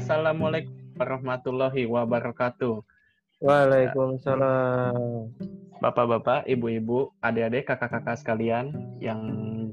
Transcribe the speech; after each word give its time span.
Assalamualaikum 0.00 0.96
warahmatullahi 0.96 1.84
wabarakatuh. 1.84 2.80
Waalaikumsalam. 3.44 5.28
Bapak-bapak, 5.76 6.48
ibu-ibu, 6.48 7.12
adik-adik, 7.20 7.68
kakak-kakak 7.68 8.16
sekalian 8.16 8.96
yang 8.96 9.20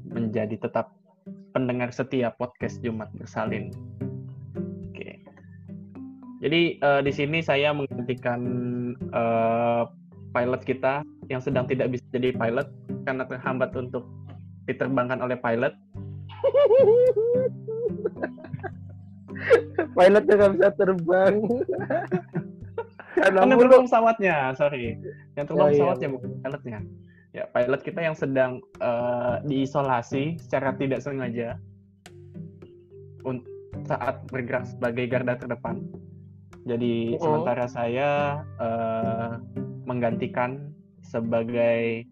menjadi 0.04 0.60
tetap 0.60 0.92
pendengar 1.56 1.88
setia 1.96 2.28
podcast 2.36 2.76
Jumat 2.84 3.08
Bersalin. 3.16 3.72
Oke. 4.92 5.24
Jadi 6.44 6.76
uh, 6.84 7.00
di 7.00 7.12
sini 7.16 7.40
saya 7.40 7.72
menggantikan 7.72 8.40
uh, 9.16 9.88
pilot 10.36 10.60
kita 10.60 11.08
yang 11.32 11.40
sedang 11.40 11.64
tidak 11.64 11.88
bisa 11.88 12.04
jadi 12.12 12.36
pilot 12.36 12.68
karena 13.08 13.24
terhambat 13.24 13.72
untuk 13.72 14.04
diterbangkan 14.68 15.24
oleh 15.24 15.40
pilot. 15.40 15.72
Pilotnya 19.96 20.34
nggak 20.34 20.52
bisa 20.58 20.68
terbang. 20.76 21.34
Karena 23.18 23.42
yang 23.42 23.58
terbang 23.58 23.82
pesawatnya, 23.88 24.36
sorry. 24.54 24.94
Yang 25.34 25.46
terbang 25.50 25.66
oh, 25.66 25.70
iya. 25.70 25.74
pesawatnya 25.74 26.08
bukan 26.14 26.30
pilotnya. 26.42 26.78
Ya, 27.36 27.44
pilot 27.50 27.80
kita 27.84 28.00
yang 28.00 28.16
sedang 28.16 28.52
uh, 28.80 29.42
diisolasi 29.44 30.38
secara 30.40 30.74
tidak 30.78 31.02
sengaja 31.04 31.58
saat 33.86 34.24
bergerak 34.28 34.66
sebagai 34.66 35.04
garda 35.06 35.38
terdepan. 35.38 35.80
Jadi 36.68 37.16
oh. 37.16 37.22
sementara 37.22 37.64
saya 37.70 38.42
uh, 38.58 39.40
menggantikan 39.88 40.74
sebagai 41.00 42.04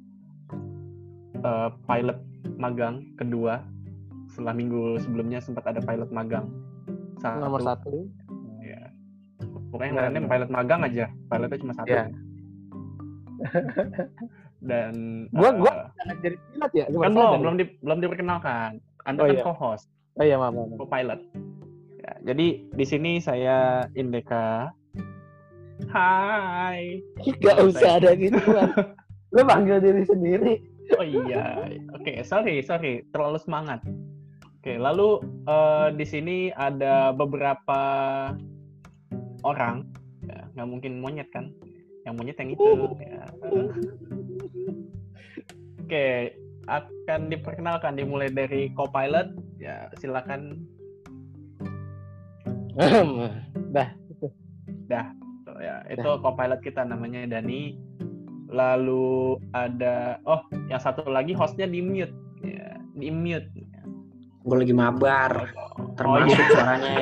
uh, 1.45 1.75
pilot 1.85 2.17
magang 2.57 3.05
kedua 3.21 3.61
setelah 4.33 4.57
minggu 4.57 4.97
sebelumnya 5.05 5.45
sempat 5.45 5.69
ada 5.69 5.85
pilot 5.85 6.09
magang 6.09 6.49
satu. 7.21 7.39
nomor 7.41 7.61
satu 7.63 7.95
ya 8.63 8.81
pokoknya 9.73 10.13
yang 10.13 10.29
pilot 10.29 10.51
magang 10.51 10.81
aja 10.85 11.07
pilotnya 11.29 11.59
cuma 11.61 11.75
satu 11.75 11.93
ya. 11.93 12.05
dan 14.71 14.95
gua 15.37 15.51
gua 15.53 15.75
uh, 15.93 16.17
jadi 16.25 16.37
pilot 16.55 16.73
ya 16.73 16.85
kan 16.89 17.13
belum 17.13 17.41
belum 17.45 17.55
di, 17.61 17.65
belum 17.85 17.99
diperkenalkan 18.01 18.81
anda 19.07 19.21
oh, 19.23 19.27
kan 19.29 19.37
iya. 19.37 19.45
co-host 19.45 19.87
oh 20.17 20.25
iya 20.25 20.37
maaf, 20.41 20.57
maaf. 20.57 20.77
co-pilot 20.81 21.21
ya, 22.01 22.13
jadi 22.33 22.47
di 22.73 22.85
sini 22.87 23.21
saya 23.21 23.87
Indeka 23.95 24.73
Hai. 25.93 27.05
Gak 27.21 27.61
usah 27.61 28.01
ada 28.01 28.17
gitu. 28.17 28.41
Lu 29.35 29.41
panggil 29.45 29.77
diri 29.85 30.03
sendiri. 30.09 30.55
Oh 30.97 31.05
iya. 31.05 31.69
Oke, 31.93 32.17
okay, 32.17 32.17
sorry, 32.25 32.65
sorry. 32.65 33.05
Terlalu 33.13 33.39
semangat. 33.43 33.85
Oke, 34.67 34.83
lalu 34.83 35.23
uh, 35.47 35.95
di 35.95 36.03
sini 36.03 36.51
ada 36.51 37.15
beberapa 37.15 37.79
orang, 39.47 39.87
ya, 40.27 40.43
nggak 40.59 40.67
mungkin 40.67 40.99
monyet 40.99 41.31
kan? 41.31 41.55
Yang 42.03 42.15
monyet 42.19 42.37
yang 42.43 42.51
itu. 42.51 42.71
Ya. 42.99 43.23
Oke, 45.87 46.35
akan 46.67 47.31
diperkenalkan 47.31 47.95
dimulai 47.95 48.27
dari 48.27 48.75
co-pilot. 48.75 49.39
Ya, 49.63 49.87
silakan. 50.03 50.67
Dah. 53.71 53.95
Dah. 54.91 55.15
Ya, 55.63 55.87
itu 55.95 56.11
co-pilot 56.27 56.59
kita 56.67 56.83
namanya 56.83 57.23
Dani. 57.39 57.79
Lalu 58.51 59.39
ada 59.55 60.19
oh, 60.27 60.43
yang 60.67 60.83
satu 60.83 61.07
lagi 61.07 61.39
hostnya 61.39 61.71
di 61.71 61.79
mute. 61.79 62.11
Ya, 62.43 62.83
di 62.99 63.15
mute 63.15 63.56
gue 64.47 64.57
lagi 64.63 64.75
mabar. 64.75 65.51
Termasuk 65.99 66.23
oh, 66.23 66.31
iya. 66.31 66.47
suaranya. 66.55 66.95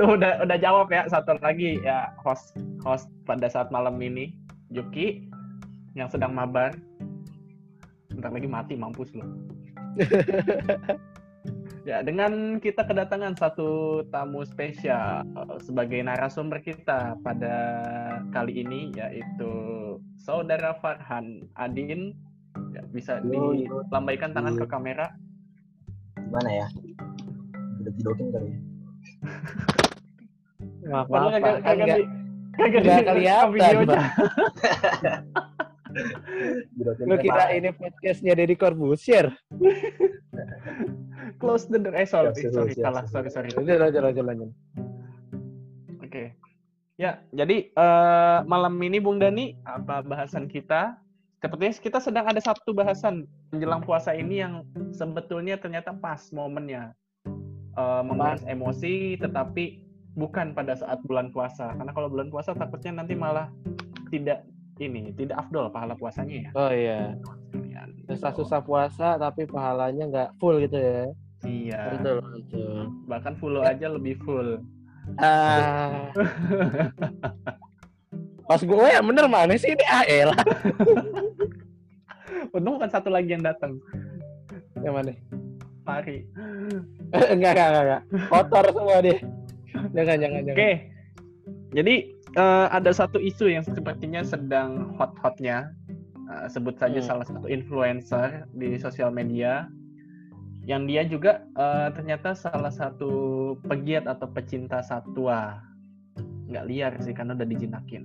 Tuh 0.00 0.08
udah 0.16 0.32
udah 0.48 0.56
jawab 0.58 0.88
ya 0.88 1.04
satu 1.12 1.36
lagi 1.44 1.78
ya 1.84 2.08
host 2.24 2.56
host 2.80 3.12
pada 3.28 3.46
saat 3.52 3.68
malam 3.68 4.00
ini. 4.00 4.32
Yuki 4.72 5.28
yang 5.92 6.08
sedang 6.08 6.32
mabar. 6.32 6.72
Bentar 8.10 8.32
lagi 8.32 8.48
mati 8.48 8.74
mampus 8.80 9.12
lo 9.12 9.28
ya 11.88 12.00
dengan 12.02 12.58
kita 12.60 12.84
kedatangan 12.84 13.36
satu 13.36 14.02
tamu 14.08 14.44
spesial 14.44 15.24
sebagai 15.60 16.00
narasumber 16.02 16.60
kita 16.60 17.16
pada 17.20 17.54
kali 18.32 18.64
ini 18.64 18.92
yaitu 18.96 19.52
saudara 20.16 20.76
Farhan 20.80 21.46
Adin 21.56 22.16
bisa 22.96 23.20
dilambaikan 23.20 24.32
tangan 24.32 24.56
ke 24.56 24.64
kamera 24.64 25.12
gimana 26.16 26.48
ya 26.48 26.66
udah 27.84 27.92
tidokin 27.92 28.26
kali 28.32 28.48
ya 28.48 28.58
nggak 30.86 31.02
apa-apa 31.04 31.28
kan 31.28 31.40
kagak 31.60 31.98
kagak 32.56 33.04
kelihatan 33.04 34.00
Lu 37.08 37.16
kira 37.16 37.56
ini 37.56 37.72
podcastnya 37.72 38.36
Deddy 38.36 38.52
Corbusier? 38.52 39.32
Close 41.40 41.68
the 41.72 41.80
door. 41.80 41.96
Eh 41.96 42.04
sorry, 42.04 42.36
sorry, 42.36 42.76
salah, 42.76 43.04
sorry, 43.08 43.32
sorry. 43.32 43.48
Lanjut, 43.56 43.80
lanjut, 43.80 44.02
lanjut, 44.04 44.24
lanjut. 44.24 44.50
Oke. 46.04 46.36
Ya, 46.96 47.20
jadi 47.32 47.72
uh, 47.76 48.44
malam 48.48 48.76
ini 48.80 49.00
Bung 49.00 49.20
Dani, 49.20 49.56
apa 49.64 50.00
bahasan 50.00 50.48
kita? 50.48 51.00
Sepertinya 51.40 51.72
kita 51.76 51.98
sedang 52.00 52.24
ada 52.26 52.40
satu 52.40 52.72
bahasan 52.72 53.28
menjelang 53.52 53.84
puasa 53.84 54.16
ini 54.16 54.40
yang 54.40 54.64
sebetulnya 54.92 55.60
ternyata 55.60 55.92
pas 55.96 56.32
momennya. 56.32 56.92
Uh, 57.76 58.00
membahas 58.00 58.40
emosi 58.48 59.20
tetapi 59.20 59.84
bukan 60.16 60.56
pada 60.56 60.72
saat 60.80 60.96
bulan 61.04 61.28
puasa. 61.28 61.76
Karena 61.76 61.92
kalau 61.92 62.08
bulan 62.08 62.32
puasa 62.32 62.56
takutnya 62.56 63.04
nanti 63.04 63.12
malah 63.12 63.52
tidak 64.08 64.48
ini 64.80 65.12
tidak 65.12 65.44
afdol 65.44 65.68
pahala 65.68 65.92
puasanya 65.92 66.48
ya. 66.48 66.50
Oh 66.56 66.72
iya. 66.72 67.00
Susah-susah 68.08 68.64
puasa 68.64 69.20
tapi 69.20 69.44
pahalanya 69.44 70.08
nggak 70.08 70.30
full 70.40 70.56
gitu 70.64 70.80
ya? 70.80 71.04
Iya. 71.44 72.00
Betul 72.00 72.16
betul. 72.24 72.76
Bahkan 73.04 73.34
full 73.36 73.60
aja 73.60 73.86
lebih 73.92 74.16
full. 74.24 74.56
Ah. 75.20 76.08
Pas 78.46 78.62
gue 78.62 78.86
yang 78.86 79.02
bener 79.10 79.26
mana 79.26 79.58
sih 79.58 79.74
ini? 79.74 79.84
AL. 79.84 80.30
Untung 82.56 82.80
bukan 82.80 82.88
satu 82.88 83.12
lagi 83.12 83.36
yang 83.36 83.44
datang. 83.44 83.76
Yang 84.80 84.94
mana? 84.96 85.12
Mari. 85.84 86.24
enggak, 87.36 87.52
enggak, 87.52 87.68
enggak, 87.84 88.02
Kotor 88.32 88.64
semua 88.72 88.96
deh. 89.04 89.18
Jangan, 89.92 90.16
jangan, 90.18 90.40
jangan. 90.48 90.56
Oke. 90.56 90.70
Jadi 91.76 91.94
uh, 92.40 92.66
ada 92.72 92.90
satu 92.90 93.20
isu 93.20 93.52
yang 93.52 93.62
sepertinya 93.62 94.24
sedang 94.24 94.96
hot-hotnya. 94.96 95.68
Uh, 96.26 96.50
sebut 96.50 96.74
saja 96.74 96.98
hmm. 96.98 97.06
salah 97.06 97.22
satu 97.22 97.46
influencer 97.46 98.50
di 98.50 98.74
sosial 98.82 99.14
media 99.14 99.70
yang 100.66 100.82
dia 100.90 101.06
juga 101.06 101.46
uh, 101.54 101.94
ternyata 101.94 102.34
salah 102.34 102.74
satu 102.74 103.54
pegiat 103.62 104.10
atau 104.10 104.26
pecinta 104.26 104.82
satwa 104.82 105.62
nggak 106.50 106.66
liar 106.66 106.92
sih 106.98 107.14
karena 107.14 107.38
udah 107.38 107.46
dijinakin 107.46 108.02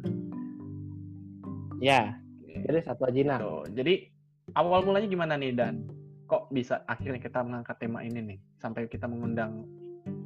Ya, 1.81 2.13
jadi 2.45 2.85
satu 2.85 3.09
aja 3.09 3.41
So, 3.41 3.65
jadi 3.73 4.10
awal 4.55 4.83
mulanya 4.83 5.07
gimana 5.07 5.33
nih 5.39 5.55
Dan? 5.55 5.87
Kok 6.27 6.51
bisa 6.55 6.83
akhirnya 6.87 7.19
kita 7.19 7.43
mengangkat 7.43 7.75
tema 7.79 8.03
ini 8.03 8.19
nih 8.35 8.39
sampai 8.59 8.87
kita 8.87 9.07
mengundang 9.07 9.67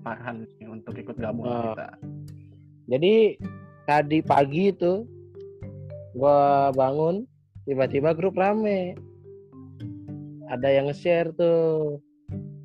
Farhan 0.06 0.46
untuk 0.70 0.96
ikut 0.96 1.18
gabung 1.18 1.50
oh. 1.50 1.74
kita? 1.74 1.98
Jadi 2.86 3.42
tadi 3.90 4.22
pagi 4.22 4.70
itu 4.70 5.06
gua 6.14 6.70
bangun 6.72 7.26
tiba-tiba 7.66 8.14
grup 8.14 8.38
rame. 8.38 8.94
Ada 10.46 10.78
yang 10.78 10.94
nge-share 10.94 11.34
tuh. 11.34 11.98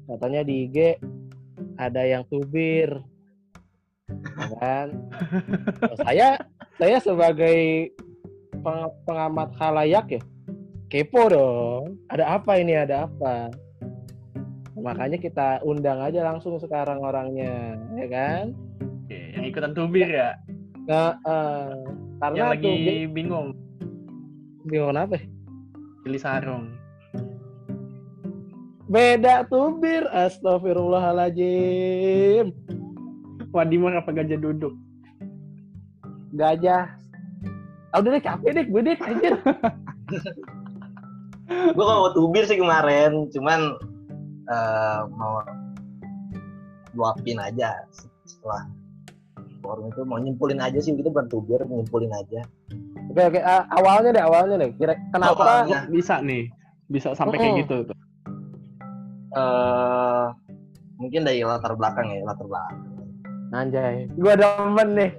Katanya 0.04 0.44
di 0.44 0.68
IG 0.68 1.00
ada 1.80 2.04
yang 2.04 2.28
tubir. 2.28 3.00
Ya 4.36 4.56
kan? 4.60 4.88
saya 6.04 6.36
saya 6.76 6.96
sebagai 7.00 7.88
peng 8.60 8.92
pengamat 9.08 9.48
halayak 9.56 10.20
ya 10.20 10.22
kepo 10.90 11.30
dong. 11.30 12.02
Ada 12.10 12.42
apa 12.42 12.58
ini? 12.58 12.74
Ada 12.74 13.06
apa? 13.06 13.54
Makanya 14.74 15.22
kita 15.22 15.62
undang 15.62 16.02
aja 16.02 16.26
langsung 16.26 16.58
sekarang 16.58 16.98
orangnya 16.98 17.78
ya 17.94 18.10
kan? 18.10 18.50
Oke, 19.06 19.38
yang 19.38 19.46
ikutan 19.46 19.70
tubir 19.70 20.10
ya? 20.10 20.34
Nah, 20.90 21.14
uh, 21.22 21.78
karena 22.18 22.36
yang 22.36 22.50
lagi 22.50 22.66
tubir, 22.66 23.06
bingung. 23.14 23.54
Bingung 24.66 24.98
apa? 24.98 25.22
Pilih 26.02 26.18
sarung. 26.18 26.74
Beda 28.90 29.46
tubir 29.46 30.10
astagfirullahaladzim. 30.10 32.50
Wadimon 33.54 33.94
apa 33.94 34.10
gajah 34.10 34.42
duduk? 34.42 34.74
Gajah. 36.34 36.98
Ah, 37.90 37.98
udah 37.98 38.14
deh 38.14 38.22
capek 38.22 38.54
deh 38.54 38.70
gue 38.70 38.86
deh 38.86 38.94
anjir 39.02 39.34
gue 41.50 41.84
mau 41.84 42.10
tubir 42.14 42.46
sih 42.46 42.56
kemarin 42.56 43.26
cuman 43.34 43.74
uh, 44.46 45.02
mau 45.10 45.42
luapin 46.94 47.38
aja 47.38 47.74
setelah 48.26 48.66
forum 49.60 49.90
itu 49.90 50.02
mau 50.06 50.18
nyimpulin 50.18 50.62
aja 50.62 50.78
sih 50.80 50.94
gitu 50.94 51.10
bertubir 51.10 51.62
nyimpulin 51.66 52.10
aja 52.14 52.42
Oke 53.10 53.26
oke 53.26 53.40
Ah, 53.42 53.66
awalnya 53.74 54.14
deh 54.14 54.22
awalnya 54.22 54.54
deh. 54.62 54.70
Kira 54.78 54.94
kenapa 55.10 55.42
Awalnya. 55.42 55.90
Bisa 55.90 56.22
nih, 56.22 56.46
bisa 56.86 57.10
sampai 57.18 57.42
kayak 57.42 57.52
Mm-mm. 57.58 57.62
gitu 57.66 57.76
tuh. 57.90 57.98
eh 59.30 60.26
mungkin 60.94 61.26
dari 61.26 61.42
latar 61.42 61.74
belakang 61.74 62.06
ya 62.06 62.22
latar 62.22 62.46
belakang 62.46 62.78
anjay? 63.50 64.06
Gua 64.14 64.38
demen 64.38 64.88
nih. 64.94 65.10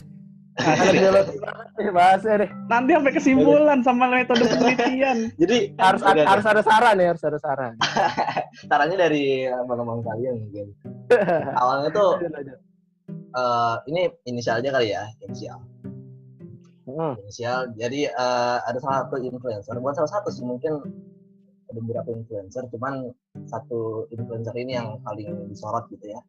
Bahasnya 1.92 2.34
deh. 2.46 2.50
Nanti 2.68 2.90
sampai 2.94 3.14
kesimpulan 3.14 3.80
sama 3.82 4.06
metode 4.08 4.46
penelitian. 4.46 5.18
jadi 5.42 5.58
Harus 5.78 6.02
udah- 6.02 6.28
harus 6.28 6.46
ada 6.46 6.62
saran 6.62 6.96
nih, 6.98 7.08
harus 7.12 7.24
ada 7.24 7.40
saran. 7.40 7.74
sarannya 8.70 8.98
dari 9.00 9.48
abang-abang 9.48 10.04
kalian 10.04 10.36
mungkin 10.44 10.68
awalnya 11.62 11.90
tuh 11.90 12.20
eh, 13.32 13.76
ini 13.88 14.02
inisial 14.26 14.60
aja 14.60 14.70
kali 14.72 14.92
ya 14.92 15.04
inisial 15.24 15.60
Hmm. 16.82 17.16
inisial 17.24 17.72
jadi 17.78 18.12
eh, 18.12 18.58
ada 18.68 18.76
salah 18.82 19.08
satu 19.08 19.22
influencer 19.22 19.78
bukan 19.80 19.96
salah 19.96 20.12
satu 20.12 20.28
sih 20.28 20.44
mungkin 20.44 20.82
ada 21.70 21.80
beberapa 21.80 22.10
influencer 22.12 22.68
cuman 22.68 23.16
satu 23.48 24.10
influencer 24.12 24.52
ini 24.60 24.76
yang 24.76 25.00
paling 25.02 25.48
disorot 25.48 25.88
gitu 25.90 26.12
ya 26.12 26.20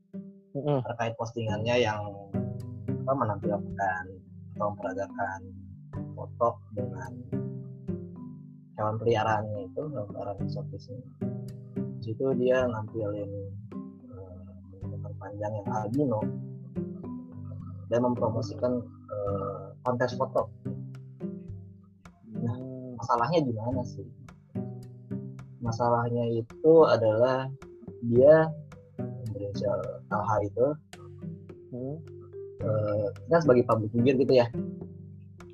Hmm. 0.53 0.85
terkait 0.85 1.17
postingannya 1.17 1.81
yang 1.81 2.05
apa, 3.03 3.13
menampilkan 3.17 4.05
memperagakan 4.71 5.41
foto 6.15 6.63
dengan 6.73 7.13
hewan 8.79 8.97
peliharaannya 9.03 9.69
itu 9.69 9.83
hewan 9.91 10.37
eksotisnya 10.43 11.01
situ 12.03 12.25
dia 12.39 12.67
nampilin 12.67 13.31
ekor 14.83 15.13
panjang 15.19 15.53
yang 15.55 15.69
albino 15.71 16.21
dan 17.91 18.01
mempromosikan 18.07 18.83
eh, 19.11 19.67
kontes 19.83 20.15
foto 20.15 20.51
Nah, 22.43 22.59
masalahnya 22.99 23.39
gimana 23.47 23.81
sih? 23.87 24.03
Masalahnya 25.63 26.27
itu 26.27 26.75
adalah 26.91 27.47
dia 28.03 28.51
berinisial 29.31 29.79
LH 30.11 30.31
itu 30.51 30.67
Hmm. 31.73 31.97
Eh, 32.63 33.07
kan 33.29 33.41
sebagai 33.43 33.67
public 33.67 33.91
figure 33.91 34.19
gitu 34.23 34.33
ya. 34.39 34.47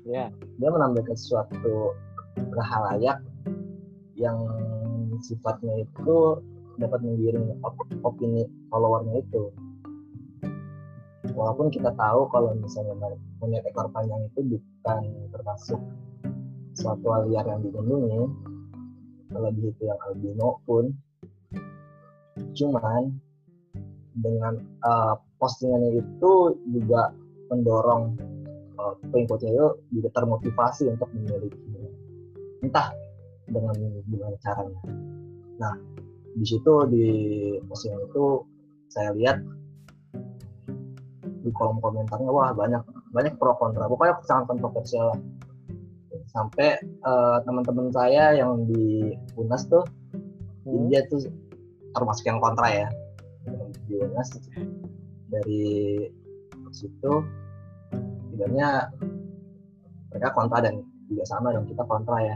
Ya. 0.05 0.25
Dia 0.57 0.69
menampilkan 0.69 1.17
sesuatu 1.17 1.93
halayak 2.57 3.21
yang 4.17 4.37
sifatnya 5.23 5.83
itu 5.83 6.39
dapat 6.79 6.99
menggiring 7.03 7.59
op- 7.61 7.97
opini 8.07 8.47
followernya 8.71 9.19
itu. 9.19 9.51
Walaupun 11.35 11.69
kita 11.71 11.93
tahu 11.93 12.27
kalau 12.31 12.55
misalnya 12.57 12.95
monyet 13.39 13.63
ekor 13.67 13.91
panjang 13.91 14.27
itu 14.31 14.57
bukan 14.57 15.03
termasuk 15.31 15.79
suatu 16.75 17.05
hal 17.11 17.27
liar 17.27 17.45
yang 17.47 17.61
dilindungi, 17.63 18.23
terlebih 19.29 19.71
itu 19.75 19.83
yang 19.87 19.99
albino 20.07 20.63
pun, 20.63 20.95
cuman 22.55 23.19
dengan 24.19 24.63
eh, 24.63 25.15
postingannya 25.39 26.03
itu 26.03 26.31
juga 26.69 27.09
mendorong 27.49 28.13
uh, 28.77 28.93
pengikutnya 29.09 29.49
itu 29.55 29.67
juga 29.95 30.09
termotivasi 30.13 30.93
untuk 30.93 31.09
memiliki 31.15 31.57
entah 32.61 32.91
dengan 33.49 33.73
gimana 34.05 34.37
caranya. 34.43 34.81
Nah 35.57 35.73
di 36.37 36.45
situ 36.45 36.73
di 36.91 37.05
postingan 37.65 38.05
itu 38.05 38.25
saya 38.91 39.09
lihat 39.17 39.41
di 41.39 41.49
kolom 41.55 41.79
komentarnya 41.81 42.29
wah 42.29 42.51
banyak 42.53 42.83
banyak 43.15 43.33
pro 43.39 43.55
kontra 43.57 43.87
pokoknya 43.87 44.21
sangat 44.27 44.53
kontroversial 44.53 45.15
lah 45.15 45.19
sampai 46.29 46.77
eh, 46.83 47.37
teman-teman 47.47 47.89
saya 47.89 48.37
yang 48.37 48.69
di 48.69 49.17
Unas 49.33 49.65
tuh 49.65 49.81
Hmm. 50.69 50.85
dia 50.91 51.01
tuh 51.09 51.25
termasuk 51.97 52.29
yang 52.29 52.37
kontra 52.37 52.67
ya 52.69 52.87
di 53.89 53.97
Unas 53.97 54.29
dari 55.29 56.05
situ 56.73 57.13
tidaknya 58.33 58.89
mereka 60.09 60.29
kontra 60.33 60.57
dan 60.61 60.81
juga 61.09 61.25
sama 61.25 61.53
dan 61.53 61.65
kita 61.65 61.83
kontra 61.85 62.17
ya 62.21 62.35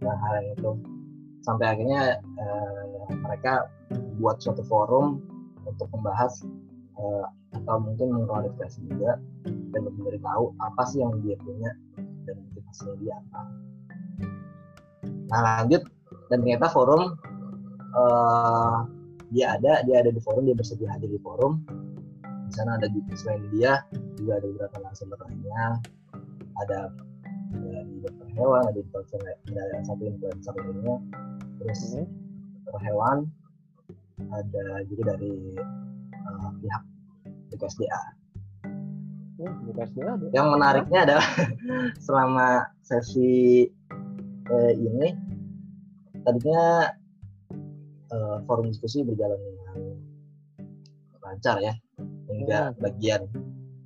dengan 0.00 0.16
hal 0.20 0.32
yang 0.40 0.48
itu. 0.56 0.72
Sampai 1.40 1.72
akhirnya 1.72 2.20
eh, 2.20 3.08
mereka 3.16 3.68
buat 4.20 4.40
suatu 4.44 4.60
forum 4.68 5.24
untuk 5.64 5.88
membahas 5.96 6.44
eh, 7.00 7.26
atau 7.56 7.76
mungkin 7.80 8.12
mengklarifikasi 8.12 8.78
juga 8.88 9.16
dan 9.72 9.80
memberitahu 9.88 10.52
apa 10.60 10.82
sih 10.88 11.00
yang 11.00 11.16
dia 11.24 11.36
punya 11.40 11.72
dan 12.28 12.36
motivasinya 12.40 12.94
dia 13.00 13.14
apa. 13.16 13.40
Nah 15.32 15.40
lanjut. 15.64 15.82
Dan 16.30 16.46
ternyata 16.46 16.70
forum 16.70 17.18
eh, 17.96 18.76
dia 19.34 19.58
ada 19.58 19.82
dia 19.82 19.96
ada 20.02 20.10
di 20.14 20.20
forum 20.22 20.46
dia 20.46 20.54
bersedia 20.54 20.90
hadir 20.94 21.10
di 21.10 21.20
forum 21.22 21.62
di 22.50 22.58
sana 22.58 22.74
ada 22.82 22.90
juga 22.90 23.14
selain 23.14 23.46
dia 23.54 23.72
juga 24.18 24.42
ada 24.42 24.46
beberapa 24.50 24.76
narasumber 24.82 25.18
lainnya 25.22 25.64
ada 26.66 26.80
dari 27.54 27.94
dokter 28.02 28.26
hewan 28.34 28.62
ada 28.66 28.78
influencer 28.82 29.20
ada 29.22 29.62
satu 29.86 30.02
influencer 30.02 30.54
lainnya 30.58 30.96
terus 31.62 31.80
Hmm. 31.94 32.06
dokter 32.66 32.82
hewan 32.90 33.18
ada 34.34 34.64
juga 34.90 35.14
dari 35.14 35.54
eh, 36.10 36.48
pihak 36.58 36.82
BKSDA 37.54 38.02
Hmm, 39.40 39.72
ada. 39.72 40.26
yang 40.36 40.52
menariknya 40.52 41.00
adalah 41.08 41.28
selama 42.04 42.66
sesi 42.84 43.64
eh, 44.50 44.72
ini 44.74 45.14
tadinya 46.26 46.90
eh, 48.10 48.36
forum 48.44 48.68
diskusi 48.68 49.06
berjalan 49.06 49.38
dengan 49.38 49.78
lancar 51.24 51.56
ya 51.62 51.72
hingga 52.30 52.72
bagian 52.78 53.26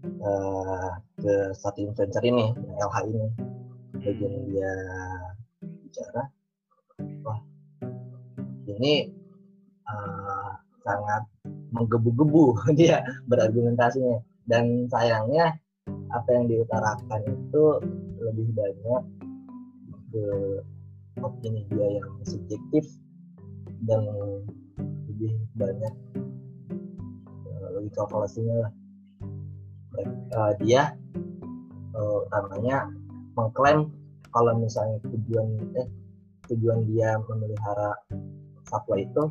eh, 0.04 0.90
ke 1.18 1.34
satu 1.56 1.78
influencer 1.88 2.22
ini 2.24 2.52
LH 2.78 2.96
ini. 3.08 3.26
Bagian 4.04 4.34
dia 4.52 4.72
bicara 5.62 6.22
wah 7.24 7.40
ini 8.68 9.08
eh, 9.88 10.52
sangat 10.84 11.22
menggebu-gebu 11.72 12.54
dia 12.78 13.00
berargumentasinya. 13.26 14.20
Dan 14.44 14.84
sayangnya 14.92 15.56
apa 16.12 16.28
yang 16.36 16.44
diutarakan 16.52 17.20
itu 17.24 17.64
lebih 18.20 18.48
banyak 18.52 19.02
ke 20.12 20.24
opini 21.24 21.64
dia 21.72 21.98
yang 22.00 22.08
subjektif 22.28 22.84
dan 23.88 24.04
lebih 25.08 25.32
banyak 25.56 25.94
logika 27.84 28.08
fallacy-nya 28.08 28.56
lah. 28.64 28.72
Eh, 30.00 30.52
dia 30.64 30.96
utamanya 31.94 32.88
mengklaim 33.36 33.92
kalau 34.32 34.56
misalnya 34.58 34.98
tujuan 35.06 35.46
eh 35.78 35.86
tujuan 36.50 36.82
dia 36.90 37.14
memelihara 37.28 37.94
satwa 38.66 38.96
itu 38.98 39.30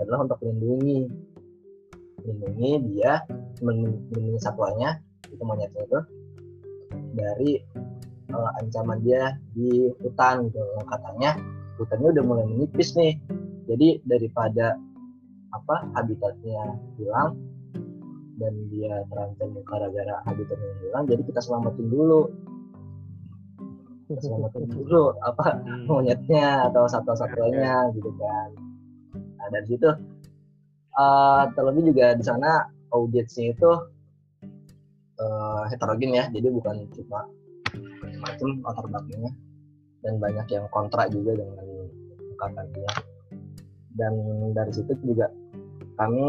adalah- 0.00 0.24
untuk 0.24 0.40
melindungi. 0.42 1.06
Melindungi 2.24 2.72
dia 2.90 3.22
melindungi 3.62 4.40
satwanya 4.40 4.98
itu 5.30 5.42
monyetnya 5.44 5.84
itu 5.84 6.00
dari 7.14 7.60
eh, 8.26 8.50
ancaman 8.58 8.98
dia 9.06 9.38
di 9.54 9.86
hutan 10.02 10.50
gitu. 10.50 10.58
Katanya 10.90 11.38
hutannya 11.78 12.08
udah 12.18 12.24
mulai 12.26 12.46
menipis 12.50 12.98
nih. 12.98 13.14
Jadi 13.70 14.02
daripada 14.02 14.74
apa 15.54 15.86
habitatnya 15.94 16.74
hilang 16.98 17.38
dan 18.36 18.52
dia 18.68 19.00
terancam 19.08 19.48
gara-gara 19.64 20.14
habitatnya 20.28 20.72
hilang 20.84 21.04
jadi 21.08 21.22
kita 21.24 21.40
selamatin 21.40 21.88
dulu 21.88 22.28
kita 24.06 24.20
selamatin 24.22 24.64
dulu 24.76 25.14
apa 25.26 25.58
Hmm. 25.66 25.84
monyetnya 25.90 26.70
atau 26.70 26.86
satwa-satwanya 26.86 27.90
gitu 27.94 28.10
kan. 28.18 28.48
Nah 29.38 29.46
dari 29.50 29.66
situ 29.66 29.88
eh, 30.94 31.42
terlebih 31.58 31.90
juga 31.90 32.14
di 32.14 32.24
sana 32.24 32.70
audiensnya 32.94 33.50
itu 33.50 33.70
eh, 35.18 35.62
heterogen 35.74 36.14
ya, 36.14 36.24
jadi 36.30 36.48
bukan 36.54 36.86
cuma 36.94 37.26
macam 38.22 38.48
latar 38.62 38.84
belakangnya 38.86 39.32
dan 40.06 40.14
banyak 40.22 40.46
yang 40.54 40.64
kontra 40.70 41.10
juga 41.10 41.34
dengan 41.34 41.66
ungkapan 42.32 42.66
dia. 42.72 42.92
Dan 43.96 44.12
dari 44.54 44.70
situ 44.70 44.92
juga 45.02 45.26
kami 45.98 46.28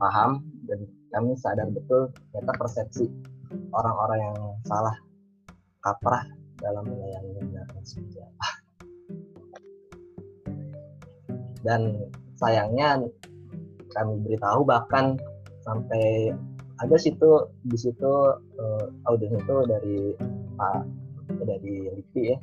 paham 0.00 0.49
dan 0.70 0.86
kami 1.10 1.34
sadar 1.34 1.66
betul 1.74 2.14
ternyata 2.30 2.54
persepsi 2.54 3.10
orang-orang 3.74 4.18
yang 4.22 4.38
salah 4.62 4.94
kaprah 5.82 6.22
dalam 6.62 6.86
melayani 6.86 7.30
kebenaran 7.34 7.82
seperti 7.82 8.22
apa. 8.22 8.48
Dan 11.60 11.80
sayangnya 12.38 13.02
kami 13.90 14.14
beritahu 14.22 14.62
bahkan 14.62 15.18
sampai 15.66 16.30
ada 16.80 16.96
situ 16.96 17.50
di 17.66 17.76
situ 17.76 18.12
uh, 18.56 18.86
audien 19.10 19.36
itu 19.36 19.56
dari 19.68 20.16
Pak 20.56 20.86
dari 21.44 21.90
LIPI 21.90 22.22
ya 22.32 22.38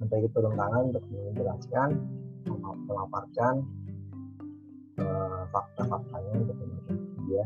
sampai 0.00 0.26
turun 0.32 0.54
tangan 0.56 0.82
untuk 0.90 1.04
menjelaskan 1.12 1.88
memaparkan 2.88 3.54
uh, 4.98 5.44
fakta-faktanya 5.52 6.32
untuk 6.42 6.56
dia 7.28 7.44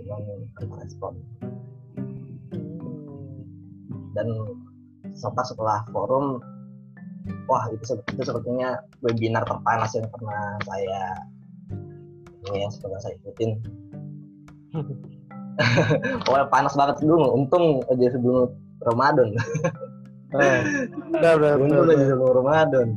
dengan 0.00 0.20
tanpa 0.58 0.74
respon 0.84 1.12
dan 4.16 4.26
sempat 5.14 5.44
setelah 5.46 5.84
forum 5.94 6.40
wah 7.46 7.68
itu 7.70 7.94
itu 8.10 8.22
sepertinya 8.24 8.80
webinar 9.04 9.44
terpanas 9.44 9.92
yang 9.94 10.08
pernah 10.08 10.56
saya 10.66 11.02
ini 12.50 12.64
ya 12.64 12.68
pernah 12.80 13.00
saya 13.04 13.14
ikutin 13.20 13.50
Pokoknya 16.24 16.46
panas 16.48 16.74
banget 16.76 17.04
dulu. 17.04 17.36
Untung 17.36 17.84
aja 17.90 18.06
sebelum 18.16 18.48
Ramadan. 18.86 19.28
Oh, 20.30 20.58
udah, 21.10 21.32
udah, 21.36 21.52
untung 21.62 21.84
udah, 21.84 21.94
aja 21.94 22.04
sebelum 22.08 22.32
Ramadan. 22.44 22.88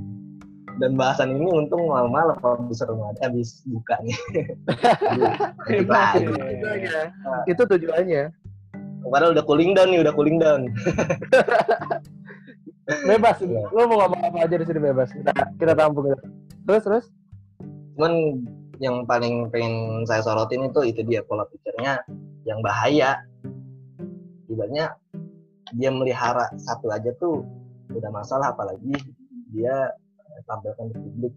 Dan 0.82 0.98
bahasan 0.98 1.38
ini 1.38 1.46
untung 1.46 1.86
malam-malam 1.86 2.34
habis 2.42 2.82
Ramadan, 2.82 3.22
habis 3.22 3.62
buka 3.70 3.96
nih. 4.01 4.18
Itu 5.82 5.92
tujuannya. 5.94 7.01
Itu 7.46 7.62
tujuannya. 7.70 8.24
Padahal 9.03 9.36
udah 9.36 9.46
cooling 9.46 9.75
down 9.75 9.89
nih, 9.92 10.00
udah 10.01 10.13
cooling 10.15 10.39
down. 10.39 10.62
bebas, 13.08 13.39
lo 13.48 13.88
mau 13.88 13.96
ngomong 14.03 14.22
apa 14.27 14.38
aja 14.44 14.56
di 14.60 14.65
sini 14.68 14.80
bebas. 14.80 15.10
Kita 15.12 15.32
kita 15.60 15.74
tampung 15.75 16.12
ya. 16.12 16.18
Terus 16.68 16.84
terus. 16.84 17.06
Cuman 17.96 18.44
yang 18.82 19.06
paling 19.06 19.48
pengen 19.53 20.03
saya 20.10 20.25
sorotin 20.25 20.68
itu 20.68 20.82
itu 20.84 21.01
dia 21.06 21.22
pola 21.24 21.46
pikirnya 21.48 22.01
yang 22.44 22.60
bahaya. 22.63 23.22
Ibaratnya 24.50 24.96
dia 25.74 25.89
melihara 25.89 26.51
satu 26.60 26.92
aja 26.92 27.12
tuh 27.18 27.48
udah 27.94 28.12
masalah 28.12 28.51
apalagi 28.51 28.94
dia 29.53 29.94
tampilkan 30.46 30.92
di 30.92 30.96
publik 31.00 31.34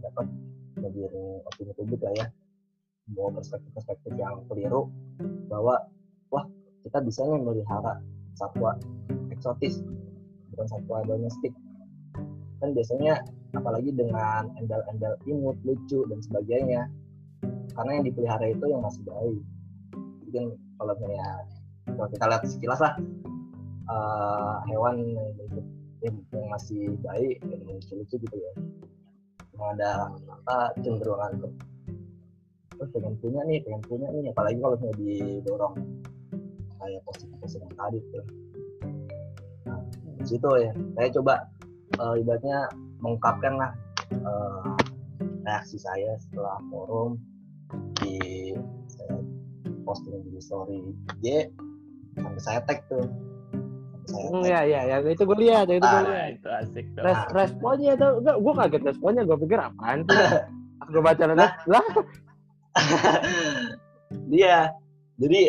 dapat 0.00 0.26
menjadi 0.78 1.02
opini 1.46 1.72
publik 1.76 2.00
lah 2.02 2.14
ya. 2.16 2.26
Bawa 3.10 3.42
perspektif-perspektif 3.42 4.12
yang 4.14 4.46
keliru 4.46 4.86
bahwa 5.50 5.82
wah 6.30 6.46
kita 6.86 7.02
bisa 7.02 7.26
nih 7.26 7.42
melihara 7.42 7.98
satwa 8.38 8.78
eksotis 9.34 9.82
bukan 10.54 10.66
satwa 10.70 11.02
domestik. 11.04 11.52
Kan 12.62 12.76
biasanya 12.76 13.24
apalagi 13.56 13.90
dengan 13.90 14.46
endal-endal 14.62 15.18
imut 15.26 15.58
lucu 15.66 16.06
dan 16.06 16.22
sebagainya 16.22 16.86
karena 17.74 17.90
yang 17.98 18.04
dipelihara 18.06 18.46
itu 18.50 18.64
yang 18.68 18.82
masih 18.82 19.02
baik 19.06 19.42
mungkin 20.22 20.44
kalau 20.78 20.92
misalnya 20.94 21.28
kalau 21.90 22.08
kita 22.12 22.24
lihat 22.30 22.42
sekilas 22.46 22.80
lah 22.82 22.94
uh, 23.90 24.62
hewan 24.70 25.02
yang 25.02 25.28
bentuk 25.34 25.66
yang 26.00 26.46
masih 26.48 26.96
baik 27.04 27.38
dan 27.44 27.60
lucu-lucu 27.68 28.16
gitu 28.16 28.36
ya. 28.36 28.52
Yang 29.56 29.64
ada 29.76 29.90
apa 30.16 30.56
cenderungan 30.80 31.30
untuk 31.40 31.54
terus 32.80 32.90
pengen 32.96 33.14
punya 33.20 33.40
nih 33.44 33.58
pengen 33.60 33.82
punya 33.84 34.08
nih. 34.12 34.32
Apalagi 34.32 34.56
kalau 34.60 34.74
misalnya 34.76 34.96
didorong 34.96 35.74
kayak 36.80 37.00
positif-positif 37.04 37.70
tadi 37.76 37.98
tuh 38.08 38.24
nah, 39.68 39.80
situ 40.24 40.50
ya. 40.56 40.72
Saya 40.96 41.08
coba 41.20 41.34
uh, 42.00 42.14
ibaratnya 42.16 42.72
mengungkapkan 43.04 43.54
lah 43.60 43.72
uh, 44.24 44.76
reaksi 45.44 45.76
saya 45.80 46.16
setelah 46.20 46.56
forum 46.72 47.20
di 48.00 48.52
saya 48.88 49.20
posting 49.84 50.24
di 50.30 50.40
story 50.40 50.80
IG 51.20 51.50
sampai 52.18 52.42
saya 52.42 52.60
tag 52.64 52.84
tuh 52.90 53.04
saya 54.10 54.28
hmm, 54.34 54.42
ya 54.44 54.60
ya. 54.66 54.80
ya 54.90 54.96
itu 55.06 55.22
gue 55.22 55.38
lihat 55.38 55.66
itu 55.66 55.78
gue 55.78 55.86
Ah, 55.86 56.02
lihat. 56.04 56.28
itu 56.36 56.48
asik 56.50 56.86
tuh. 56.92 57.02
Res, 57.06 57.20
responnya 57.30 57.92
tuh 57.94 58.10
enggak 58.20 58.36
gue 58.36 58.52
kaget 58.58 58.82
responnya 58.90 59.22
gue 59.24 59.38
pikir 59.40 59.58
apaan 59.58 59.98
tuh 60.04 60.16
gue 60.90 61.02
baca 61.02 61.22
lah. 61.30 61.50
lah. 61.64 61.84
Dia 64.30 64.74
jadi 65.20 65.40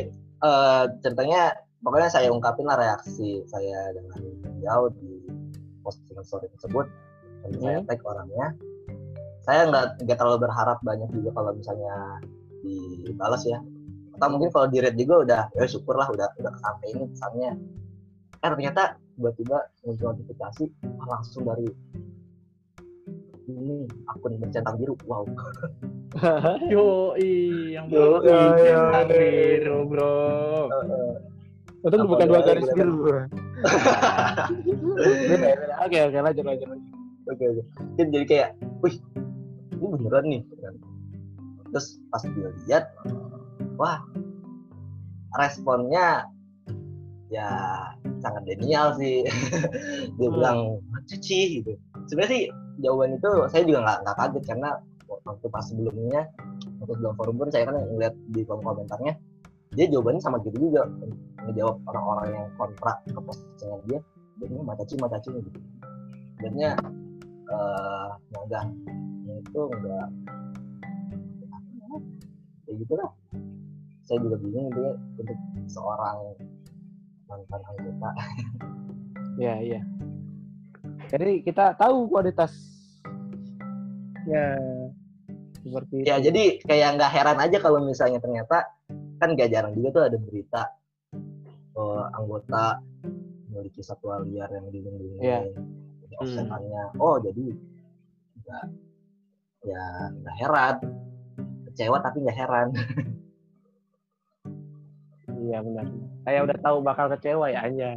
uh, 0.43 0.83
ceritanya 1.01 1.55
pokoknya 1.81 2.09
saya 2.11 2.27
ungkapin 2.29 2.67
lah 2.67 2.77
reaksi 2.77 3.41
saya 3.49 3.89
dengan 3.95 4.19
jauh 4.61 4.89
di 4.95 5.25
postingan 5.81 6.21
story 6.23 6.47
tersebut. 6.57 6.85
Dan 7.41 7.51
saya 7.57 7.77
Hmm. 7.81 7.87
tag 7.89 8.01
orangnya. 8.05 8.47
Saya 9.41 9.65
nggak 9.65 10.05
nggak 10.05 10.17
terlalu 10.21 10.45
berharap 10.45 10.77
banyak 10.85 11.09
juga 11.09 11.33
kalau 11.33 11.51
misalnya 11.57 12.21
dibalas 12.61 13.41
ya. 13.41 13.57
Atau 14.13 14.27
mungkin 14.29 14.53
kalau 14.53 14.69
di 14.69 14.77
rate 14.77 14.93
juga 14.93 15.15
udah 15.25 15.41
ya 15.57 15.65
syukur 15.65 15.97
lah 15.97 16.05
udah 16.05 16.29
udah 16.37 16.51
kesampaian 16.53 17.09
pesannya 17.09 17.51
eh 18.41 18.49
ternyata 18.49 18.97
tiba-tiba 19.13 19.57
muncul 19.85 20.05
notifikasi 20.13 20.63
ah, 20.97 21.07
langsung 21.13 21.45
dari 21.45 21.69
ini 23.45 23.85
akun 24.07 24.39
bercentang 24.39 24.77
biru. 24.79 24.95
Wow. 25.05 25.27
Yo, 26.73 27.13
yang 27.69 27.85
Yo, 27.91 28.21
baru 28.21 28.25
iya, 28.25 28.41
centang 28.57 29.07
iya. 29.07 29.13
biru, 29.13 29.77
bro. 29.87 30.15
itu 31.81 31.97
Apa 31.97 32.05
bukan 32.05 32.25
dua 32.29 32.41
garis 32.45 32.69
biru. 32.73 32.93
beda 33.01 33.25
oke 35.85 35.97
oke 36.09 36.17
lanjut 36.21 36.45
lanjut 36.45 36.67
oke 37.29 37.43
oke. 37.45 37.61
Jadi- 37.97 38.11
jadi 38.13 38.25
kayak 38.25 38.49
wih 38.81 38.95
ini 39.77 39.85
beneran 39.89 40.25
nih. 40.25 40.41
Terus 41.71 41.87
pas 42.09 42.23
dia 42.25 42.49
lihat 42.65 42.85
wah 43.77 44.01
responnya 45.37 46.25
ya 47.31 47.47
sangat 48.19 48.43
genial 48.43 48.91
sih. 48.99 49.23
Dia 50.19 50.27
Hmm. 50.27 50.35
bilang 50.35 50.59
cuci 51.07 51.63
gitu. 51.63 51.71
Sebenarnya 52.11 52.31
sih 52.35 52.43
jawaban 52.83 53.15
itu 53.15 53.29
saya 53.47 53.63
juga 53.63 53.79
nggak 53.87 53.97
nggak 54.03 54.17
kaget 54.19 54.43
karena 54.51 54.69
waktu 55.07 55.47
pas 55.47 55.63
sebelumnya 55.63 56.21
waktu 56.83 56.93
sebelum 56.99 57.13
forum 57.15 57.35
pun 57.39 57.49
saya 57.51 57.63
kan 57.67 57.75
ngeliat 57.79 58.13
di 58.35 58.41
kolom 58.43 58.63
komentarnya 58.67 59.15
dia 59.71 59.85
jawabannya 59.87 60.19
sama 60.19 60.43
gitu 60.43 60.59
juga. 60.59 60.83
Ngejawab 61.47 61.79
orang-orang 61.87 62.27
yang 62.35 62.47
kontra 62.59 62.93
ke 63.07 63.19
postingan 63.23 63.79
dia 63.87 63.99
dia 64.37 64.45
ini 64.51 64.59
mataci 64.67 64.93
mataci 64.99 65.29
gitu. 65.39 65.49
Sebenarnya 66.35 66.75
eh 67.51 68.07
enggak 68.35 68.63
itu 69.39 69.61
enggak 69.71 70.07
ya 72.67 72.73
gitu 72.75 72.93
lah. 72.99 73.11
Saya 74.03 74.17
juga 74.27 74.35
bingung 74.43 74.67
dia 74.75 74.91
untuk 75.15 75.37
seorang 75.71 76.35
mantan 77.31 77.61
anggota. 77.63 78.09
Ya 79.39 79.55
iya. 79.63 79.81
Jadi 81.07 81.41
kita 81.47 81.79
tahu 81.79 82.11
kualitas 82.11 82.51
ya 84.27 84.59
seperti 85.63 86.05
ya 86.05 86.17
itu. 86.19 86.29
jadi 86.29 86.43
kayak 86.61 86.89
nggak 86.99 87.11
heran 87.15 87.37
aja 87.41 87.57
kalau 87.57 87.79
misalnya 87.81 88.19
ternyata 88.21 88.69
kan 89.21 89.37
gak 89.37 89.49
jarang 89.53 89.73
juga 89.77 89.89
tuh 89.93 90.03
ada 90.09 90.17
berita 90.17 90.61
eh, 91.77 92.05
anggota 92.17 92.81
memiliki 93.49 93.81
satwa 93.85 94.21
liar 94.25 94.49
yang 94.49 94.67
dilindungi 94.73 95.21
Iya. 95.21 95.39
Jadi 96.05 96.13
offsetannya 96.21 96.83
oh 96.97 97.17
jadi 97.21 97.45
nggak 98.41 98.65
ya 99.65 99.83
nggak 100.21 100.35
heran. 100.41 100.75
Kecewa 101.71 101.97
tapi 102.03 102.17
nggak 102.25 102.37
heran 102.37 102.67
iya 105.41 105.57
benar. 105.59 105.85
Saya 106.23 106.39
udah 106.45 106.57
tahu 106.61 106.77
bakal 106.81 107.05
kecewa 107.09 107.49
ya 107.49 107.65
aja 107.65 107.89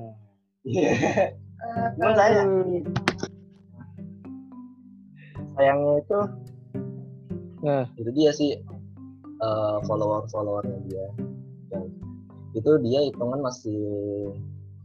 Cuman 1.96 2.14
saya 2.16 2.40
sayangnya 5.54 5.92
itu 6.00 6.18
Nah. 7.64 7.88
itu 7.96 8.10
dia 8.12 8.28
sih 8.28 8.60
eh, 9.40 9.76
follower 9.88 10.28
followernya 10.28 10.78
dia. 10.84 11.06
Dan 11.72 11.88
itu 12.52 12.70
dia 12.84 13.00
hitungan 13.08 13.40
masih 13.40 13.80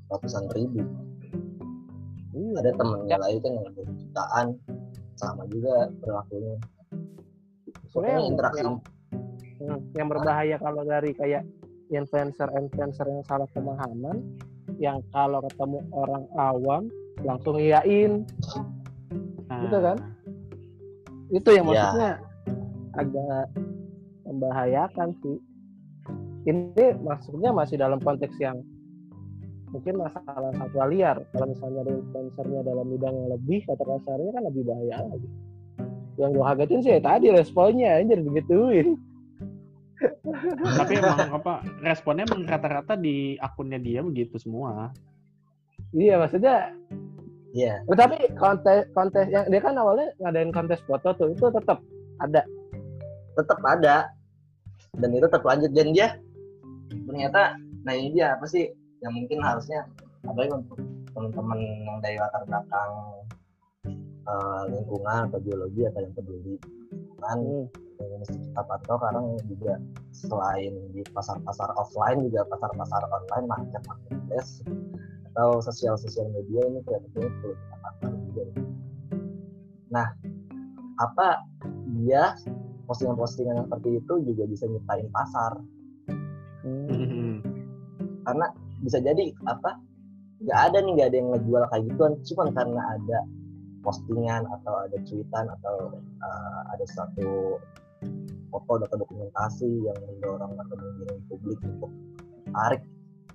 ratusan 0.07 0.47
ribu. 0.55 0.79
Iya. 2.31 2.55
ada 2.63 2.71
temennya 2.79 3.17
lagi 3.19 3.37
kan 3.43 3.51
yang 3.51 3.65
ada 3.67 3.81
jutaan. 3.83 4.47
Sama 5.19 5.43
juga 5.51 5.91
perilakunya. 5.99 6.55
Yang, 7.99 8.23
interaksi. 8.31 8.63
yang- 8.63 9.83
yang 9.91 10.07
berbahaya 10.07 10.55
kalau 10.55 10.87
dari 10.87 11.11
kayak 11.11 11.43
influencer-influencer 11.89 13.05
yang 13.09 13.23
salah 13.25 13.49
pemahaman, 13.51 14.21
yang 14.77 15.01
kalau 15.11 15.41
ketemu 15.49 15.79
orang 15.91 16.23
awam 16.37 16.83
langsung 17.25 17.59
iyain, 17.59 18.23
gitu 19.49 19.77
kan? 19.81 19.97
Itu 21.29 21.49
yang 21.53 21.65
Iya. 21.67 21.73
maksudnya 21.73 22.11
agak 22.97 23.45
membahayakan 24.25 25.09
sih. 25.21 25.37
Ini 26.47 26.97
maksudnya 27.03 27.51
masih 27.51 27.77
dalam 27.77 27.99
konteks 27.99 28.33
yang 28.39 28.63
mungkin 29.69 30.01
masalah 30.01 30.49
satwa 30.57 30.85
liar. 30.89 31.17
Kalau 31.35 31.53
misalnya 31.53 31.85
ada 31.85 31.93
influencernya 31.93 32.61
dalam 32.65 32.85
bidang 32.89 33.13
yang 33.13 33.29
lebih, 33.37 33.59
kata 33.69 33.83
kasarnya 33.85 34.31
kan 34.33 34.43
lebih 34.49 34.63
bahaya 34.65 34.97
lagi. 35.05 35.29
Yang 36.17 36.29
gue 36.35 36.43
kagetin 36.43 36.79
sih 36.81 36.91
ya 36.97 37.01
tadi 37.03 37.27
responnya 37.29 37.89
anjir 38.01 38.19
digituin. 38.23 38.97
Tapi 40.79 40.93
emang 40.99 41.19
apa 41.35 41.53
responnya 41.81 42.25
emang 42.27 42.45
rata-rata 42.45 42.93
di 42.95 43.35
akunnya 43.39 43.79
dia 43.81 43.99
begitu 44.05 44.37
semua. 44.37 44.93
Iya 45.95 46.21
maksudnya 46.21 46.73
Iya. 47.49 47.81
Oh, 47.89 47.97
tapi 47.97 48.29
kontes 48.37 48.85
kontes 48.93 49.25
yang 49.33 49.49
dia 49.49 49.57
kan 49.57 49.73
awalnya 49.73 50.13
ngadain 50.21 50.53
kontes 50.53 50.77
foto 50.85 51.17
tuh 51.17 51.33
itu 51.33 51.49
tetap 51.49 51.81
ada. 52.21 52.45
tetap 53.39 53.63
ada 53.63 54.11
dan 54.99 55.09
itu 55.15 55.23
tetap 55.23 55.47
lanjut 55.47 55.71
dan 55.71 55.95
dia 55.95 56.19
ternyata 57.07 57.55
nah 57.87 57.95
ini 57.95 58.19
dia 58.19 58.35
apa 58.35 58.43
sih 58.43 58.67
yang 58.99 59.15
mungkin 59.15 59.39
harusnya 59.39 59.87
apalagi 60.27 60.59
untuk 60.59 60.75
teman-teman 61.15 61.59
yang 61.87 61.97
dari 62.03 62.19
latar 62.19 62.43
belakang 62.43 62.91
eh, 64.27 64.61
lingkungan 64.75 65.31
atau 65.31 65.39
biologi 65.39 65.87
atau 65.87 65.99
yang 66.03 66.13
peduli 66.19 66.55
kan 67.23 67.39
Hmm. 67.39 67.67
Mesti 68.19 68.37
kita 68.37 68.61
pantau 68.67 68.95
sekarang 68.99 69.25
juga 69.47 69.73
selain 70.11 70.73
di 70.91 71.01
pasar-pasar 71.15 71.71
offline 71.79 72.27
juga 72.27 72.43
pasar-pasar 72.51 73.01
online 73.07 73.47
market 73.47 73.81
marketplace 73.87 74.61
atau 75.33 75.63
sosial-sosial 75.63 76.27
media 76.35 76.67
ini 76.67 76.83
kreatifnya 76.83 77.31
perlu 77.39 77.55
kita 77.55 77.75
pantau 77.79 78.11
juga. 78.27 78.43
Nah, 79.89 80.07
apa 80.99 81.27
dia 82.03 82.35
postingan-postingan 82.85 83.65
seperti 83.65 84.03
itu 84.03 84.13
juga 84.27 84.43
bisa 84.45 84.67
nyiptain 84.67 85.07
pasar 85.09 85.57
Hmm. 86.63 87.39
Karena 88.27 88.47
bisa 88.83 88.99
jadi 88.99 89.31
apa 89.47 89.79
nggak 90.39 90.59
ada 90.71 90.77
nih 90.79 90.91
nggak 90.95 91.07
ada 91.11 91.17
yang 91.19 91.29
ngejual 91.35 91.63
kayak 91.67 91.83
gituan 91.91 92.13
cuma 92.23 92.43
karena 92.55 92.81
ada 92.95 93.19
postingan 93.83 94.43
atau 94.47 94.73
ada 94.87 94.97
cuitan 95.03 95.45
atau 95.59 95.75
uh, 95.99 96.61
ada 96.71 96.85
satu 96.87 97.59
foto 98.49 98.81
atau 98.85 98.97
dokumentasi 98.97 99.69
yang 99.85 99.97
mendorong 100.07 100.53
atau 100.57 100.75
menggiring 100.77 101.21
publik 101.29 101.59
untuk 101.65 101.91
tarik 102.49 102.81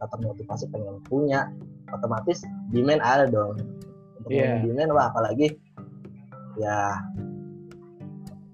atau 0.02 0.16
motivasi 0.20 0.66
pengen 0.74 0.98
punya 1.06 1.48
otomatis 1.94 2.42
demand 2.74 3.02
ada 3.04 3.30
dong 3.30 3.54
untuk 4.20 4.30
Iya. 4.30 4.42
yeah. 4.42 4.58
demand 4.66 4.90
wah 4.96 5.06
apalagi 5.12 5.54
ya 6.58 6.98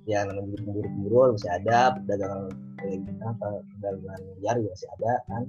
ya 0.09 0.27
namanya 0.27 0.59
pemburu-pemburu 0.65 1.37
masih 1.39 1.51
ada 1.53 1.95
pedagang 2.03 2.51
apa 3.23 3.47
perdagangan 3.79 4.21
liar 4.41 4.57
juga 4.59 4.73
masih 4.73 4.91
ada 4.99 5.13
kan 5.29 5.43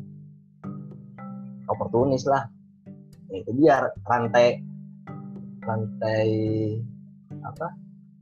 oportunis 1.72 2.24
lah 2.28 2.44
ya 3.32 3.42
itu 3.42 3.52
dia 3.58 3.90
rantai 4.06 4.60
rantai 5.64 6.30
apa 7.42 7.68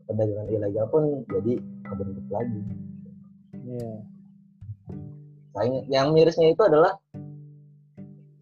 perdagangan 0.05 0.47
ilegal 0.53 0.85
pun 0.93 1.03
jadi 1.27 1.57
kebentuk 1.89 2.25
lagi 2.29 2.59
Iya. 3.69 3.93
Sayangnya, 5.53 5.81
yang 5.93 6.07
mirisnya 6.15 6.49
itu 6.49 6.61
adalah 6.65 6.97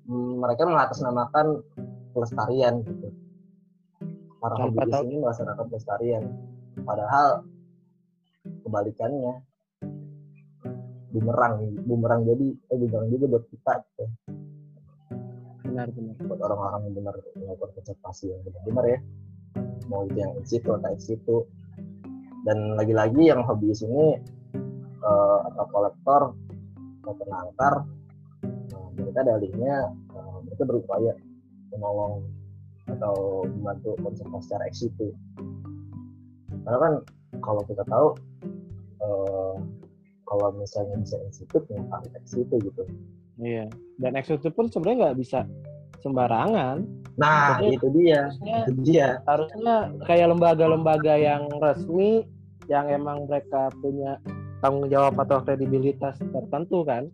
mm, 0.08 0.34
mereka 0.39 0.63
mengatasnamakan 0.63 1.63
pelestarian 2.16 2.80
gitu. 2.84 3.12
Para 4.39 4.56
tahu. 4.56 5.04
ini 5.10 5.20
melaksanakan 5.20 5.66
pelestarian. 5.68 6.24
Padahal 6.86 7.44
kebalikannya 8.63 9.44
bumerang, 11.12 11.75
bumerang 11.84 12.22
jadi 12.24 12.48
eh 12.72 12.77
bumerang 12.77 13.10
juga 13.12 13.25
buat 13.36 13.46
kita 13.51 13.74
gitu. 13.84 14.06
Benar 15.68 15.92
benar. 15.92 16.16
buat 16.24 16.39
orang-orang 16.39 16.82
yang 16.88 16.96
benar 17.04 17.16
melakukan 17.36 17.72
konservasi 17.75 18.32
yang 18.32 18.39
benar-benar 18.48 18.86
ya 18.88 19.00
mau 19.88 20.03
itu 20.07 20.20
yang 20.20 20.36
in 20.36 20.46
situ 20.46 20.70
atau 20.70 20.90
ex 20.92 21.07
situ 21.07 21.36
dan 22.48 22.79
lagi-lagi 22.79 23.27
yang 23.27 23.44
hobiis 23.44 23.83
ini 23.83 24.16
eh, 25.03 25.40
atau 25.51 25.66
kolektor 25.68 26.22
atau 27.03 27.14
penangkar 27.20 27.75
nah, 28.72 28.88
mereka 28.96 29.22
dalihnya 29.27 29.92
eh, 29.92 30.38
mereka 30.48 30.64
berupaya 30.64 31.12
menolong 31.75 32.24
atau 32.88 33.44
membantu 33.51 34.00
konservasi 34.00 34.48
secara 34.48 34.64
ex 34.72 34.75
situ 34.88 35.12
karena 36.64 36.77
kan 36.79 36.94
kalau 37.44 37.62
kita 37.68 37.83
tahu 37.83 38.16
eh, 39.03 39.55
kalau 40.27 40.48
misalnya 40.60 40.96
bisa 41.00 41.16
in 41.24 41.31
situ 41.31 41.57
ngapain 41.72 42.12
ex 42.20 42.36
situ 42.36 42.55
gitu. 42.60 42.83
Iya. 43.40 43.72
Dan 44.01 44.20
eksekutif 44.20 44.51
pun 44.57 44.68
sebenarnya 44.68 45.10
nggak 45.10 45.20
bisa 45.24 45.48
sembarangan. 46.03 46.83
nah 47.18 47.57
Maksudnya- 47.57 47.74
itu 47.74 47.88
dia. 47.98 48.22
Harusnya 48.29 48.57
itu 48.62 48.72
dia. 48.86 49.10
harusnya 49.25 49.75
kayak 50.05 50.27
lembaga-lembaga 50.36 51.14
yang 51.18 51.44
resmi 51.57 52.27
yang 52.68 52.92
emang 52.92 53.27
mereka 53.27 53.72
punya 53.80 54.20
tanggung 54.60 54.88
jawab 54.92 55.16
atau 55.22 55.44
kredibilitas 55.44 56.20
tertentu 56.20 56.84
kan. 56.84 57.08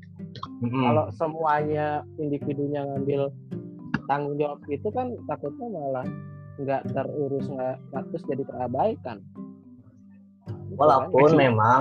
Mm-mm. 0.63 0.82
Kalau 0.82 1.06
semuanya 1.13 2.02
individunya 2.18 2.88
ngambil 2.88 3.30
tanggung 4.10 4.36
jawab 4.39 4.60
itu 4.68 4.88
kan 4.89 5.13
takutnya 5.30 5.68
malah 5.70 6.08
nggak 6.58 6.82
terurus 6.94 7.46
nggak 7.50 7.78
terus 8.12 8.24
jadi 8.26 8.44
terabaikan. 8.46 9.18
Walaupun 10.74 11.30
kan? 11.34 11.38
memang 11.38 11.80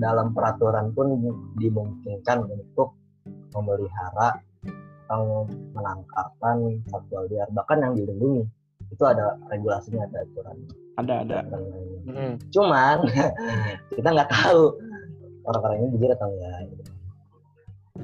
dalam 0.00 0.32
peraturan 0.32 0.90
pun 0.96 1.12
dimungkinkan 1.60 2.48
untuk 2.48 2.96
memelihara 3.52 4.40
atau 5.04 5.44
menangkapkan 5.76 6.80
satwa 6.88 7.28
liar 7.28 7.46
bahkan 7.52 7.84
yang 7.84 7.92
dilindungi 7.92 8.48
itu 8.88 9.04
ada 9.04 9.36
regulasinya 9.52 10.08
ada 10.08 10.24
aturan 10.24 10.56
Ada 10.94 11.14
ada. 11.26 11.36
aturan 11.42 11.62
lainnya. 11.66 12.00
Mm. 12.04 12.34
Cuman 12.54 12.96
kita 13.96 14.08
nggak 14.14 14.30
tahu 14.30 14.62
orang-orang 15.48 15.76
ini 15.82 15.86
jujur 15.98 16.10
atau 16.14 16.28
enggak. 16.30 16.58
gitu. 16.70 16.82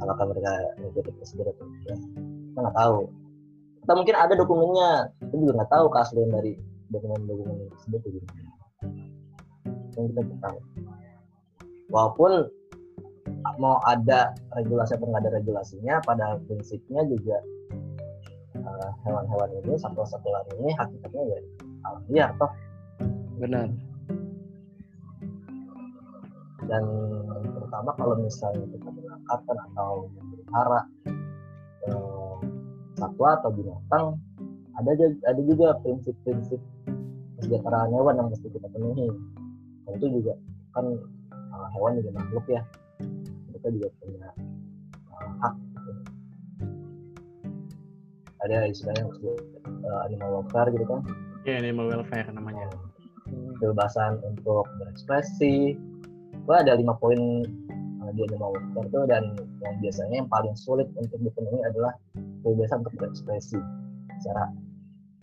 Apakah 0.01 0.25
mereka 0.31 0.53
mengikuti 0.79 1.11
prosedur 1.15 1.47
atau 1.51 1.65
enggak? 1.67 1.99
Kita 2.01 2.59
nggak 2.59 2.77
tahu. 2.77 2.99
Kita 3.81 3.93
mungkin 3.97 4.17
ada 4.17 4.35
dokumennya, 4.37 4.91
kita 5.25 5.35
juga 5.41 5.53
nggak 5.63 5.71
tahu 5.73 5.87
keaslian 5.89 6.31
dari 6.31 6.53
dokumen-dokumen 6.91 7.57
tersebut 7.79 8.01
itu 8.07 8.19
gimana. 8.21 8.51
Yang 9.97 10.05
kita 10.15 10.21
nggak 10.27 10.41
tahu. 10.43 10.59
Walaupun 11.91 12.33
mau 13.57 13.81
ada 13.89 14.37
regulasi 14.53 14.99
atau 14.99 15.07
nggak 15.09 15.23
ada 15.27 15.33
regulasinya, 15.41 15.95
pada 16.05 16.37
prinsipnya 16.45 17.03
juga 17.09 17.39
eh, 18.59 18.91
hewan-hewan 19.07 19.51
ini, 19.65 19.75
satwa-satwa 19.81 20.45
ini 20.61 20.71
hakikatnya 20.77 21.23
ya 21.25 21.41
alam 21.85 22.03
liar 22.13 22.31
toh 22.37 22.51
Benar. 23.41 23.69
dan 26.71 26.85
terutama 27.51 27.91
kalau 27.99 28.15
misalnya 28.23 28.63
kita 28.71 28.89
menangkapkan 28.95 29.59
atau 29.73 30.07
memelihara 30.15 30.81
eh, 31.91 32.37
satwa 32.95 33.29
atau 33.43 33.51
binatang 33.51 34.07
ada 34.79 34.91
ada 35.27 35.41
juga 35.43 35.75
prinsip-prinsip 35.83 36.63
kesejahteraan 37.43 37.91
hewan 37.91 38.23
yang 38.23 38.29
mesti 38.31 38.47
kita 38.55 38.71
penuhi 38.71 39.11
dan 39.83 39.93
itu 39.99 40.07
juga 40.23 40.33
kan 40.79 40.87
eh, 41.35 41.69
hewan 41.75 41.99
juga 41.99 42.11
makhluk 42.23 42.47
ya 42.47 42.63
mereka 43.51 43.67
juga 43.75 43.89
punya 43.99 44.29
eh, 44.95 45.29
hak 45.43 45.55
gitu. 45.59 45.93
ada 48.47 48.57
istilahnya 48.71 49.05
eh, 49.27 50.01
animal 50.07 50.29
welfare 50.39 50.71
gitu 50.71 50.87
kan 50.87 51.03
Ya 51.41 51.57
animal 51.57 51.89
welfare 51.89 52.29
namanya. 52.37 52.69
Hmm. 52.69 53.00
Kebebasan 53.61 54.19
untuk 54.25 54.67
berekspresi. 54.81 55.77
Gue 56.49 56.57
ada 56.57 56.75
lima 56.75 56.97
poin 56.97 57.45
uh, 58.03 58.11
di 58.17 58.25
animal 58.27 58.57
welfare 58.57 58.89
itu 58.89 59.01
dan 59.07 59.23
yang 59.61 59.75
biasanya 59.79 60.15
yang 60.25 60.31
paling 60.33 60.55
sulit 60.57 60.89
untuk 60.97 61.21
dipenuhi 61.21 61.61
adalah 61.69 61.93
kebebasan 62.43 62.83
untuk 62.83 62.95
berekspresi 62.99 63.61
secara 64.19 64.49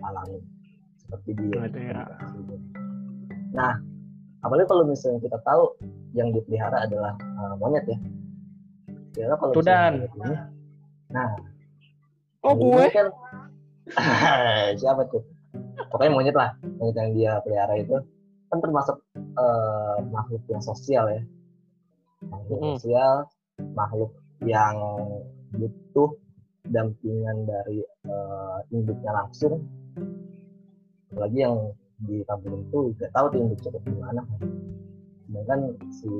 alami 0.05 0.39
seperti 1.01 1.29
di 1.35 1.45
Nah, 1.57 1.67
ya. 1.73 2.05
Nah, 3.55 3.73
apalagi 4.45 4.67
kalau 4.69 4.83
misalnya 4.85 5.19
kita 5.23 5.39
tahu 5.41 5.73
yang 6.13 6.29
dipelihara 6.31 6.85
adalah 6.85 7.17
uh, 7.41 7.55
monyet 7.57 7.83
ya. 7.89 7.97
Kira 9.17 9.33
kalau 9.41 9.53
Tudan. 9.57 10.05
ini, 10.05 10.37
nah 11.09 11.33
Oh 12.45 12.53
gue. 12.53 12.85
kan 12.93 13.07
siapa 14.79 15.07
tuh? 15.09 15.23
Pokoknya 15.89 16.11
monyet 16.13 16.35
lah, 16.35 16.53
monyet 16.77 16.95
yang 16.95 17.11
dia 17.15 17.31
pelihara 17.41 17.75
itu 17.79 17.97
kan 18.47 18.59
termasuk 18.63 18.97
eh, 19.15 19.97
makhluk 20.07 20.43
yang 20.47 20.63
sosial 20.63 21.05
ya, 21.11 21.21
makhluk 22.27 22.79
sosial, 22.79 23.27
makhluk 23.75 24.11
yang 24.45 24.75
butuh 25.55 26.15
dampingan 26.67 27.47
dari 27.47 27.83
eh, 27.83 28.57
induknya 28.71 29.11
langsung, 29.11 29.63
apalagi 31.11 31.37
yang 31.43 31.55
di 31.97 32.21
kampung 32.29 32.61
itu 32.61 32.93
nggak 32.93 33.11
tahu 33.11 33.25
tuh 33.33 33.39
induk 33.41 33.59
cukup 33.65 33.81
gimana. 33.87 34.21
Sedangkan 35.27 35.59
si 35.91 36.11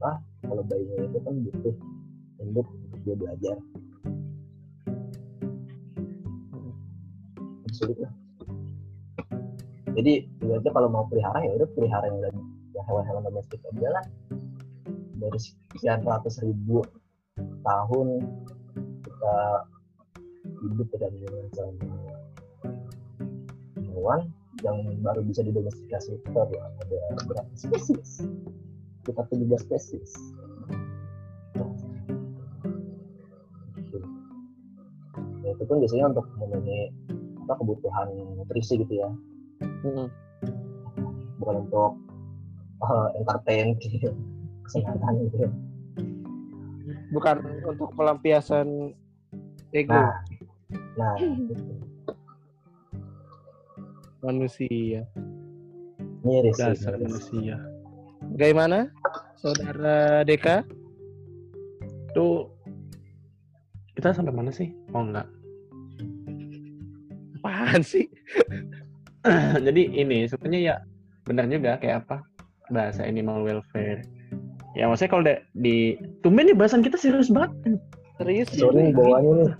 apa 0.00 0.18
kalau 0.44 0.62
bayinya 0.66 1.06
itu 1.06 1.18
kan 1.22 1.34
butuh 1.46 1.74
induk 2.42 2.66
untuk 2.66 2.98
dia 3.06 3.14
belajar. 3.14 3.56
sulit 7.74 7.98
lah. 7.98 8.23
Jadi 9.94 10.26
ibaratnya 10.42 10.72
kalau 10.74 10.88
mau 10.90 11.06
pelihara 11.06 11.38
ya 11.46 11.54
udah 11.54 11.68
pelihara 11.78 12.10
yang, 12.10 12.18
dan- 12.18 12.46
yang 12.74 12.84
hewan-hewan 12.90 13.22
domestik 13.30 13.62
aja 13.70 13.90
lah. 13.94 14.04
dari 15.14 15.40
sekian 15.40 16.04
ratus 16.04 16.42
ribu 16.44 16.84
tahun 17.64 18.08
kita 19.06 19.36
hidup 20.44 20.88
sama 21.56 21.96
hewan 23.88 24.20
yang 24.60 24.76
baru 25.00 25.24
bisa 25.24 25.40
didomestikasi 25.40 26.20
itu 26.20 26.36
ada 26.36 26.60
berapa 27.24 27.52
spesies? 27.56 28.26
Kita 29.08 29.22
17 29.32 29.64
spesies. 29.64 30.12
Ya, 35.44 35.48
itu 35.52 35.62
pun 35.68 35.76
biasanya 35.80 36.12
untuk 36.12 36.26
memenuhi 36.40 36.92
apa 37.44 37.60
kebutuhan 37.60 38.08
nutrisi 38.40 38.80
gitu 38.80 38.92
ya, 38.96 39.08
Mm-mm. 39.84 40.08
bukan 41.38 41.56
untuk 41.68 41.92
uh, 42.80 43.08
entertain 43.20 43.76
gitu, 43.78 44.08
kesenangan 44.64 45.14
gitu. 45.28 45.46
Bukan 47.12 47.36
untuk 47.68 47.92
pelampiasan 47.94 48.96
ego 49.70 49.92
Nah, 49.92 50.14
nah, 50.96 51.14
gitu. 51.20 51.74
manusia. 54.20 55.04
miris 56.24 56.56
Dasar 56.56 56.96
miris. 56.96 57.28
manusia. 57.28 57.56
Bagaimana, 58.34 58.88
saudara 59.36 60.24
Deka? 60.24 60.64
Tuh 62.16 62.48
kita 63.94 64.16
sampai 64.16 64.32
mana 64.32 64.48
sih? 64.48 64.72
Oh 64.96 65.04
enggak. 65.04 65.28
Apaan 67.38 67.84
sih? 67.84 68.08
Jadi 69.66 69.82
ini 69.96 70.28
sebenarnya 70.28 70.60
ya 70.60 70.74
benar 71.24 71.48
juga 71.48 71.80
kayak 71.80 72.04
apa 72.04 72.20
bahasa 72.68 73.04
animal 73.04 73.44
welfare. 73.44 74.04
Ya 74.74 74.90
maksudnya 74.90 75.10
kalau 75.12 75.24
da- 75.24 75.44
di 75.56 75.96
tumben 76.20 76.50
nih 76.50 76.56
bahasan 76.56 76.84
kita 76.84 76.98
serius 77.00 77.30
banget. 77.32 77.52
Serius? 78.20 78.48
Sorry 78.52 78.90
nih 78.90 78.94
bawaannya 78.94 79.32
nih. 79.32 79.50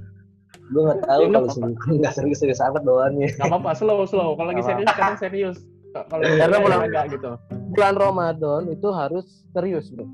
Gue 0.73 0.83
nggak 0.89 1.01
tahu 1.05 1.21
Ya, 1.21 1.27
nggak 1.29 1.43
kalau 1.45 1.55
sih 1.55 1.63
nggak 2.01 2.15
serius-serius 2.15 2.61
amat 2.61 2.83
bawaannya. 2.83 3.29
Gak 3.37 3.47
apa-apa, 3.49 3.71
slow 3.77 4.05
slow. 4.09 4.37
Kalau 4.37 4.49
lagi 4.53 4.63
serius 4.65 4.89
kadang 4.93 5.19
serius. 5.21 5.57
Kalau 5.95 6.23
Karena 6.27 6.57
enggak 6.59 7.05
gitu. 7.15 7.31
Bulan 7.71 7.95
Ramadan 7.95 8.63
itu 8.67 8.89
harus 8.91 9.47
serius, 9.55 9.95
bro. 9.95 10.07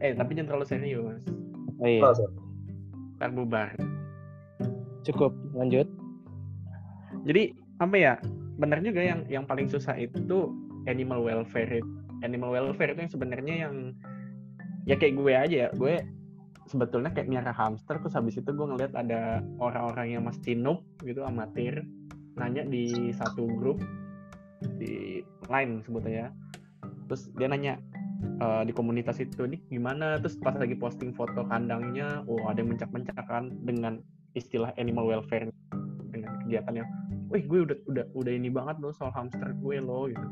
Eh 0.00 0.12
tapi 0.16 0.30
jangan 0.34 0.48
terlalu 0.54 0.66
serius. 0.66 1.20
Oh 1.82 1.86
iya. 1.86 2.02
Ntar 3.20 3.30
bubar. 3.32 3.70
cukup. 5.06 5.30
Lanjut. 5.54 5.86
Jadi 7.22 7.54
apa 7.80 7.96
ya? 7.96 8.14
Benar 8.56 8.80
juga 8.80 9.04
yang 9.04 9.28
yang 9.28 9.44
paling 9.44 9.68
susah 9.68 9.96
itu 10.00 10.52
animal 10.88 11.20
welfare. 11.20 11.82
Animal 12.24 12.56
welfare 12.56 12.96
itu 12.96 13.00
yang 13.04 13.12
sebenarnya 13.12 13.54
yang 13.68 13.74
ya 14.88 14.96
kayak 14.96 15.14
gue 15.18 15.32
aja 15.32 15.56
ya. 15.66 15.70
Gue 15.76 16.00
sebetulnya 16.66 17.14
kayak 17.14 17.30
miara 17.30 17.52
hamster 17.54 18.02
terus 18.02 18.16
habis 18.16 18.38
itu 18.40 18.50
gue 18.50 18.66
ngeliat 18.66 18.90
ada 18.96 19.44
orang-orang 19.62 20.18
yang 20.18 20.26
masih 20.26 20.58
noob 20.58 20.82
gitu 21.06 21.22
amatir 21.22 21.86
nanya 22.34 22.66
di 22.66 23.14
satu 23.14 23.46
grup 23.46 23.78
di 24.80 25.20
line 25.52 25.84
sebutnya 25.84 26.12
ya. 26.12 26.28
Terus 27.06 27.28
dia 27.36 27.46
nanya 27.52 27.76
eh, 28.40 28.62
di 28.64 28.72
komunitas 28.72 29.20
itu 29.20 29.44
nih 29.44 29.60
gimana 29.68 30.16
terus 30.16 30.40
pas 30.40 30.56
lagi 30.56 30.74
posting 30.74 31.12
foto 31.12 31.44
kandangnya 31.46 32.24
oh 32.24 32.40
ada 32.48 32.64
yang 32.64 32.72
mencak-mencakan 32.72 33.52
dengan 33.62 34.00
istilah 34.36 34.72
animal 34.76 35.08
welfare 35.08 35.48
dengan 36.12 36.40
kegiatannya 36.44 37.05
wih 37.30 37.42
gue 37.44 37.60
udah 37.66 37.78
udah 37.90 38.04
udah 38.14 38.32
ini 38.32 38.48
banget 38.52 38.78
loh 38.78 38.92
soal 38.94 39.10
hamster 39.14 39.50
gue 39.58 39.76
loh 39.82 40.10
gitu. 40.10 40.26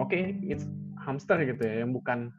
Oke 0.00 0.38
it's 0.44 0.66
hamster 1.00 1.38
gitu 1.44 1.60
ya 1.62 1.84
yang 1.84 1.92
bukan 1.92 2.32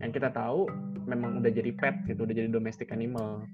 yang 0.00 0.12
kita 0.14 0.32
tahu 0.32 0.70
memang 1.04 1.42
udah 1.44 1.50
jadi 1.52 1.70
pet 1.76 1.94
gitu 2.08 2.24
udah 2.24 2.34
jadi 2.34 2.48
domestic 2.48 2.94
animal. 2.94 3.44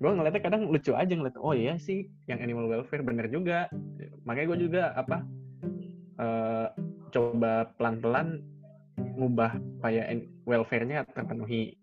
Gue 0.00 0.10
ngeliatnya 0.16 0.40
kadang 0.40 0.72
lucu 0.72 0.96
aja 0.96 1.12
ngeliat 1.12 1.36
oh 1.36 1.52
iya 1.52 1.76
sih 1.76 2.08
yang 2.24 2.40
animal 2.40 2.70
welfare 2.70 3.04
bener 3.04 3.28
juga. 3.28 3.68
Makanya 4.24 4.46
gue 4.56 4.58
juga 4.70 4.82
apa 4.96 5.26
eh, 6.16 6.68
coba 7.10 7.68
pelan-pelan 7.76 8.40
ngubah 9.20 9.60
en- 9.84 10.28
welfare-nya 10.48 11.04
terpenuhi 11.12 11.76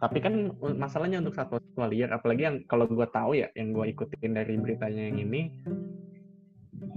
tapi 0.00 0.18
kan 0.24 0.56
masalahnya 0.80 1.20
untuk 1.20 1.36
satwa 1.36 1.60
satwa 1.60 1.86
liar 1.92 2.08
apalagi 2.16 2.42
yang 2.48 2.56
kalau 2.64 2.88
gue 2.88 3.06
tahu 3.12 3.36
ya 3.36 3.52
yang 3.52 3.76
gue 3.76 3.92
ikutin 3.92 4.32
dari 4.32 4.56
beritanya 4.56 5.12
yang 5.12 5.18
ini 5.20 5.42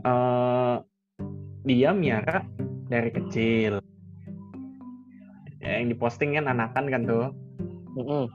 eh 0.08 0.76
dia 1.68 1.92
miara 1.92 2.48
dari 2.88 3.12
kecil 3.12 3.84
ya, 5.60 5.84
yang 5.84 5.92
diposting 5.92 6.40
kan 6.40 6.48
anakan 6.48 6.86
kan 6.88 7.02
tuh 7.04 7.28
Mm-mm. 8.00 8.26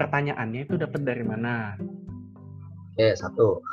pertanyaannya 0.00 0.64
itu 0.64 0.80
dapat 0.80 1.00
dari 1.04 1.24
mana 1.24 1.76
Oke, 3.00 3.16
satu. 3.16 3.64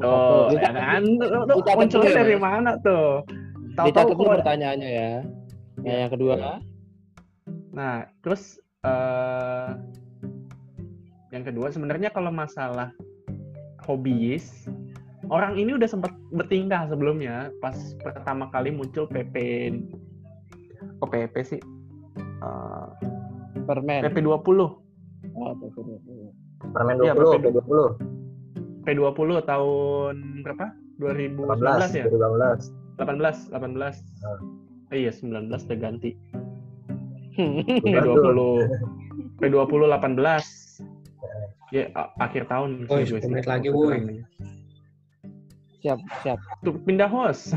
Oh, 0.00 0.48
ya 0.56 0.72
kan? 0.72 1.04
Tuh, 1.20 1.28
tuh, 1.28 1.56
dicatat 1.60 1.76
munculnya 1.84 2.08
ya, 2.08 2.16
dari 2.24 2.36
mana 2.40 2.70
tuh? 2.80 3.20
Tahu-tahu 3.76 4.16
dulu 4.16 4.40
pertanyaannya 4.40 4.88
ya. 4.88 5.12
Nah, 5.84 5.96
yang 6.06 6.10
kedua, 6.16 6.64
Nah, 7.74 8.06
terus 8.22 8.62
eh 8.86 9.70
yang 11.34 11.42
kedua 11.42 11.74
sebenarnya 11.74 12.14
kalau 12.14 12.30
masalah 12.30 12.94
hobiis, 13.82 14.70
orang 15.28 15.58
ini 15.58 15.74
udah 15.74 15.90
sempat 15.90 16.14
bertingkah 16.30 16.86
sebelumnya 16.86 17.50
pas 17.58 17.74
pertama 18.00 18.46
kali 18.54 18.70
muncul 18.70 19.10
PP 19.10 19.34
kok 21.02 21.10
PP 21.10 21.34
sih? 21.42 21.60
Eh, 22.18 22.86
permen. 23.66 24.00
PP 24.06 24.22
20. 24.22 24.30
Oh, 25.34 25.52
PP. 25.58 25.76
Permen 26.70 26.96
Iya, 27.02 27.12
20, 27.18 27.42
PP. 27.42 27.46
P20. 27.50 27.80
P20 28.84 29.30
tahun 29.48 30.14
berapa? 30.44 30.66
2019 31.00 31.90
18, 31.90 31.98
ya? 31.98 32.04
2018. 32.06 32.70
18, 33.00 33.50
18. 33.50 33.96
Ah. 34.22 34.38
Eh, 34.92 35.08
iya, 35.08 35.10
19 35.10 35.66
udah 35.66 35.78
ganti. 35.80 36.14
Betul. 37.34 38.68
P20 39.42 39.68
P20 39.68 39.80
18 39.90 41.74
ya 41.74 41.90
akhir 42.22 42.46
tahun 42.46 42.86
10 42.86 43.10
sih. 43.10 43.26
menit 43.26 43.46
lagi, 43.50 43.68
woi. 43.74 44.22
siap, 45.82 45.98
siap. 46.22 46.38
Tuh, 46.62 46.78
pindah 46.86 47.10
host 47.10 47.50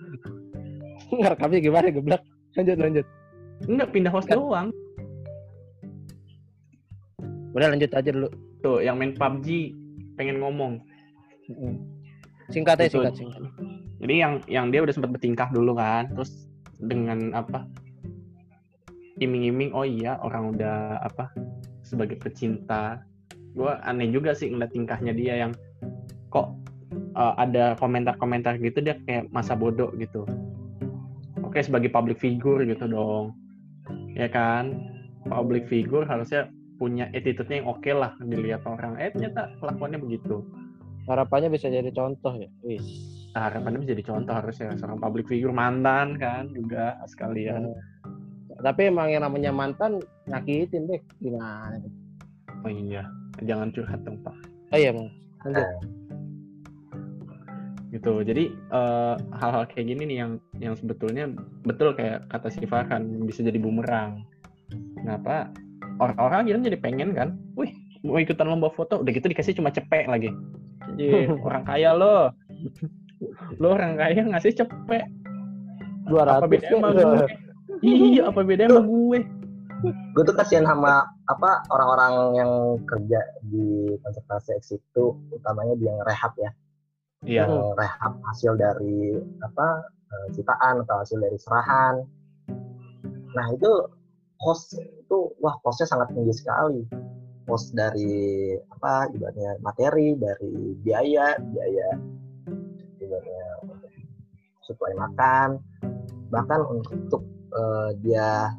Ngerekamnya 1.14 1.60
gimana, 1.60 1.86
geblak? 1.92 2.22
Lanjut, 2.56 2.76
lanjut. 2.80 3.06
enggak 3.68 3.88
pindah 3.92 4.12
host 4.12 4.26
Kan. 4.26 4.40
doang 4.40 4.68
Udah 7.54 7.70
lanjut 7.70 7.90
aja 7.92 8.10
dulu. 8.10 8.28
tuh 8.60 8.82
yang 8.82 8.96
main 8.98 9.14
PUBG 9.14 9.76
pengen 10.16 10.42
ngomong. 10.42 10.80
Singkat 12.50 12.80
aja, 12.80 12.88
singkat, 12.90 13.14
singkat. 13.14 13.42
jadi 14.00 14.14
yang 14.16 14.32
yang 14.48 14.66
dia 14.72 14.80
udah 14.80 14.90
sempat 14.90 15.12
bertingkah 15.12 15.48
dulu 15.52 15.76
kan 15.76 16.08
terus 16.12 16.48
dengan 16.80 17.30
apa 17.32 17.64
iming-iming 19.24 19.72
oh 19.72 19.88
iya 19.88 20.20
orang 20.20 20.54
udah 20.54 21.00
apa 21.00 21.32
sebagai 21.80 22.20
pecinta. 22.20 23.00
Gue 23.54 23.70
aneh 23.86 24.10
juga 24.10 24.34
sih 24.36 24.50
ngeliat 24.50 24.72
tingkahnya 24.74 25.12
dia 25.14 25.46
yang 25.46 25.52
kok 26.28 26.52
uh, 27.14 27.34
ada 27.38 27.78
komentar-komentar 27.78 28.58
gitu 28.58 28.82
dia 28.82 28.98
kayak 29.06 29.30
masa 29.30 29.54
bodoh 29.54 29.90
gitu. 29.96 30.26
Oke 31.40 31.62
sebagai 31.62 31.88
public 31.88 32.18
figure 32.18 32.66
gitu 32.66 32.84
dong. 32.90 33.34
Ya 34.18 34.26
kan? 34.26 34.90
Public 35.24 35.70
figure 35.70 36.04
harusnya 36.04 36.50
punya 36.76 37.08
attitude-nya 37.14 37.62
yang 37.62 37.68
oke 37.70 37.90
lah 37.94 38.12
dilihat 38.20 38.66
orang. 38.66 38.98
Eh 38.98 39.14
ternyata 39.14 39.54
kelakuannya 39.62 40.02
begitu. 40.02 40.42
Harapannya 41.06 41.52
bisa 41.52 41.70
jadi 41.70 41.88
contoh 41.94 42.34
ya. 42.34 42.50
Wis. 42.64 42.82
Nah, 43.34 43.50
harapannya 43.50 43.82
bisa 43.84 43.92
jadi 43.98 44.04
contoh 44.06 44.34
harusnya 44.34 44.74
seorang 44.78 44.98
public 44.98 45.26
figure 45.30 45.54
mantan 45.54 46.16
kan 46.18 46.50
juga 46.50 46.98
sekalian. 47.06 47.70
Tapi 48.64 48.88
emang 48.88 49.12
yang 49.12 49.28
namanya 49.28 49.52
mantan 49.52 50.00
nyakitin 50.24 50.88
deh. 50.88 51.00
Gimana? 51.20 51.84
Oh 52.64 52.72
iya, 52.72 53.04
jangan 53.44 53.68
curhat 53.76 54.00
dong 54.08 54.24
pak. 54.24 54.32
Oh 54.72 54.78
iya, 54.80 54.88
Mas. 54.88 55.12
Lanjut. 55.44 55.68
Gitu. 57.92 58.12
Jadi 58.24 58.44
eh, 58.56 59.14
hal-hal 59.36 59.68
kayak 59.68 59.86
gini 59.92 60.02
nih 60.08 60.16
yang 60.24 60.32
yang 60.56 60.74
sebetulnya 60.80 61.28
betul 61.68 61.92
kayak 61.92 62.24
kata 62.32 62.48
si 62.48 62.64
Farhan 62.64 63.28
bisa 63.28 63.44
jadi 63.44 63.60
bumerang. 63.60 64.24
Kenapa? 64.96 65.52
Orang-orang 66.00 66.48
akhirnya 66.48 66.72
jadi 66.72 66.78
pengen 66.80 67.12
kan, 67.12 67.36
wih 67.54 67.70
mau 68.02 68.18
ikutan 68.18 68.48
lomba 68.48 68.72
foto, 68.72 69.04
udah 69.04 69.12
gitu 69.12 69.28
dikasih 69.28 69.54
cuma 69.60 69.68
cepek 69.70 70.08
lagi. 70.08 70.32
Anjir, 70.88 71.36
orang 71.46 71.68
kaya 71.68 71.92
lo. 71.92 72.32
Lo 73.60 73.76
orang 73.76 74.00
kaya 74.00 74.24
ngasih 74.24 74.56
cepek. 74.56 75.04
Apa 76.08 76.48
200 76.48 76.52
bedanya 76.52 76.68
sama 76.72 76.88
ya. 76.92 77.04
gue? 77.04 77.43
Iya, 77.82 78.30
apa 78.30 78.44
bedanya 78.44 78.78
sama 78.78 78.86
gue? 78.86 79.20
Gue 80.14 80.22
tuh 80.24 80.36
kasihan 80.36 80.64
sama 80.64 81.04
apa 81.28 81.64
orang-orang 81.72 82.14
yang 82.38 82.52
kerja 82.88 83.20
di 83.48 83.96
konservasi 84.00 84.56
X 84.60 84.78
itu, 84.78 85.16
utamanya 85.34 85.74
dia 85.76 85.92
yang 85.92 86.00
rehab 86.06 86.32
ya. 86.38 86.50
Iya. 87.24 87.42
Yang 87.48 87.54
rehab 87.80 88.12
hasil 88.28 88.52
dari 88.56 89.18
apa 89.40 89.66
eh, 89.88 90.26
ciptaan 90.36 90.84
atau 90.84 90.96
hasil 91.02 91.18
dari 91.20 91.38
serahan. 91.40 91.94
Nah 93.34 93.46
itu 93.50 93.70
cost 94.40 94.76
itu 94.78 95.18
wah 95.40 95.56
costnya 95.64 95.88
sangat 95.88 96.12
tinggi 96.12 96.32
sekali. 96.32 96.84
Cost 97.44 97.76
dari 97.76 98.56
apa 98.72 99.12
ibaratnya 99.12 99.60
materi, 99.60 100.16
dari 100.16 100.80
biaya, 100.80 101.36
biaya 101.36 101.88
ibaratnya 103.04 103.44
untuk 103.68 103.92
suplai 104.64 104.96
makan, 104.96 105.60
bahkan 106.32 106.64
untuk 106.64 107.20
eh, 107.54 107.88
dia 108.02 108.50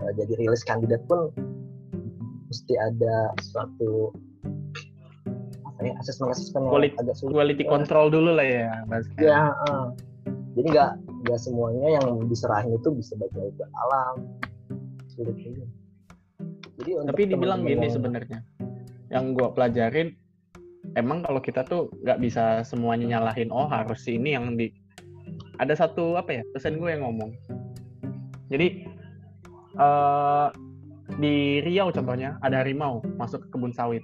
eh, 0.00 0.12
jadi 0.18 0.32
rilis 0.36 0.62
kandidat 0.62 1.02
pun 1.06 1.30
mesti 2.46 2.74
ada 2.76 3.30
suatu 3.40 4.10
apa 5.64 5.80
ya 5.80 5.94
asesmen 6.02 6.28
asesmen 6.28 6.66
yang 6.66 6.72
Quality- 6.74 6.98
agak 6.98 7.16
sulit. 7.16 7.32
Quality 7.38 7.64
control 7.64 8.06
dulu 8.10 8.30
lah 8.34 8.46
ya, 8.46 8.70
bahasanya. 8.90 9.20
Ya, 9.22 9.40
eh. 9.70 9.84
jadi 10.58 10.66
nggak 10.74 10.90
nggak 11.24 11.38
semuanya 11.38 11.88
yang 12.00 12.06
diserahin 12.26 12.74
itu 12.74 12.88
bisa 12.90 13.14
baik-baik 13.16 13.54
ke 13.54 13.64
alam. 13.78 14.16
Sulit 15.08 15.36
juga. 15.38 15.64
Jadi 16.80 16.90
Tapi 17.06 17.22
dibilang 17.28 17.60
gini 17.62 17.86
yang- 17.86 17.92
sebenarnya, 17.92 18.38
yang 19.12 19.36
gua 19.36 19.52
pelajarin, 19.52 20.16
emang 20.96 21.20
kalau 21.22 21.38
kita 21.38 21.60
tuh 21.62 21.92
nggak 22.02 22.18
bisa 22.18 22.64
semuanya 22.64 23.20
nyalahin, 23.20 23.52
oh 23.52 23.68
harus 23.68 24.00
ini 24.08 24.32
yang 24.32 24.56
di, 24.56 24.72
ada 25.60 25.76
satu 25.76 26.16
apa 26.16 26.40
ya, 26.40 26.42
pesan 26.50 26.80
gue 26.80 26.88
yang 26.88 27.04
ngomong. 27.04 27.30
Jadi 28.50 28.84
eh 29.78 30.48
di 31.18 31.58
Riau 31.62 31.90
contohnya 31.90 32.38
ada 32.42 32.62
harimau 32.62 33.02
masuk 33.16 33.46
ke 33.46 33.48
kebun 33.54 33.72
sawit. 33.74 34.02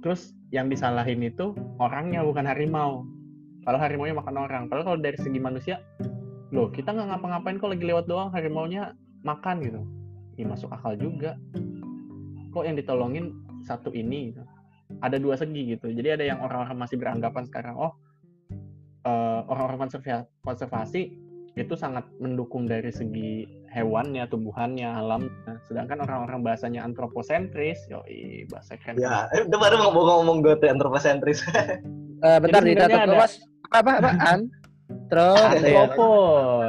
Terus 0.00 0.32
yang 0.50 0.72
disalahin 0.72 1.20
itu 1.20 1.52
orangnya 1.76 2.24
bukan 2.24 2.48
harimau. 2.48 3.04
Kalau 3.68 3.78
harimaunya 3.78 4.16
makan 4.16 4.36
orang. 4.40 4.62
Padahal 4.72 4.96
kalau 4.96 4.98
dari 5.04 5.18
segi 5.20 5.36
manusia, 5.36 5.84
loh 6.50 6.72
kita 6.72 6.96
nggak 6.96 7.12
ngapa-ngapain 7.12 7.60
kok 7.60 7.68
lagi 7.68 7.84
lewat 7.84 8.04
doang 8.08 8.32
harimaunya 8.32 8.96
makan 9.22 9.60
gitu. 9.60 9.84
Ya 10.40 10.48
masuk 10.48 10.72
akal 10.72 10.96
juga 10.96 11.36
kok 12.52 12.64
yang 12.64 12.76
ditolongin 12.76 13.36
satu 13.62 13.92
ini 13.92 14.32
gitu. 14.32 14.42
ada 15.04 15.20
dua 15.20 15.36
segi 15.36 15.76
gitu 15.76 15.92
jadi 15.92 16.16
ada 16.16 16.24
yang 16.24 16.40
orang-orang 16.40 16.80
masih 16.80 16.96
beranggapan 16.96 17.44
sekarang 17.44 17.76
oh 17.76 17.92
eh, 19.04 19.40
orang-orang 19.46 19.86
konserva- 19.86 20.26
konservasi 20.42 21.12
itu 21.58 21.74
sangat 21.74 22.06
mendukung 22.22 22.70
dari 22.70 22.88
segi 22.94 23.44
hewannya 23.74 24.24
tumbuhannya 24.30 24.86
alamnya 24.86 25.58
sedangkan 25.66 26.06
orang-orang 26.06 26.40
bahasanya 26.46 26.86
antroposentris 26.86 27.82
yoi 27.90 28.46
bahasa 28.48 28.78
keren 28.80 28.96
Ya, 28.96 29.26
itu 29.34 29.52
baru 29.52 29.90
mau 29.90 30.22
ngomong 30.22 30.40
gue 30.46 30.54
tuh 30.62 30.70
antroposentris. 30.70 31.42
Eh, 32.18 32.38
bentar 32.42 32.66
Jadi 32.66 32.74
sebenarnya 32.74 32.98
dulu, 33.06 33.14
ada- 33.14 33.20
mas 33.22 33.34
apa 33.70 33.90
terus 35.06 35.38
ya. 35.38 35.86
antropo 35.86 36.10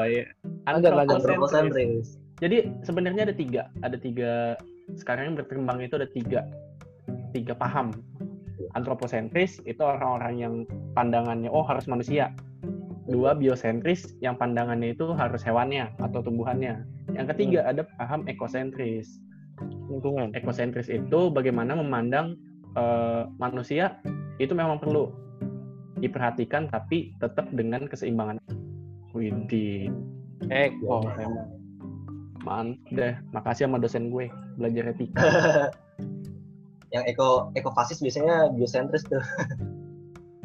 ya. 0.06 0.26
Antroposentris. 0.70 2.08
Jadi 2.38 2.58
sebenarnya 2.86 3.26
ada 3.26 3.34
tiga, 3.34 3.62
ada 3.82 3.98
tiga 3.98 4.54
sekarang 4.94 5.34
yang 5.34 5.38
berkembang 5.42 5.82
itu 5.82 5.98
ada 5.98 6.06
tiga, 6.14 6.46
tiga 7.34 7.58
paham. 7.58 7.90
Antroposentris 8.78 9.58
itu 9.66 9.82
orang-orang 9.82 10.34
yang 10.38 10.54
pandangannya 10.94 11.50
oh 11.50 11.66
harus 11.66 11.90
manusia. 11.90 12.30
Dua 13.10 13.34
biosentris 13.34 14.14
yang 14.22 14.38
pandangannya 14.38 14.94
itu 14.94 15.18
harus 15.18 15.42
hewannya 15.42 15.90
atau 15.98 16.22
tumbuhannya. 16.22 16.86
Yang 17.18 17.28
ketiga 17.36 17.66
ada 17.66 17.84
paham 17.98 18.30
ekosentris. 18.30 19.20
lingkungan 19.92 20.32
Ekosentris 20.40 20.88
itu 20.88 21.28
bagaimana 21.28 21.76
memandang 21.76 22.40
eh, 22.80 23.28
manusia 23.44 24.00
itu 24.40 24.56
memang 24.56 24.80
perlu 24.80 25.12
diperhatikan 26.00 26.72
tapi 26.72 27.12
tetap 27.20 27.52
dengan 27.52 27.90
keseimbangan. 27.90 28.40
Widih, 29.12 29.92
eko 30.48 31.04
Ya. 31.04 31.28
emang. 31.28 31.50
Mantap 32.40 32.96
deh, 32.96 33.14
makasih 33.36 33.68
sama 33.68 33.84
dosen 33.84 34.08
gue 34.08 34.32
belajar 34.56 34.96
etika. 34.96 35.20
yang 36.96 37.04
eko 37.04 37.52
ekofasis 37.60 38.00
biasanya 38.00 38.48
biosentris 38.56 39.04
tuh. 39.12 39.20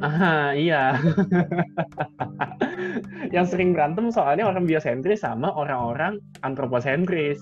Ah 0.04 0.52
iya. 0.52 1.00
yang 3.36 3.48
sering 3.48 3.72
berantem 3.72 4.12
soalnya 4.12 4.44
orang 4.44 4.68
biosentris 4.68 5.24
sama 5.24 5.48
orang-orang 5.56 6.20
antroposentris. 6.44 7.40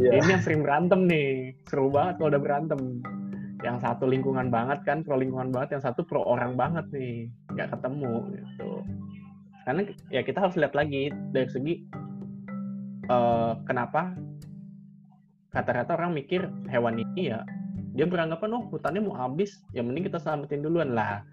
Iya. 0.00 0.24
Ini 0.24 0.40
yang 0.40 0.42
sering 0.42 0.60
berantem 0.64 1.04
nih. 1.04 1.52
Seru 1.68 1.92
banget 1.92 2.16
kalau 2.16 2.32
udah 2.32 2.42
berantem. 2.42 2.80
Yang 3.60 3.84
satu 3.84 4.08
lingkungan 4.08 4.48
banget 4.48 4.80
kan, 4.88 5.04
pro 5.04 5.20
lingkungan 5.20 5.52
banget, 5.52 5.76
yang 5.76 5.84
satu 5.84 6.00
pro 6.08 6.24
orang 6.24 6.56
banget 6.56 6.88
nih. 6.96 7.28
Nggak 7.52 7.76
ketemu 7.76 8.14
gitu. 8.32 8.70
Karena 9.68 9.80
ya 10.08 10.24
kita 10.24 10.38
harus 10.40 10.56
lihat 10.56 10.72
lagi 10.72 11.12
dari 11.36 11.48
segi 11.52 11.74
eh, 13.12 13.52
kenapa 13.68 14.16
kata-kata 15.52 16.00
orang 16.00 16.16
mikir 16.16 16.48
hewan 16.70 16.96
ini 16.96 17.34
ya 17.34 17.42
dia 17.90 18.06
beranggapan 18.06 18.54
oh 18.54 18.62
hutannya 18.70 19.02
mau 19.02 19.18
habis 19.18 19.66
ya 19.74 19.82
mending 19.82 20.06
kita 20.06 20.22
selamatin 20.22 20.62
duluan 20.62 20.94
lah 20.94 21.26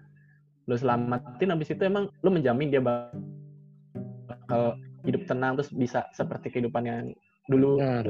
lu 0.68 0.76
selamatin 0.76 1.48
habis 1.48 1.72
itu 1.72 1.82
emang 1.88 2.12
lu 2.20 2.28
menjamin 2.28 2.68
dia 2.68 2.84
bakal 2.84 4.76
hidup 5.08 5.24
tenang 5.24 5.56
terus 5.56 5.72
bisa 5.72 6.04
seperti 6.12 6.52
kehidupan 6.52 6.84
yang 6.84 7.04
dulu. 7.48 7.80
Nah, 7.80 8.04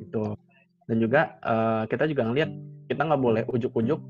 gitu. 0.00 0.32
Dan 0.88 0.96
juga 0.98 1.36
eh, 1.44 1.82
kita 1.92 2.08
juga 2.08 2.24
ngelihat 2.24 2.50
kita 2.88 3.04
nggak 3.04 3.22
boleh 3.22 3.42
ujuk-ujuk 3.52 4.00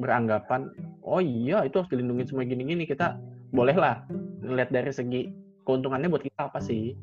beranggapan 0.00 0.72
oh 1.04 1.20
iya 1.20 1.64
itu 1.68 1.76
harus 1.76 1.92
dilindungi 1.92 2.24
semua 2.24 2.48
gini-gini. 2.48 2.88
Kita 2.88 3.20
bolehlah 3.52 4.08
ngelihat 4.40 4.70
dari 4.72 4.90
segi 4.96 5.28
keuntungannya 5.68 6.08
buat 6.08 6.24
kita 6.24 6.48
apa 6.48 6.60
sih? 6.64 6.96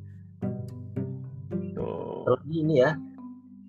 Tuh 1.77 2.25
Terus 2.25 2.41
ini 2.49 2.81
ya. 2.81 2.97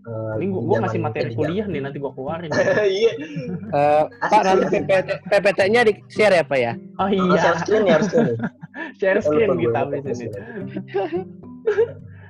Eh, 0.09 0.33
ini 0.40 0.47
gua 0.49 0.62
zaman 0.64 0.81
ngasih 0.88 1.01
materi 1.05 1.31
kuliah 1.37 1.66
nih 1.68 1.81
nanti 1.85 1.97
gua 2.01 2.12
keluarin 2.16 2.49
Iya. 2.99 3.12
eh, 3.77 4.05
Asik 4.25 4.33
Pak 4.33 4.42
nanti 4.49 4.77
PPT-nya 5.29 5.81
di 5.85 5.92
share 6.09 6.35
ya 6.35 6.44
Pak 6.49 6.59
ya 6.59 6.73
oh 6.97 7.05
Oh, 7.05 7.09
iya 7.12 7.37
share 7.37 7.59
screen 7.61 7.85
ya 7.85 7.92
harus 8.01 8.09
share 8.97 9.18
Oh, 9.21 9.25
screen 9.25 9.51
kita 9.55 9.68
gue, 9.68 9.77
habis 9.77 10.01
ini 10.01 10.14
screen. 10.16 10.33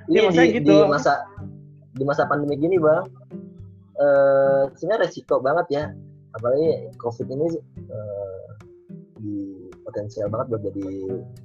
Iya, 0.09 0.25
Ini 0.25 0.25
maksudnya 0.25 0.49
di, 0.49 0.57
gitu. 0.57 0.73
di 0.73 0.89
masa 0.89 1.13
di 1.93 2.03
masa 2.03 2.25
pandemi 2.25 2.57
gini 2.57 2.81
bang, 2.81 3.05
eh 4.01 4.63
sebenarnya 4.73 5.05
resiko 5.05 5.37
banget 5.37 5.67
ya. 5.69 5.83
Apalagi 6.33 6.89
COVID 6.97 7.27
ini 7.29 7.47
eh, 7.93 8.45
di 9.21 9.35
potensial 9.85 10.33
banget 10.33 10.49
buat 10.49 10.61
jadi 10.65 10.85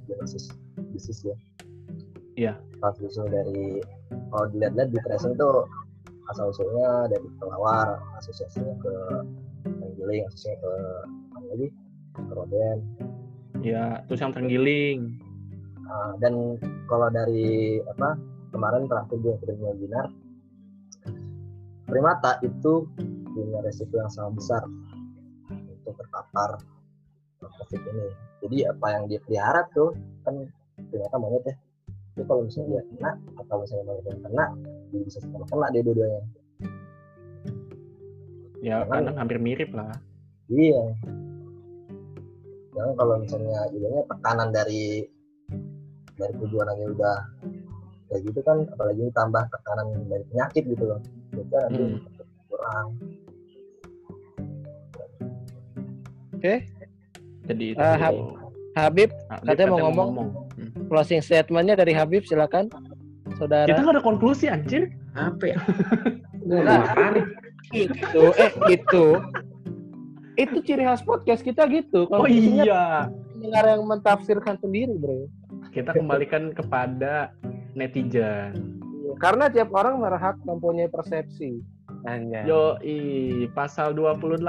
diagnosis 0.09 0.49
bisnis 0.89 1.21
ya. 1.21 1.35
Iya. 2.35 2.53
Usul 3.05 3.29
dari 3.29 3.85
kalau 4.33 4.45
dilihat-lihat 4.49 4.89
di 4.89 4.99
tracing 5.05 5.37
itu 5.37 5.49
asal 6.31 6.49
usulnya 6.49 7.09
dari 7.11 7.27
pelawar, 7.37 8.01
asosiasinya 8.21 8.75
ke 8.81 8.95
penggiling, 9.65 10.23
asosiasinya 10.29 10.57
ke 10.61 10.73
apa 11.35 11.45
lagi? 11.51 11.67
Ke 12.15 12.31
roden, 12.31 12.77
ya 13.59 13.99
terus 14.07 14.23
yang 14.23 14.31
terenggiling. 14.31 15.19
Nah, 15.85 16.17
dan 16.17 16.57
kalau 16.89 17.11
dari 17.13 17.77
apa 17.85 18.17
kemarin 18.49 18.89
terakhir 18.89 19.17
gue 19.21 19.35
kirim 19.43 19.59
webinar 19.61 20.07
primata 21.85 22.41
itu 22.41 22.89
punya 23.29 23.59
resiko 23.61 24.01
yang 24.01 24.09
sangat 24.09 24.33
besar 24.41 24.63
untuk 25.51 25.93
terpapar 25.93 26.57
covid 27.41 27.81
ini. 27.93 28.07
Jadi 28.41 28.57
apa 28.65 28.87
yang 28.93 29.03
dia 29.09 29.19
pelihara 29.21 29.61
tuh 29.73 29.93
kan 30.25 30.49
primata 30.89 31.15
monyet 31.21 31.43
ya. 31.45 31.55
Itu 32.15 32.23
kalau 32.25 32.47
misalnya 32.47 32.79
dia 32.79 32.83
kena 32.89 33.11
atau 33.43 33.55
misalnya 33.61 33.83
monyet 33.85 34.05
yang 34.09 34.21
kena 34.25 34.45
bisa 35.03 35.19
sama 35.19 35.43
kena 35.45 35.67
dia 35.73 35.81
dua-duanya. 35.83 36.21
Ya 38.61 38.81
karena 38.85 39.11
hampir 39.13 39.37
mirip 39.37 39.69
lah. 39.71 39.91
Iya. 40.47 40.83
Jangan 42.71 42.93
kalau 42.95 43.15
misalnya 43.19 43.59
ibaratnya 43.71 44.03
tekanan 44.07 44.49
dari 44.51 44.83
dari 46.15 46.33
tujuannya 46.39 46.87
udah 46.95 47.17
kayak 48.07 48.21
gitu 48.23 48.39
kan 48.41 48.63
apalagi 48.69 49.03
tambah 49.11 49.43
tekanan 49.49 49.87
dari 50.07 50.23
penyakit 50.31 50.63
gitu 50.65 50.83
loh. 50.85 50.99
Itu 51.33 51.43
kan 51.51 51.67
nanti 51.67 51.81
Hmm. 51.81 51.99
kurang 52.47 52.87
jadi 57.45 57.65
itu 57.73 57.79
Ah, 57.81 57.97
Hab- 57.97 58.33
Habib 58.75 59.09
dia 59.09 59.55
katanya 59.55 59.71
mau 59.71 59.79
ngomong. 59.87 60.27
Hmm. 60.55 60.71
closing 60.91 61.21
statementnya 61.23 61.75
dari 61.75 61.95
Habib 61.95 62.27
silakan 62.27 62.67
saudara. 63.35 63.67
Kita 63.67 63.79
nggak 63.83 63.95
ada 63.99 64.03
konklusi 64.03 64.45
anjir. 64.47 64.91
Apa 65.15 65.43
ya? 65.55 65.57
Gua 66.45 66.61
Nah. 66.61 66.77
mau 66.79 66.85
apa 66.91 67.05
nih? 67.15 67.25
Itu 67.73 68.23
eh 68.37 68.51
gitu. 68.69 69.05
Itu 70.35 70.57
ciri 70.61 70.83
khas 70.83 71.01
podcast 71.01 71.41
kita 71.41 71.65
gitu. 71.71 72.05
Oh 72.11 72.23
Konklusinya 72.23 72.63
iya. 72.63 72.85
pendengar 73.33 73.63
yang 73.71 73.83
mentafsirkan 73.87 74.55
sendiri 74.59 74.93
bro. 74.99 75.27
Kita 75.71 75.95
kembalikan 75.95 76.51
kepada 76.51 77.31
netizen. 77.73 78.79
Karena 79.19 79.47
tiap 79.47 79.71
orang 79.71 80.03
berhak 80.03 80.35
mempunyai 80.43 80.91
persepsi. 80.91 81.63
Hanya 82.05 82.45
yo 82.45 82.77
pasal 83.55 83.97
28 83.97 84.43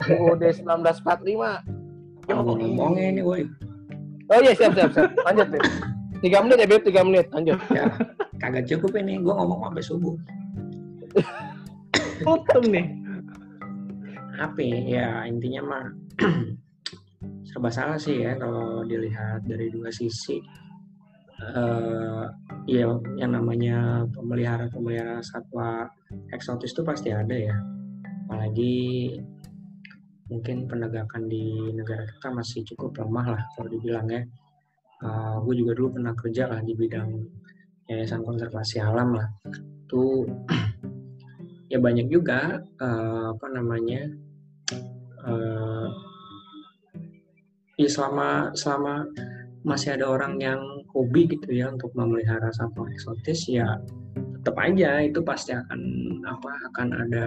UUD 0.00 0.42
1945 0.64 1.60
yang 2.30 2.38
mau 2.40 2.54
ngomongnya 2.56 3.04
ini 3.12 3.20
gue 3.20 3.38
Oh 4.30 4.38
iya 4.40 4.54
siap 4.54 4.72
siap 4.78 4.94
siap. 4.94 5.10
Lanjut 5.26 5.50
Beb. 5.50 5.64
Tiga 6.20 6.44
menit 6.44 6.60
ya 6.60 6.68
Beb, 6.68 6.82
tiga 6.84 7.00
menit. 7.04 7.26
Lanjut. 7.32 7.58
Ya, 7.76 7.88
kagak 8.36 8.68
cukup 8.68 8.92
ini. 9.00 9.20
Gue 9.20 9.32
ngomong 9.32 9.72
sampai 9.72 9.84
subuh. 9.84 10.16
Potong 12.24 12.66
nih. 12.68 12.86
Apa 14.40 14.60
ya 14.64 15.24
intinya 15.28 15.60
mah 15.64 15.84
serba 17.48 17.68
salah 17.72 18.00
sih 18.00 18.24
ya 18.24 18.36
kalau 18.36 18.84
dilihat 18.84 19.44
dari 19.44 19.72
dua 19.72 19.88
sisi. 19.92 20.40
eh 21.40 22.24
ya 22.68 22.84
yang 23.16 23.32
namanya 23.32 24.04
pemelihara 24.12 24.68
pemelihara 24.68 25.24
satwa 25.24 25.88
eksotis 26.36 26.76
itu 26.76 26.84
pasti 26.84 27.08
ada 27.12 27.32
ya. 27.32 27.56
Apalagi 28.28 29.16
mungkin 30.28 30.68
penegakan 30.68 31.32
di 31.32 31.72
negara 31.72 32.04
kita 32.04 32.28
masih 32.28 32.60
cukup 32.68 32.92
lemah 33.00 33.36
lah 33.36 33.42
kalau 33.56 33.72
dibilang 33.72 34.04
ya. 34.12 34.20
Gue 35.40 35.54
juga 35.56 35.72
dulu 35.72 35.96
pernah 35.96 36.12
kerja 36.12 36.44
lah 36.50 36.60
di 36.60 36.76
bidang 36.76 37.08
yayasan 37.88 38.22
konservasi 38.22 38.78
alam 38.78 39.16
lah. 39.16 39.28
Tuh 39.88 40.28
ya 41.72 41.78
banyak 41.80 42.06
juga 42.12 42.60
eh, 42.60 43.26
apa 43.32 43.46
namanya 43.50 44.02
eh, 45.24 45.88
ya 47.80 47.88
selama 47.88 48.52
selama 48.52 49.08
masih 49.64 49.96
ada 49.96 50.08
orang 50.08 50.40
yang 50.40 50.60
hobi 50.92 51.28
gitu 51.28 51.52
ya 51.52 51.68
untuk 51.72 51.92
memelihara 51.92 52.48
satwa 52.52 52.88
eksotis 52.88 53.44
ya 53.48 53.76
tetap 54.40 54.56
aja 54.56 55.04
itu 55.04 55.20
pasti 55.20 55.52
akan 55.52 55.80
apa 56.24 56.50
akan 56.72 56.88
ada 57.08 57.26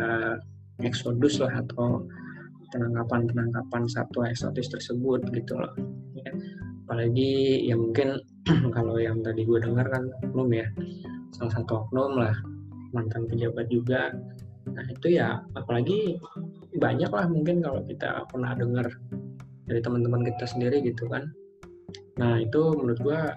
eksodus 0.81 1.37
lah 1.37 1.61
atau 1.61 2.01
penangkapan 2.73 3.29
penangkapan 3.29 3.83
satwa 3.85 4.25
eksotis 4.25 4.69
tersebut 4.73 5.21
gitu 5.29 5.53
loh 5.61 5.73
ya. 6.17 6.31
Apalagi 6.93 7.65
ya 7.65 7.73
mungkin 7.73 8.21
kalau 8.77 9.01
yang 9.01 9.25
tadi 9.25 9.49
gue 9.49 9.57
dengar 9.57 9.89
kan 9.89 10.13
oknum 10.29 10.53
ya. 10.53 10.69
Salah 11.33 11.57
satu 11.57 11.89
oknum 11.89 12.21
lah 12.21 12.37
mantan 12.93 13.25
pejabat 13.25 13.65
juga. 13.73 14.13
Nah 14.69 14.85
itu 14.85 15.17
ya 15.17 15.41
apalagi 15.57 16.21
banyak 16.77 17.09
lah 17.09 17.25
mungkin 17.25 17.65
kalau 17.65 17.81
kita 17.89 18.29
pernah 18.29 18.53
dengar 18.53 18.85
dari 19.65 19.81
teman-teman 19.81 20.21
kita 20.21 20.45
sendiri 20.45 20.85
gitu 20.85 21.09
kan. 21.09 21.33
Nah 22.21 22.37
itu 22.37 22.77
menurut 22.77 23.01
gua 23.01 23.33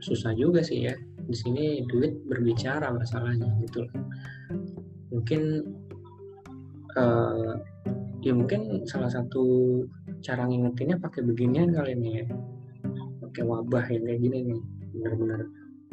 susah 0.00 0.32
juga 0.32 0.64
sih 0.64 0.88
ya. 0.88 0.96
Di 1.28 1.36
sini 1.36 1.84
duit 1.92 2.24
berbicara 2.24 2.88
masalahnya 2.88 3.52
gitu 3.68 3.84
mungkin 5.12 5.60
eh, 6.96 7.52
ya 8.24 8.32
mungkin 8.34 8.84
salah 8.84 9.08
satu 9.12 9.44
cara 10.20 10.48
ngingetinnya 10.48 10.98
pakai 10.98 11.22
beginian 11.22 11.70
kali 11.72 11.94
ini 11.94 12.10
ya 12.22 12.26
pakai 13.28 13.44
wabah 13.44 13.84
yang 13.92 14.02
kayak 14.08 14.20
gini 14.24 14.38
nih. 14.52 14.60
Benar-benar 14.96 15.40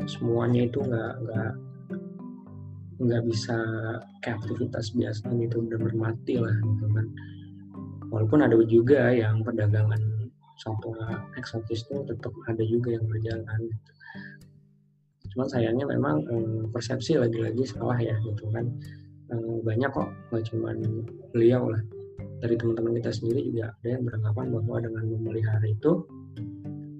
semuanya 0.07 0.61
itu 0.67 0.79
nggak 0.79 1.13
nggak 1.23 1.51
nggak 2.95 3.21
bisa 3.27 3.57
kayak 4.23 4.39
aktivitas 4.39 4.95
biasa 4.95 5.27
gitu 5.35 5.55
benar-benar 5.67 5.95
mati 5.99 6.39
lah 6.39 6.55
gitu 6.55 6.85
kan. 6.95 7.05
Walaupun 8.07 8.39
ada 8.39 8.55
juga 8.63 9.11
yang 9.11 9.43
perdagangan 9.43 9.99
satwa 10.55 10.95
eksotis 11.35 11.83
itu 11.83 11.99
tetap 12.07 12.31
ada 12.47 12.63
juga 12.63 12.95
yang 12.95 13.05
berjalan 13.11 13.59
gitu. 13.67 13.91
cuman 15.35 15.51
sayangnya 15.51 15.83
memang 15.91 16.23
eh, 16.31 16.63
persepsi 16.71 17.19
lagi-lagi 17.19 17.67
salah 17.67 17.99
ya 17.99 18.15
gitu 18.23 18.47
kan. 18.55 18.63
Eh, 19.35 19.57
banyak 19.67 19.91
kok 19.91 20.07
nggak 20.31 20.43
cuman 20.47 20.77
beliau 21.35 21.67
lah. 21.67 21.83
Dari 22.39 22.55
teman-teman 22.55 22.95
kita 23.03 23.11
sendiri 23.11 23.51
juga 23.51 23.75
ada 23.75 23.87
yang 23.99 24.07
beranggapan 24.07 24.45
bahwa 24.55 24.75
dengan 24.79 25.03
memelihara 25.11 25.67
itu 25.67 26.07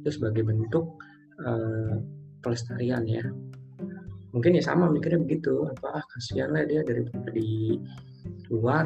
itu 0.05 0.21
sebagai 0.21 0.45
bentuk 0.45 1.01
eh, 1.41 1.97
pelestarian 2.45 3.01
ya 3.09 3.25
mungkin 4.29 4.53
ya 4.53 4.61
sama 4.61 4.85
mikirnya 4.93 5.25
begitu 5.25 5.65
apa 5.65 5.97
ah, 5.97 6.03
kasihan 6.13 6.53
lah 6.53 6.61
dia 6.69 6.85
dari 6.85 7.09
di 7.33 7.81
luar 8.53 8.85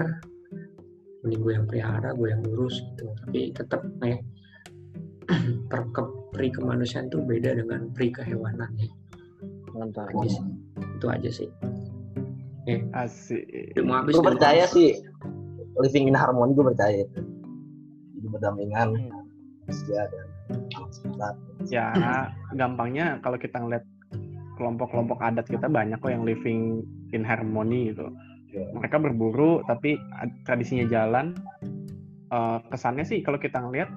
mending 1.27 1.41
gue 1.43 1.53
yang 1.59 1.65
pelihara 1.67 2.15
gue 2.15 2.31
yang 2.31 2.39
urus 2.47 2.79
gitu 2.79 3.11
tapi 3.19 3.51
tetap 3.51 3.83
kayak 3.99 4.23
per 5.69 5.83
ke, 5.91 6.01
pri 6.31 6.47
kemanusiaan 6.55 7.11
itu 7.11 7.19
beda 7.19 7.59
dengan 7.59 7.91
pri 7.91 8.15
kehewanan 8.15 8.71
ya 8.79 8.87
Mantap. 9.75 10.07
aja 10.15 10.29
sih. 10.31 10.45
itu 10.79 11.07
aja 11.11 11.31
sih 11.33 11.49
Asik. 12.93 13.49
Udah 13.73 13.83
mau 13.83 13.95
habis 14.05 14.13
gue 14.13 14.21
nih. 14.21 14.29
percaya 14.29 14.63
sih 14.69 14.89
living 15.83 16.05
in 16.07 16.15
harmony 16.15 16.53
gue 16.55 16.63
percaya 16.63 17.03
itu 17.03 18.27
berdampingan 18.29 18.93
alam 18.93 19.03
sekitar 19.67 20.28
Ya, 21.67 21.91
gampangnya 22.53 23.19
kalau 23.19 23.35
kita 23.35 23.59
ngeliat 23.59 23.83
kelompok-kelompok 24.55 25.19
adat 25.19 25.45
kita 25.45 25.67
banyak 25.67 25.95
kok 25.95 26.11
yang 26.11 26.23
living 26.23 26.83
in 27.11 27.23
harmony 27.23 27.91
gitu. 27.91 28.11
Iya. 28.49 28.65
Mereka 28.73 28.97
berburu 28.97 29.61
tapi 29.63 29.95
ad- 30.15 30.35
tradisinya 30.43 30.85
jalan. 30.85 31.35
Eh, 32.29 32.57
kesannya 32.67 33.03
sih 33.03 33.19
kalau 33.19 33.37
kita 33.37 33.57
ngeliat 33.57 33.89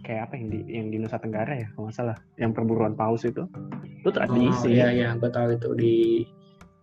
kayak 0.00 0.28
apa 0.28 0.34
yang 0.36 0.46
di 0.48 0.58
yang 0.68 0.86
di 0.88 0.96
Nusa 0.98 1.16
Tenggara 1.16 1.56
ya 1.56 1.66
kalau 1.72 1.88
nggak 1.88 1.96
salah, 1.96 2.16
yang 2.36 2.52
perburuan 2.52 2.94
paus 2.94 3.24
itu, 3.24 3.42
itu 3.96 4.06
Oh, 4.06 4.14
tradisi. 4.14 4.70
iya 4.70 4.92
iya 4.92 5.08
gue 5.12 5.26
tahu 5.26 5.56
itu 5.56 5.68
di 5.74 5.94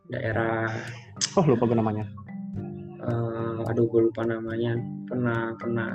daerah 0.06 0.67
Oh 1.34 1.45
lupa 1.45 1.63
gue 1.63 1.78
namanya. 1.78 2.04
eh, 2.99 3.60
aduh 3.63 3.86
gue 3.86 4.02
lupa 4.08 4.23
namanya 4.23 4.76
pernah 5.06 5.52
pernah 5.56 5.91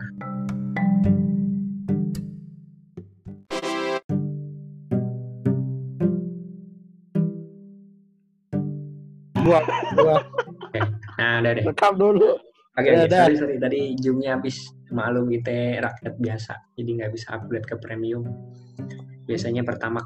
Gua 9.48 9.60
gua 9.96 10.16
nah 11.16 11.40
udah 11.40 11.52
deh. 11.56 11.64
Rekam 11.64 11.96
dulu. 11.96 12.36
oke 12.76 12.84
Ya, 12.86 13.02
oke 13.02 13.10
dah. 13.10 13.24
sorry. 13.26 13.36
Sorry 13.40 13.56
tadi 13.56 13.80
zoomnya 13.98 14.36
habis. 14.36 14.70
Maklum 14.92 15.28
kita 15.32 15.82
rakyat 15.84 16.14
biasa. 16.20 16.54
Jadi 16.76 16.90
nggak 17.00 17.12
bisa 17.16 17.26
upgrade 17.36 17.66
ke 17.66 17.76
premium. 17.80 18.22
Biasanya 19.24 19.64
pertama. 19.64 20.00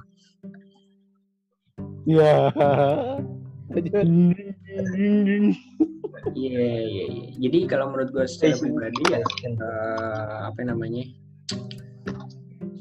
Iya. 2.07 2.51
Iya 6.33 6.67
iya 6.83 7.05
iya. 7.13 7.25
Jadi 7.39 7.59
kalau 7.67 7.91
menurut 7.93 8.11
gue 8.15 8.25
secara 8.31 8.57
pribadi 8.59 9.03
ya 9.11 9.21
eh, 9.21 10.39
apa 10.49 10.61
namanya? 10.65 11.03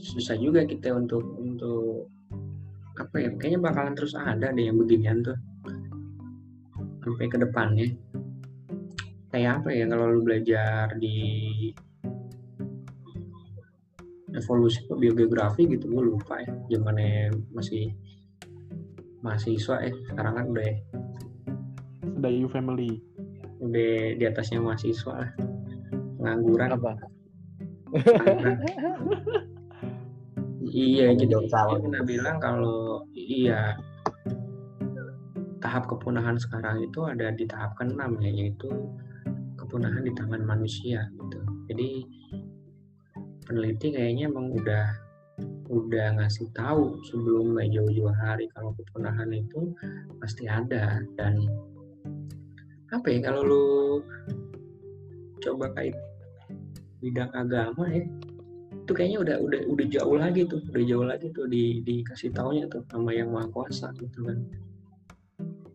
Susah 0.02 0.38
juga 0.38 0.65
kita 0.65 0.93
untuk 0.93 1.26
untuk 1.38 2.10
apa 2.97 3.15
ya? 3.17 3.30
Kayaknya 3.38 3.60
bakalan 3.62 3.93
terus 3.97 4.13
ada 4.17 4.54
deh 4.54 4.65
yang 4.69 4.78
beginian 4.78 5.21
tuh 5.26 5.38
sampai 7.02 7.28
ke 7.28 7.38
depannya. 7.42 7.88
Kayak 9.32 9.64
apa 9.64 9.70
ya 9.74 9.86
kalau 9.88 10.12
lu 10.12 10.22
belajar 10.24 10.94
di 11.00 11.18
evolusi 14.32 14.84
biogeografi 14.88 15.68
gitu 15.68 15.90
gue 15.90 16.04
lupa 16.16 16.40
ya. 16.42 16.52
Zamannya 16.78 17.36
masih 17.52 17.92
mahasiswa 19.22 19.86
ya 19.86 19.94
sekarang 20.14 20.34
kan 20.38 20.46
udah 20.50 20.72
Sudah 22.22 22.32
you 22.32 22.50
family. 22.50 23.02
udah 23.62 24.18
di 24.18 24.24
atasnya 24.26 24.58
mahasiswa 24.62 25.14
lah. 25.26 25.32
Pengangguran. 26.18 26.70
Apa? 26.78 26.94
iya 30.72 31.12
jadi 31.12 31.36
pernah 31.52 32.02
bilang 32.08 32.39
kalau 32.39 33.04
iya 33.12 33.76
tahap 35.62 35.88
kepunahan 35.88 36.36
sekarang 36.41 36.82
itu 36.82 37.05
ada 37.05 37.30
di 37.32 37.45
tahap 37.45 37.78
keenam 37.78 38.18
ya 38.20 38.30
yaitu 38.34 38.68
kepunahan 39.55 40.01
di 40.03 40.12
tangan 40.18 40.41
manusia 40.41 41.07
gitu. 41.16 41.39
Jadi 41.70 41.89
peneliti 43.45 43.93
kayaknya 43.93 44.28
emang 44.28 44.51
udah 44.51 44.86
udah 45.72 46.20
ngasih 46.20 46.51
tahu 46.51 46.99
sebelum 47.07 47.55
jauh-jauh 47.55 48.12
hari 48.12 48.49
kalau 48.51 48.76
kepunahan 48.76 49.32
itu 49.32 49.72
pasti 50.20 50.49
ada. 50.49 50.99
Dan 51.16 51.45
apa 52.91 53.07
ya 53.07 53.24
kalau 53.24 53.41
lu 53.45 53.66
coba 55.39 55.72
kait 55.78 55.95
bidang 57.01 57.32
agama 57.34 57.89
ya 57.89 58.05
itu 58.82 58.91
kayaknya 58.93 59.20
udah 59.24 59.38
udah 59.41 59.62
udah 59.72 59.88
jauh 59.88 60.18
lagi 60.18 60.41
tuh 60.45 60.62
udah 60.74 60.84
jauh 60.86 61.05
lagi 61.07 61.28
tuh 61.32 61.45
di 61.47 61.80
dikasih 61.86 62.30
taunya 62.36 62.68
tuh 62.68 62.84
sama 62.91 63.16
yang 63.16 63.32
maha 63.32 63.47
kuasa 63.49 63.89
gitu 63.97 64.26
kan 64.26 64.38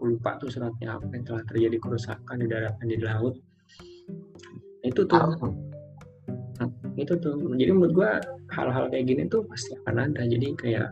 lupa 0.07 0.39
tuh 0.39 0.49
suratnya 0.49 0.95
apa 0.95 1.11
yang 1.11 1.25
telah 1.27 1.43
terjadi 1.51 1.77
kerusakan 1.83 2.37
di 2.39 2.47
darat 2.47 2.75
dan 2.79 2.89
di 2.89 2.99
laut. 3.03 3.35
Itu 4.87 5.03
tuh. 5.07 5.35
Itu 6.95 7.15
tuh. 7.19 7.35
Jadi 7.59 7.71
menurut 7.75 7.93
gua 7.93 8.11
hal-hal 8.55 8.87
kayak 8.89 9.11
gini 9.11 9.23
tuh 9.27 9.43
pasti 9.51 9.75
akan 9.83 10.11
ada. 10.11 10.23
Jadi 10.25 10.55
kayak 10.55 10.89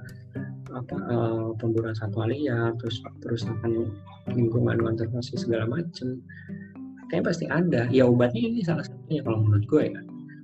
apa 0.75 0.97
eh, 1.07 1.49
pemburuan 1.63 1.95
satwa 1.95 2.27
liar 2.27 2.75
terus 2.83 2.99
perusakan 3.23 3.95
lingkungan 4.35 4.83
konservasi 4.83 5.39
segala 5.39 5.71
macem 5.71 6.19
kayaknya 7.09 7.25
pasti 7.31 7.45
ada. 7.47 7.83
Ya 7.95 8.11
obatnya 8.11 8.43
ini 8.43 8.61
salah 8.67 8.83
satunya 8.83 9.23
kalau 9.23 9.39
menurut 9.47 9.65
gue 9.71 9.83
ya. 9.95 10.01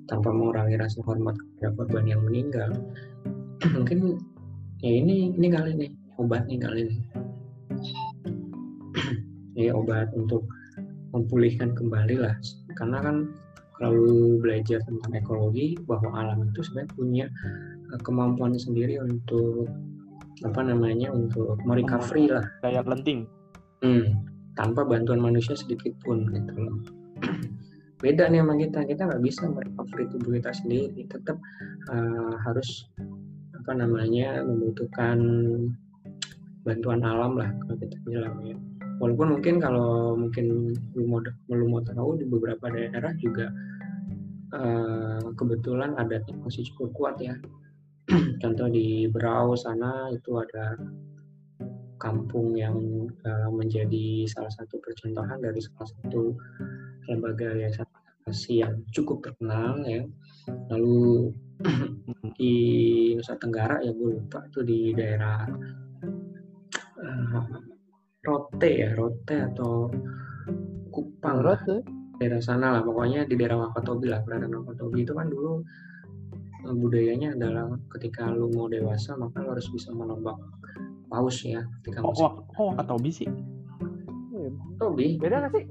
Tanpa 0.06 0.30
mengurangi 0.34 0.74
rasa 0.74 0.98
hormat 1.06 1.38
kepada 1.38 1.70
korban 1.78 2.04
yang 2.06 2.22
meninggal. 2.26 2.70
Mungkin 3.74 4.18
ya 4.80 4.92
ini 5.02 5.34
ini 5.34 5.46
kali 5.50 5.70
nih 5.76 5.90
obat 6.16 6.46
nih 6.46 6.58
kali 6.60 6.80
nih 6.88 7.00
ya 9.60 9.72
obat 9.76 10.08
untuk 10.16 10.48
memulihkan 11.10 11.74
kembali 11.74 12.16
lah 12.22 12.34
karena 12.78 12.98
kan 13.02 13.16
kalau 13.80 14.36
belajar 14.36 14.84
tentang 14.84 15.12
ekologi 15.16 15.72
bahwa 15.88 16.12
alam 16.12 16.52
itu 16.52 16.60
sebenarnya 16.60 16.92
punya 16.92 17.26
eh, 17.96 18.00
kemampuan 18.04 18.52
sendiri 18.52 19.00
untuk 19.00 19.72
apa 20.44 20.60
namanya 20.64 21.08
untuk 21.12 21.56
merecovery 21.64 22.28
lah 22.28 22.44
Daya 22.60 22.84
lenting. 22.84 23.24
Hmm, 23.80 24.24
tanpa 24.56 24.84
bantuan 24.84 25.20
manusia 25.20 25.56
sedikit 25.56 25.96
pun 26.04 26.28
gitu 26.28 26.52
loh. 26.60 26.76
Beda 28.04 28.28
nih 28.28 28.40
sama 28.40 28.56
kita, 28.56 28.80
kita 28.88 29.02
nggak 29.08 29.24
bisa 29.24 29.44
merecovery 29.48 30.04
tubuh 30.08 30.32
kita 30.40 30.52
sendiri, 30.56 31.00
tetap 31.08 31.36
uh, 31.92 32.36
harus 32.44 32.88
apa 33.60 33.72
namanya 33.76 34.40
membutuhkan 34.40 35.20
bantuan 36.64 37.04
alam 37.04 37.36
lah 37.36 37.52
kalau 37.64 37.76
kita 37.80 37.96
bilang 38.08 38.36
ya. 38.44 38.56
Walaupun 39.00 39.40
mungkin 39.40 39.56
kalau 39.56 40.12
mungkin 40.12 40.76
lu 40.92 41.04
mau 41.08 41.24
lu 41.48 41.66
mau 41.72 41.80
tahu 41.80 42.20
di 42.20 42.28
beberapa 42.28 42.68
daerah 42.68 43.16
juga 43.16 43.48
uh, 44.52 45.24
kebetulan 45.40 45.96
adatnya 45.96 46.36
masih 46.44 46.68
cukup 46.68 46.92
kuat 46.92 47.16
ya. 47.16 47.34
Contoh 48.44 48.68
di 48.68 49.08
Berau 49.08 49.56
sana 49.56 50.12
itu 50.12 50.36
ada 50.36 50.76
kampung 51.96 52.56
yang 52.60 52.76
uh, 53.24 53.48
menjadi 53.48 54.28
salah 54.28 54.52
satu 54.52 54.76
percontohan 54.84 55.40
dari 55.40 55.60
salah 55.64 55.88
satu 55.88 56.36
lembaga 57.08 57.56
yayasan 57.56 57.88
advokasi 57.88 58.60
yang 58.60 58.84
cukup 58.92 59.24
terkenal 59.24 59.80
ya. 59.88 60.04
Lalu 60.68 61.32
di 62.36 62.54
Nusa 63.16 63.32
Tenggara 63.40 63.80
ya 63.80 63.96
gue 63.96 64.16
lupa 64.16 64.44
itu 64.44 64.60
di 64.60 64.92
daerah 64.92 65.48
uh, 67.00 67.69
Rote 68.20 68.68
ya, 68.68 68.92
Rote 68.92 69.36
atau 69.36 69.88
Kupang 70.90 71.40
tuh, 71.64 71.80
daerah 72.20 72.42
sana 72.42 72.74
lah 72.76 72.82
pokoknya 72.84 73.24
di 73.24 73.38
daerah 73.38 73.64
Wakatobi 73.64 74.12
lah 74.12 74.20
perairan 74.20 74.52
Wakatobi 74.52 75.08
itu 75.08 75.16
kan 75.16 75.32
dulu 75.32 75.64
eh, 76.68 76.74
budayanya 76.76 77.32
adalah 77.32 77.72
ketika 77.96 78.28
lu 78.28 78.52
mau 78.52 78.68
dewasa 78.68 79.16
maka 79.16 79.40
lu 79.40 79.56
harus 79.56 79.70
bisa 79.72 79.88
menembak 79.94 80.36
paus 81.08 81.40
ya 81.46 81.64
ketika 81.80 82.04
Oh, 82.04 82.12
masih 82.12 82.26
oh, 82.28 82.32
oh 82.60 82.66
Wakatobi 82.76 83.10
sih. 83.10 83.28
Tobi 84.76 85.16
beda 85.16 85.46
nggak 85.46 85.52
sih? 85.56 85.64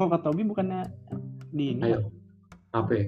Oh, 0.00 0.06
Wakatobi 0.10 0.42
bukannya 0.48 0.82
di 1.54 1.78
ini. 1.78 1.82
ayo 1.86 2.10
apa 2.74 2.92
ya? 2.98 3.06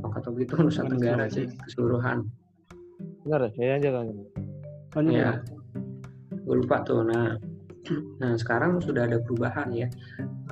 Wakatobi 0.00 0.46
itu 0.48 0.54
Nusa 0.56 0.88
Tenggara 0.88 1.26
sih 1.28 1.44
keseluruhan 1.68 2.24
Benar 3.26 3.44
ya? 3.44 3.50
Kayaknya 3.52 3.76
aja 3.76 3.88
kan. 3.92 4.06
Ini 4.96 5.12
ya 5.12 5.30
gue 6.46 6.56
lupa 6.62 6.86
tuh. 6.86 7.02
Nah 7.02 7.34
nah 8.22 8.32
sekarang 8.38 8.78
sudah 8.78 9.10
ada 9.10 9.18
perubahan 9.18 9.74
ya. 9.74 9.90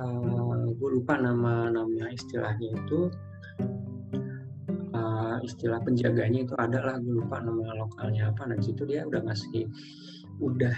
Eh, 0.03 0.63
gue 0.75 0.89
lupa 0.91 1.15
nama 1.15 1.71
nama 1.71 2.11
istilahnya 2.11 2.75
itu. 2.75 3.07
Eh, 4.91 5.37
istilah 5.47 5.79
penjaganya 5.79 6.43
itu 6.43 6.55
ada 6.59 6.83
lah 6.83 6.95
gue 6.99 7.15
lupa 7.23 7.39
nama 7.39 7.79
lokalnya 7.79 8.35
apa. 8.35 8.51
Nah 8.51 8.59
situ 8.59 8.83
dia 8.83 9.07
udah 9.07 9.23
ngasih 9.23 9.65
udah 10.43 10.75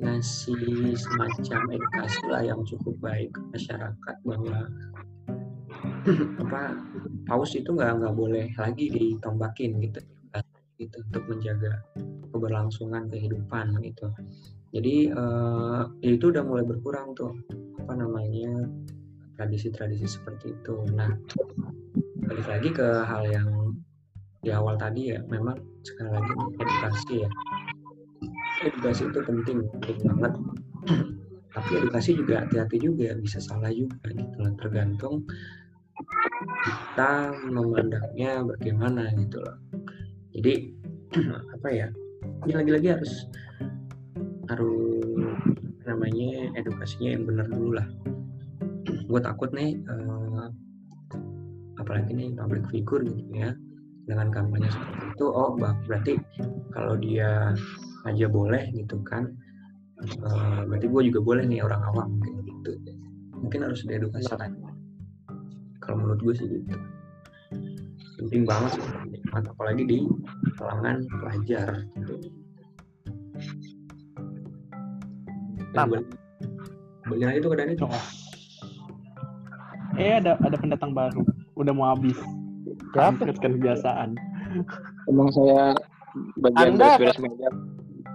ngasih 0.00 0.96
semacam 0.96 1.60
edukasi 1.78 2.22
lah 2.26 2.42
yang 2.42 2.60
cukup 2.64 2.96
baik 2.98 3.30
ke 3.30 3.40
masyarakat 3.54 4.16
bahwa 4.24 4.58
apa 6.42 6.74
paus 7.28 7.54
itu 7.54 7.70
nggak 7.70 8.02
nggak 8.02 8.14
boleh 8.16 8.50
lagi 8.58 8.90
ditombakin 8.90 9.78
gitu 9.78 10.00
gitu 10.80 10.98
untuk 11.06 11.22
menjaga 11.30 11.78
keberlangsungan 12.32 13.12
kehidupan 13.12 13.76
gitu. 13.84 14.08
Jadi 14.72 15.12
eh, 15.12 15.82
itu 16.00 16.32
udah 16.32 16.42
mulai 16.42 16.64
berkurang 16.64 17.12
tuh 17.12 17.36
apa 17.84 17.92
namanya 17.92 18.66
tradisi-tradisi 19.36 20.08
seperti 20.08 20.56
itu. 20.56 20.74
Nah 20.96 21.12
balik 22.24 22.46
lagi 22.48 22.68
ke 22.72 22.88
hal 23.04 23.22
yang 23.28 23.76
di 24.42 24.50
awal 24.50 24.74
tadi 24.74 25.14
ya, 25.14 25.20
memang 25.30 25.54
sekali 25.86 26.10
lagi 26.10 26.32
edukasi 26.58 27.14
ya. 27.22 27.30
Edukasi 28.66 29.02
itu 29.06 29.20
penting, 29.22 29.58
penting 29.78 29.98
banget. 30.02 30.32
Tapi 31.52 31.70
edukasi 31.78 32.10
juga 32.18 32.42
hati-hati 32.42 32.76
juga 32.80 33.14
bisa 33.20 33.38
salah 33.38 33.70
juga 33.70 34.02
gitu 34.10 34.36
loh, 34.40 34.52
tergantung 34.58 35.14
kita 36.64 37.36
memandangnya 37.46 38.42
bagaimana 38.42 39.14
gitu 39.14 39.38
loh. 39.38 39.56
Jadi 40.34 40.54
apa 41.54 41.68
ya? 41.70 41.88
Ini 42.42 42.52
lagi-lagi 42.58 42.88
harus 42.90 43.12
harus 44.50 45.38
namanya 45.86 46.50
edukasinya 46.58 47.14
yang 47.14 47.22
benar 47.22 47.46
dulu 47.46 47.78
lah. 47.78 47.86
Gue 49.06 49.20
takut 49.22 49.54
nih 49.54 49.78
eh, 49.78 50.46
apalagi 51.78 52.10
nih 52.10 52.34
public 52.34 52.66
figure 52.70 53.06
gitu 53.06 53.30
ya 53.30 53.54
dengan 54.10 54.34
kampanye 54.34 54.66
seperti 54.66 55.14
itu 55.14 55.26
oh 55.30 55.54
bah, 55.54 55.78
berarti 55.86 56.18
kalau 56.74 56.98
dia 56.98 57.54
aja 58.02 58.26
boleh 58.26 58.74
gitu 58.74 58.98
kan 59.06 59.30
eh, 60.02 60.60
berarti 60.66 60.86
gue 60.90 61.02
juga 61.14 61.20
boleh 61.22 61.44
nih 61.46 61.62
orang 61.62 61.82
awam 61.94 62.10
gitu. 62.42 62.74
Mungkin 63.38 63.70
harus 63.70 63.86
diedukasi. 63.86 64.34
Kalau 65.78 65.94
menurut 65.98 66.18
gue 66.22 66.34
sih 66.34 66.46
gitu 66.46 66.74
penting 68.20 68.42
banget 68.44 68.70
sih 68.76 68.84
apalagi 69.32 69.82
di 69.88 69.98
kalangan 70.60 71.04
pelajar 71.20 71.68
gitu. 71.96 72.14
Tam. 75.72 75.88
balik, 75.88 76.04
balik 77.08 77.24
lagi 77.24 77.38
tuh 77.40 77.50
ke 77.50 77.56
Dani 77.56 77.72
tuh. 77.72 77.88
Oh. 77.88 78.04
Eh 79.96 80.20
ada 80.20 80.36
ada 80.44 80.56
pendatang 80.60 80.92
baru. 80.92 81.24
Udah 81.56 81.72
mau 81.72 81.96
habis. 81.96 82.16
Siapa? 82.92 83.24
Kan 83.40 83.56
kebiasaan. 83.56 84.10
Emang 85.08 85.32
saya 85.32 85.72
bagian 86.44 86.76
Anda- 86.76 87.00
beres 87.00 87.16
meja. 87.16 87.48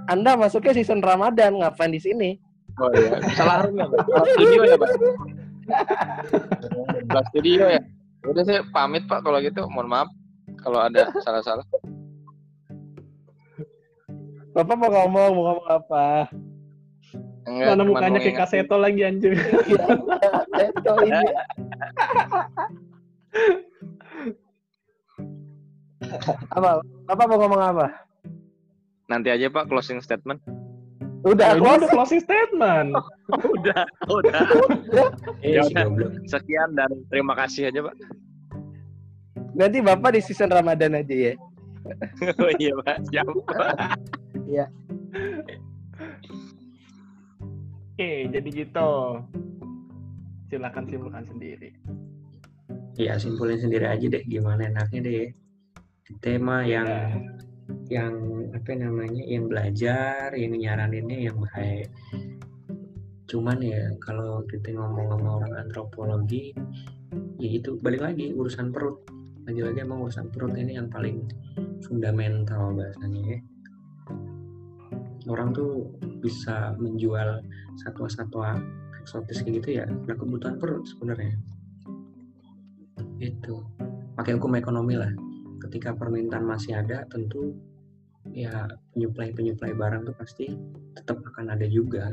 Anda 0.08 0.40
masuknya 0.40 0.72
season 0.72 1.04
Ramadan, 1.04 1.60
ngapain 1.60 1.92
di 1.92 2.00
sini? 2.00 2.40
Oh 2.78 2.88
iya, 2.94 3.20
salah 3.36 3.66
room 3.66 3.76
ya, 3.82 3.90
Pak? 3.90 4.06
Studio 4.38 4.62
ya, 4.64 4.78
Pak? 4.78 4.90
Salah 7.10 7.26
studio 7.34 7.66
ya. 7.68 7.82
Udah 8.38 8.46
saya 8.46 8.62
pamit 8.70 9.02
Pak 9.10 9.26
kalau 9.26 9.42
gitu. 9.42 9.66
Mohon 9.66 9.90
maaf 9.90 10.10
kalau 10.62 10.78
ada 10.78 11.10
salah-salah. 11.26 11.66
Bapak 14.54 14.78
mau 14.78 14.94
ngomong, 14.94 15.34
mau 15.34 15.44
ngomong 15.50 15.68
apa? 15.74 16.30
Enggak, 17.50 17.74
Mana 17.74 17.82
mukanya 17.82 18.22
mau 18.22 18.26
kayak 18.30 18.38
kaseto 18.38 18.78
lagi 18.78 19.02
anjir. 19.02 19.34
Itu 19.34 20.92
ini. 21.02 21.26
apa? 26.54 26.86
Bapak 27.10 27.26
mau 27.26 27.42
ngomong 27.42 27.62
apa? 27.74 27.90
Nanti 29.10 29.34
aja 29.34 29.50
Pak 29.50 29.66
closing 29.66 29.98
statement. 29.98 30.38
Udah, 31.26 31.58
close. 31.58 31.82
udah 31.82 31.90
closing 31.90 32.22
statement. 32.22 32.94
udah, 33.58 33.82
udah. 34.14 34.46
Ya 35.42 35.66
udah. 35.66 35.90
Sekian 36.30 36.78
dan 36.78 37.02
terima 37.10 37.34
kasih 37.34 37.74
aja 37.74 37.82
Pak. 37.82 37.98
Nanti 39.58 39.82
Bapak 39.82 40.14
di 40.14 40.22
season 40.22 40.54
Ramadan 40.54 41.02
aja 41.02 41.34
ya. 41.34 41.34
oh 42.44 42.52
iya 42.62 42.72
Pak, 42.86 42.98
siap. 43.10 43.26
Oke, 47.98 48.30
jadi 48.30 48.50
gitu. 48.54 48.92
Silakan 50.54 50.86
simpulkan 50.86 51.26
sendiri. 51.26 51.74
Ya 53.02 53.18
simpulin 53.18 53.58
sendiri 53.58 53.90
aja 53.90 54.06
deh 54.06 54.22
gimana 54.30 54.70
enaknya 54.70 55.00
deh. 55.02 55.28
Tema 56.22 56.62
yang 56.62 56.86
yang 57.90 58.14
apa 58.54 58.72
namanya 58.78 59.26
yang 59.26 59.50
belajar, 59.50 60.38
yang 60.38 60.54
nyaraninnya 60.54 61.34
yang 61.34 61.38
baik. 61.42 61.90
Cuman 63.26 63.58
ya 63.60 63.90
kalau 64.06 64.46
kita 64.46 64.72
ngomong 64.72 65.18
sama 65.18 65.30
orang 65.42 65.54
antropologi, 65.68 66.54
ya 67.42 67.50
itu 67.58 67.76
balik 67.82 68.06
lagi 68.06 68.32
urusan 68.38 68.70
perut. 68.70 69.02
Lagi-lagi 69.48 69.80
emang 69.80 70.04
urusan 70.04 70.28
perut 70.28 70.60
ini 70.60 70.76
yang 70.76 70.92
paling 70.92 71.24
fundamental 71.80 72.76
bahasanya 72.76 73.22
ya. 73.32 73.40
Orang 75.32 75.56
tuh 75.56 75.88
bisa 76.20 76.76
menjual 76.76 77.40
satwa-satwa 77.80 78.60
eksotis 79.00 79.40
kayak 79.44 79.64
gitu 79.64 79.70
ya, 79.80 79.86
karena 79.88 80.16
kebutuhan 80.20 80.56
perut 80.60 80.84
sebenarnya. 80.84 81.40
Itu. 83.24 83.64
Pakai 84.20 84.36
hukum 84.36 84.60
ekonomi 84.60 85.00
lah. 85.00 85.16
Ketika 85.64 85.96
permintaan 85.96 86.44
masih 86.44 86.84
ada 86.84 87.08
tentu 87.08 87.56
ya 88.36 88.68
penyuplai 88.92 89.32
penyuplai 89.32 89.72
barang 89.72 90.12
tuh 90.12 90.16
pasti 90.20 90.52
tetap 90.92 91.24
akan 91.24 91.56
ada 91.56 91.64
juga. 91.72 92.12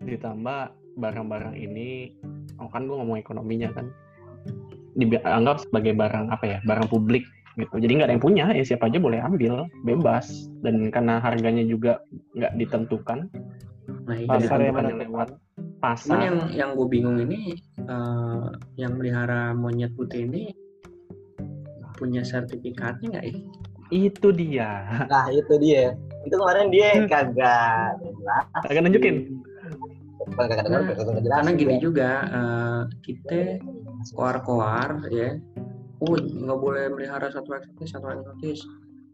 Ditambah 0.00 0.60
barang-barang 0.96 1.60
ini, 1.60 2.16
oh 2.56 2.72
kan 2.72 2.88
gue 2.88 2.96
ngomong 2.96 3.20
ekonominya 3.20 3.68
kan, 3.76 3.92
dianggap 4.96 5.62
sebagai 5.68 5.92
barang 5.92 6.32
apa 6.32 6.44
ya, 6.44 6.58
barang 6.64 6.88
publik 6.88 7.22
gitu. 7.56 7.76
Jadi 7.80 7.92
nggak 8.00 8.08
ada 8.08 8.14
yang 8.16 8.24
punya, 8.24 8.44
ya 8.52 8.64
siapa 8.64 8.88
aja 8.88 9.00
boleh 9.00 9.20
ambil, 9.20 9.68
bebas. 9.84 10.48
Dan 10.60 10.88
karena 10.92 11.20
harganya 11.20 11.64
juga 11.64 12.00
nggak 12.36 12.52
ditentukan, 12.60 13.28
Nah, 14.06 14.16
itu 14.18 14.30
Pasar 14.30 14.58
yang 14.62 14.74
mana? 14.74 14.90
lewat 14.94 15.28
Cuman 15.34 15.78
pasar. 15.82 16.18
yang 16.22 16.38
yang 16.50 16.70
gue 16.74 16.86
bingung 16.90 17.18
ini 17.22 17.54
eh, 17.78 18.46
yang 18.78 18.98
melihara 18.98 19.54
monyet 19.54 19.94
putih 19.94 20.26
ini 20.26 20.50
punya 21.94 22.26
sertifikatnya 22.26 23.06
nggak 23.18 23.24
ya? 23.30 23.34
Itu 23.94 24.34
dia. 24.34 24.70
Nah 25.06 25.30
itu 25.30 25.54
dia. 25.62 25.94
Itu 26.26 26.34
kemarin 26.34 26.74
dia 26.74 27.06
kagak. 27.06 28.02
Kagak 28.66 28.82
nunjukin. 28.82 29.42
Nah. 30.34 30.82
Karena 31.22 31.50
gini 31.54 31.76
juga 31.78 32.10
eh, 32.26 32.80
kita 33.06 33.62
koar-koar 34.14 35.08
ya, 35.08 35.36
oh 36.02 36.16
nggak 36.16 36.58
boleh 36.60 36.84
melihara 36.92 37.28
satwa 37.32 37.60
eksotis, 37.60 37.88
satwa 37.94 38.16
eksotis. 38.16 38.60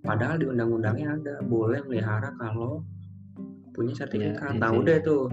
Padahal 0.03 0.43
di 0.43 0.47
undang-undangnya 0.51 1.15
ada 1.15 1.35
boleh 1.47 1.79
melihara 1.87 2.35
kalau 2.41 2.83
punya 3.71 3.95
sertifikat. 3.95 4.59
Iya, 4.59 4.61
nah 4.61 4.75
udah 4.75 4.99
tuh, 5.01 5.31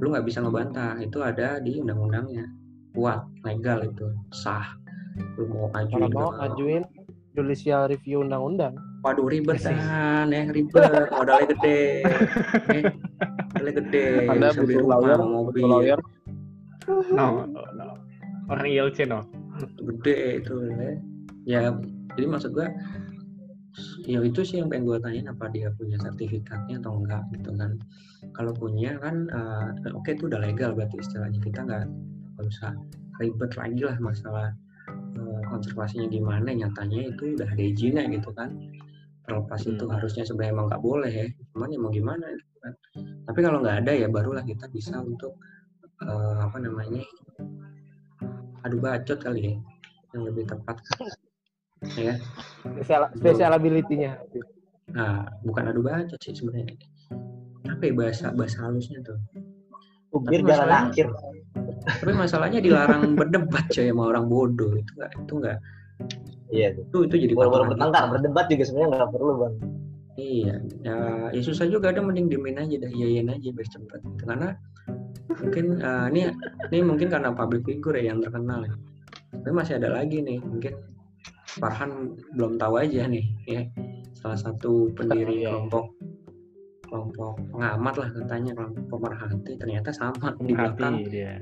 lu 0.00 0.12
nggak 0.12 0.28
bisa 0.28 0.44
ngebantah. 0.44 1.00
Itu 1.00 1.24
ada 1.24 1.56
di 1.58 1.80
undang-undangnya, 1.80 2.44
kuat, 2.92 3.24
legal 3.48 3.80
itu, 3.88 4.12
sah. 4.36 4.76
Lu 5.40 5.48
mau 5.48 5.72
Kalau 5.72 5.88
ajuin 5.88 6.10
mau 6.12 6.30
ke 6.36 6.42
ajuin 6.52 6.82
judicial 7.34 7.90
review 7.90 8.22
undang-undang. 8.22 8.78
Waduh 9.04 9.28
ribet 9.28 9.60
Sih. 9.60 9.74
kan 9.74 10.32
ya 10.32 10.48
ribet 10.48 11.12
modalnya 11.12 11.46
gede 11.52 11.82
eh, 12.72 12.82
modalnya 13.52 13.74
gede 13.84 14.06
Anda 14.32 14.46
bisa 14.48 14.60
beli 14.64 14.74
butuh 14.80 14.80
rumah 14.80 14.96
lawyer, 14.96 15.18
mobil 15.20 15.64
lawyer. 15.68 15.98
No, 17.12 17.44
no, 17.44 17.60
no. 17.76 17.83
Orang 18.50 18.66
ILC 18.68 19.08
no. 19.08 19.24
gede 19.78 20.42
itu 20.42 20.54
ya. 20.66 20.90
ya 21.46 21.60
jadi 22.18 22.26
maksud 22.26 22.50
gua 22.52 22.68
ya 24.06 24.18
itu 24.22 24.40
sih 24.46 24.58
yang 24.62 24.70
pengen 24.70 24.86
gue 24.86 24.98
tanyain 25.02 25.30
apa 25.30 25.50
dia 25.50 25.70
punya 25.74 25.98
sertifikatnya 25.98 26.78
atau 26.82 26.98
enggak 27.02 27.22
gitu 27.34 27.50
kan 27.54 27.78
kalau 28.34 28.52
punya 28.54 28.98
kan 28.98 29.26
eh, 29.30 29.94
oke 29.94 30.10
itu 30.10 30.26
udah 30.30 30.42
legal 30.42 30.74
berarti 30.74 30.98
istilahnya 31.02 31.38
kita 31.42 31.66
nggak 31.66 31.86
usah 32.42 32.74
ribet 33.22 33.54
lagi 33.58 33.80
lah 33.82 33.96
masalah 33.98 34.50
eh, 34.90 35.40
konservasinya 35.50 36.06
gimana 36.10 36.50
nyatanya 36.50 37.14
itu 37.14 37.34
udah 37.38 37.48
ada 37.50 37.62
izinnya 37.62 38.04
gitu 38.10 38.30
kan 38.34 38.54
terlepas 39.24 39.62
itu 39.64 39.84
Hmm. 39.88 39.94
harusnya 39.96 40.22
sebenarnya 40.28 40.52
emang 40.52 40.66
nggak 40.68 40.82
boleh 40.84 41.10
ya 41.10 41.26
cuman 41.54 41.68
ya 41.72 41.78
mau 41.80 41.90
gimana 41.94 42.26
gitu 42.34 42.56
kan 42.60 42.72
tapi 43.24 43.38
kalau 43.40 43.58
nggak 43.64 43.76
ada 43.86 43.92
ya 43.96 44.06
barulah 44.10 44.44
kita 44.44 44.66
bisa 44.68 45.00
untuk 45.00 45.38
eh, 46.04 46.36
apa 46.42 46.58
namanya 46.60 47.02
adu 48.64 48.76
bacot 48.78 49.18
kali 49.18 49.40
ya 49.44 49.54
yang 50.12 50.22
lebih 50.24 50.44
tepat 50.44 50.76
ya 51.94 52.16
Special, 52.64 53.12
special 53.14 53.52
ability-nya. 53.52 54.16
nah 54.90 55.24
bukan 55.42 55.68
adu 55.68 55.80
bacot 55.80 56.16
sih 56.18 56.32
sebenarnya 56.32 56.76
apa 57.66 57.82
ya 57.82 57.92
bahasa 57.92 58.26
bahasa 58.32 58.58
halusnya 58.62 59.00
tuh 59.00 59.18
Ubir 60.10 60.40
Tapi 60.40 60.46
jalan 60.46 60.54
masalahnya- 60.62 60.88
akhir. 60.88 61.06
tapi 61.98 62.12
masalahnya 62.14 62.60
dilarang 62.60 63.02
berdebat 63.18 63.66
coy 63.68 63.84
sama 63.84 64.02
orang 64.08 64.24
bodoh 64.24 64.72
itu 64.72 64.90
nggak 64.94 65.10
itu 65.18 65.32
nggak 65.34 65.58
Iya. 66.48 66.68
itu 66.76 66.98
itu 67.02 67.14
jadi 67.20 67.34
patokan 67.34 67.66
bertengkar, 67.68 68.04
berdebat 68.10 68.46
juga 68.46 68.62
sebenarnya 68.62 68.88
nggak 68.94 69.10
perlu 69.10 69.32
bang. 69.36 69.54
Iya, 70.14 70.54
ya, 70.80 70.96
ya 71.30 71.40
susah 71.40 71.66
juga 71.66 71.90
ada 71.90 71.98
mending 71.98 72.30
diemin 72.30 72.54
aja 72.56 72.78
dah 72.78 72.86
iyain 72.88 73.26
aja 73.26 73.48
biar 73.50 73.66
cepet. 73.66 73.98
Gitu. 74.00 74.22
Karena 74.22 74.54
mungkin 75.28 75.66
eh, 75.78 76.06
ini 76.12 76.20
ini 76.72 76.80
mungkin 76.84 77.08
karena 77.08 77.32
public 77.32 77.64
figure 77.64 77.96
ya 77.96 78.12
yang 78.12 78.20
terkenal 78.20 78.64
ya. 78.64 78.74
Tapi 79.34 79.50
masih 79.50 79.76
ada 79.82 79.90
lagi 79.92 80.20
nih, 80.20 80.38
mungkin 80.40 80.74
Farhan 81.54 82.14
belum 82.34 82.58
tahu 82.58 82.82
aja 82.82 83.06
nih 83.06 83.24
ya. 83.46 83.62
Salah 84.16 84.38
satu 84.40 84.90
pendiri 84.92 85.44
Iya. 85.44 85.52
kelompok 85.52 85.86
kelompok 86.84 87.34
pengamat 87.50 87.94
lah 87.98 88.08
katanya 88.14 88.52
kelompok 88.54 88.84
pemerhati 88.88 89.52
ternyata 89.58 89.90
sama 89.90 90.30
di 90.38 90.52
belakang 90.54 90.94
Hati 91.02 91.10
dia. 91.10 91.32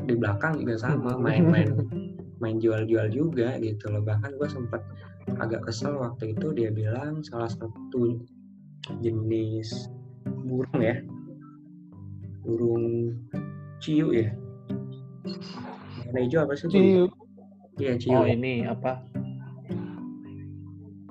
di 0.00 0.14
belakang 0.14 0.52
juga 0.62 0.74
sama 0.78 1.18
main-main 1.18 1.66
main 2.38 2.56
jual-jual 2.56 3.10
juga 3.10 3.58
gitu 3.58 3.90
loh 3.90 4.00
bahkan 4.00 4.30
gue 4.32 4.46
sempet 4.46 4.78
agak 5.36 5.66
kesel 5.66 5.98
waktu 5.98 6.32
itu 6.32 6.54
dia 6.54 6.70
bilang 6.70 7.20
salah 7.26 7.50
satu 7.50 8.22
jenis 9.02 9.90
burung 10.46 10.78
ya 10.78 10.94
burung 12.42 13.14
ciu 13.78 14.10
ya 14.10 14.28
warna 16.06 16.20
hijau 16.20 16.40
apa 16.42 16.52
sih? 16.56 16.66
Ciu. 16.68 17.04
iya 17.78 17.92
ciu 17.96 18.12
Oh 18.12 18.24
ini 18.24 18.64
apa? 18.64 19.00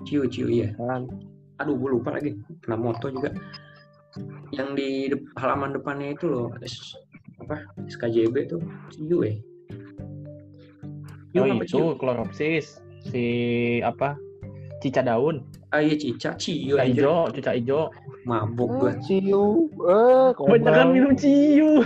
ciu 0.04 0.26
ciu 0.26 0.48
iya 0.50 0.74
Kan. 0.76 1.06
aduh 1.60 1.76
gue 1.76 1.90
lupa 1.94 2.16
lagi 2.16 2.34
pernah 2.62 2.80
moto 2.82 3.08
juga 3.08 3.30
yang 4.52 4.74
di 4.74 5.12
halaman 5.38 5.78
depannya 5.78 6.18
itu 6.18 6.26
loh 6.26 6.50
S- 6.66 6.98
apa 7.40 7.62
SKJB 7.88 8.36
tuh 8.50 8.62
ciu 8.90 9.22
ya 9.22 9.34
Ciu 11.30 11.40
Oh 11.40 11.46
apa 11.46 11.62
itu 11.62 11.78
ciu? 11.78 11.94
kloropsis. 11.94 12.82
Si 13.06 13.22
apa? 13.86 14.18
Cica 14.82 15.06
daun. 15.06 15.46
Ah 15.70 15.80
iya 15.80 15.96
cica 15.96 16.34
ciu 16.36 16.76
Cica 16.76 16.82
anjir. 16.82 17.04
ijo, 17.06 17.16
cica 17.34 17.52
ijo. 17.54 17.82
mabuk 18.26 18.70
Oh, 18.70 18.78
gue 18.84 18.94
ciu. 19.06 19.70
Eh, 19.86 20.28
Kebanyakan 20.34 20.88
minum 20.92 21.14
ciu. 21.14 21.82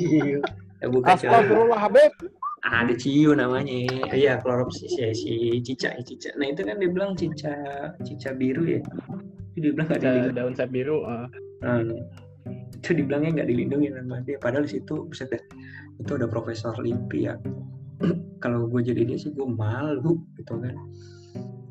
Iya. 0.00 0.38
ya 0.78 0.86
bukan 0.88 1.14
ciu. 1.16 1.28
Astagfirullah, 1.32 1.78
Habib. 1.78 2.12
ada 2.58 2.92
ciu 2.92 3.32
namanya 3.32 3.72
iya 4.12 4.36
kloropsis 4.42 4.92
ya 4.92 5.14
si 5.14 5.62
cica 5.62 5.94
ya, 5.94 6.02
cica 6.02 6.30
nah 6.36 6.50
itu 6.50 6.66
kan 6.66 6.76
dia 6.76 6.90
bilang 6.90 7.14
cica 7.14 7.54
cica 8.02 8.34
biru 8.34 8.66
ya 8.66 8.82
itu 9.54 9.62
dia 9.62 9.72
bilang 9.72 9.88
dilindungi 9.88 10.34
daun 10.36 10.52
sap 10.58 10.68
biru. 10.74 11.06
eh. 11.06 11.26
Nah, 11.62 11.80
itu 12.76 12.90
dibilangnya 12.98 13.30
nggak 13.40 13.48
dilindungi 13.48 13.88
sama 13.94 14.20
dia 14.26 14.36
padahal 14.42 14.66
di 14.66 14.74
situ 14.74 15.06
buset 15.06 15.30
dah 15.30 15.42
itu 16.02 16.10
ada 16.18 16.26
profesor 16.26 16.74
Limpi 16.76 17.30
ya 17.30 17.38
kalau 18.42 18.66
gue 18.68 18.82
jadi 18.84 19.06
dia 19.06 19.16
sih 19.16 19.30
gue 19.32 19.48
malu 19.48 20.18
gitu 20.36 20.54
kan 20.58 20.74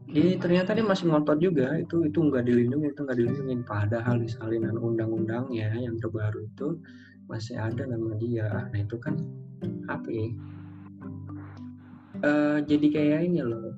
Ini 0.08 0.40
ternyata 0.40 0.72
dia 0.72 0.88
masih 0.88 1.12
ngotot 1.12 1.36
juga 1.38 1.76
itu 1.76 2.08
itu 2.08 2.20
nggak 2.24 2.48
dilindungi 2.48 2.96
itu 2.96 3.00
nggak 3.04 3.18
dilindungi 3.20 3.56
padahal 3.68 4.16
di 4.24 4.30
salinan 4.32 4.80
undang-undangnya 4.80 5.68
yang 5.76 6.00
terbaru 6.00 6.48
itu 6.48 6.80
masih 7.28 7.60
ada 7.60 7.84
nama 7.84 8.16
dia 8.16 8.48
nah 8.72 8.80
itu 8.80 8.96
kan 8.98 9.20
apa 9.92 10.08
ya 10.08 10.28
Eh, 12.18 12.58
jadi 12.66 12.88
kayak 12.90 13.20
ini 13.30 13.46
loh 13.46 13.78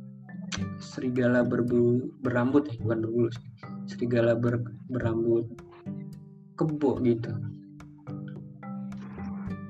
serigala 0.80 1.44
berbulu 1.44 2.08
berambut 2.24 2.72
ya 2.72 2.80
bukan 2.80 3.00
berbulu 3.04 3.28
sih 3.36 3.50
serigala 3.92 4.32
ber- 4.38 4.64
berambut 4.88 5.44
kebo 6.56 7.04
gitu 7.04 7.36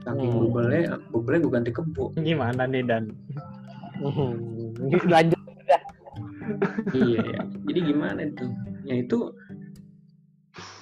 saking 0.06 0.30
Hmm. 0.30 0.42
bubelnya 0.46 1.02
bubelnya 1.10 1.40
gue 1.42 1.54
ganti 1.56 1.72
kebo 1.74 2.14
Gimana 2.14 2.70
nih 2.70 2.84
dan? 2.86 3.10
Hmm. 3.98 4.78
Lanjut. 5.10 5.39
Iya 6.96 7.22
ya 7.22 7.42
jadi 7.68 7.80
gimana 7.94 8.20
itu 8.26 8.46
ya 8.86 8.96
itu 9.00 9.20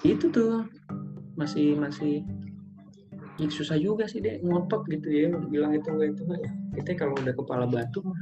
itu 0.05 0.25
tuh 0.31 0.65
masih 1.37 1.77
masih 1.77 2.23
ya 3.37 3.47
susah 3.53 3.77
juga 3.77 4.09
sih 4.09 4.17
deh 4.17 4.41
ngotot 4.41 4.87
gitu 4.89 5.07
ya 5.13 5.29
bilang 5.49 5.77
itu 5.77 5.89
itu 6.01 6.21
ya 6.25 6.49
kita 6.81 6.97
kalau 6.97 7.13
udah 7.17 7.33
kepala 7.37 7.65
batu 7.69 8.01
mah 8.01 8.21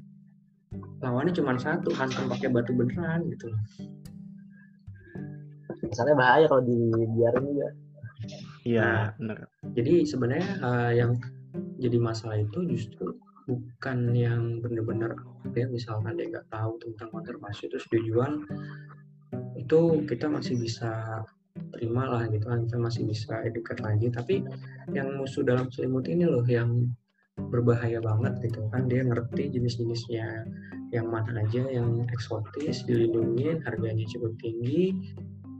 lawannya 0.99 1.31
cuma 1.31 1.55
satu 1.55 1.91
hantam 1.95 2.27
pakai 2.27 2.51
batu 2.51 2.75
beneran 2.75 3.23
gitu 3.31 3.47
loh 3.51 3.61
Misalnya 5.85 6.15
bahaya 6.17 6.45
kalau 6.49 6.63
dibiarin 6.65 7.43
juga. 7.45 7.69
Iya, 8.65 9.13
benar. 9.21 9.37
jadi 9.77 10.01
sebenarnya 10.01 10.49
eh, 10.57 10.91
yang 10.97 11.11
jadi 11.77 11.97
masalah 12.01 12.41
itu 12.41 12.65
justru 12.65 13.13
bukan 13.45 14.11
yang 14.13 14.59
benar-benar 14.59 15.13
ya 15.53 15.69
misalkan 15.69 16.17
dia 16.17 16.29
nggak 16.33 16.49
tahu 16.49 16.81
tentang 16.81 17.13
konservasi 17.13 17.69
terus 17.69 17.85
dijual 17.93 18.41
itu 19.55 20.05
kita 20.05 20.29
masih 20.29 20.61
bisa 20.61 21.23
terima 21.71 22.07
lah 22.07 22.23
gitu 22.27 22.45
kan 22.47 22.67
kita 22.67 22.77
masih 22.79 23.03
bisa 23.07 23.41
educate 23.43 23.81
lagi. 23.83 24.07
Tapi 24.11 24.43
yang 24.91 25.15
musuh 25.19 25.43
dalam 25.43 25.71
selimut 25.71 26.07
ini 26.07 26.27
loh 26.27 26.43
yang 26.45 26.91
berbahaya 27.35 27.99
banget 27.99 28.47
gitu 28.47 28.63
kan 28.71 28.87
dia 28.87 29.03
ngerti 29.03 29.51
jenis-jenisnya. 29.51 30.47
Yang 30.93 31.07
mana 31.11 31.43
aja 31.43 31.63
yang 31.67 32.07
eksotis 32.13 32.85
dilindungi 32.87 33.59
harganya 33.65 34.05
cukup 34.07 34.35
tinggi 34.39 34.95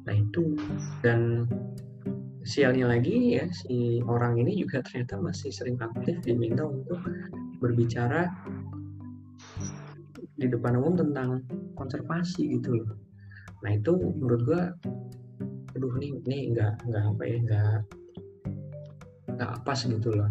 nah 0.06 0.14
itu. 0.14 0.54
Dan 1.02 1.50
sialnya 2.46 2.94
lagi 2.94 3.42
ya 3.42 3.50
si 3.50 4.00
orang 4.06 4.38
ini 4.38 4.62
juga 4.62 4.86
ternyata 4.86 5.18
masih 5.18 5.50
sering 5.50 5.82
aktif 5.82 6.22
diminta 6.22 6.62
untuk 6.62 7.02
berbicara 7.60 8.30
di 10.36 10.48
depan 10.52 10.76
umum 10.76 11.00
tentang 11.00 11.44
konservasi 11.80 12.60
gitu 12.60 12.84
loh. 12.84 12.92
Nah 13.64 13.72
itu 13.72 13.96
menurut 13.96 14.42
gua, 14.44 14.62
aduh 15.76 15.94
nih 15.96 16.12
nih 16.28 16.42
nggak 16.52 16.74
nggak 16.92 17.04
apa 17.16 17.24
ya 17.24 17.38
nggak 17.40 17.78
nggak 19.36 19.52
pas 19.64 19.80
gitu 19.80 20.10
loh. 20.12 20.30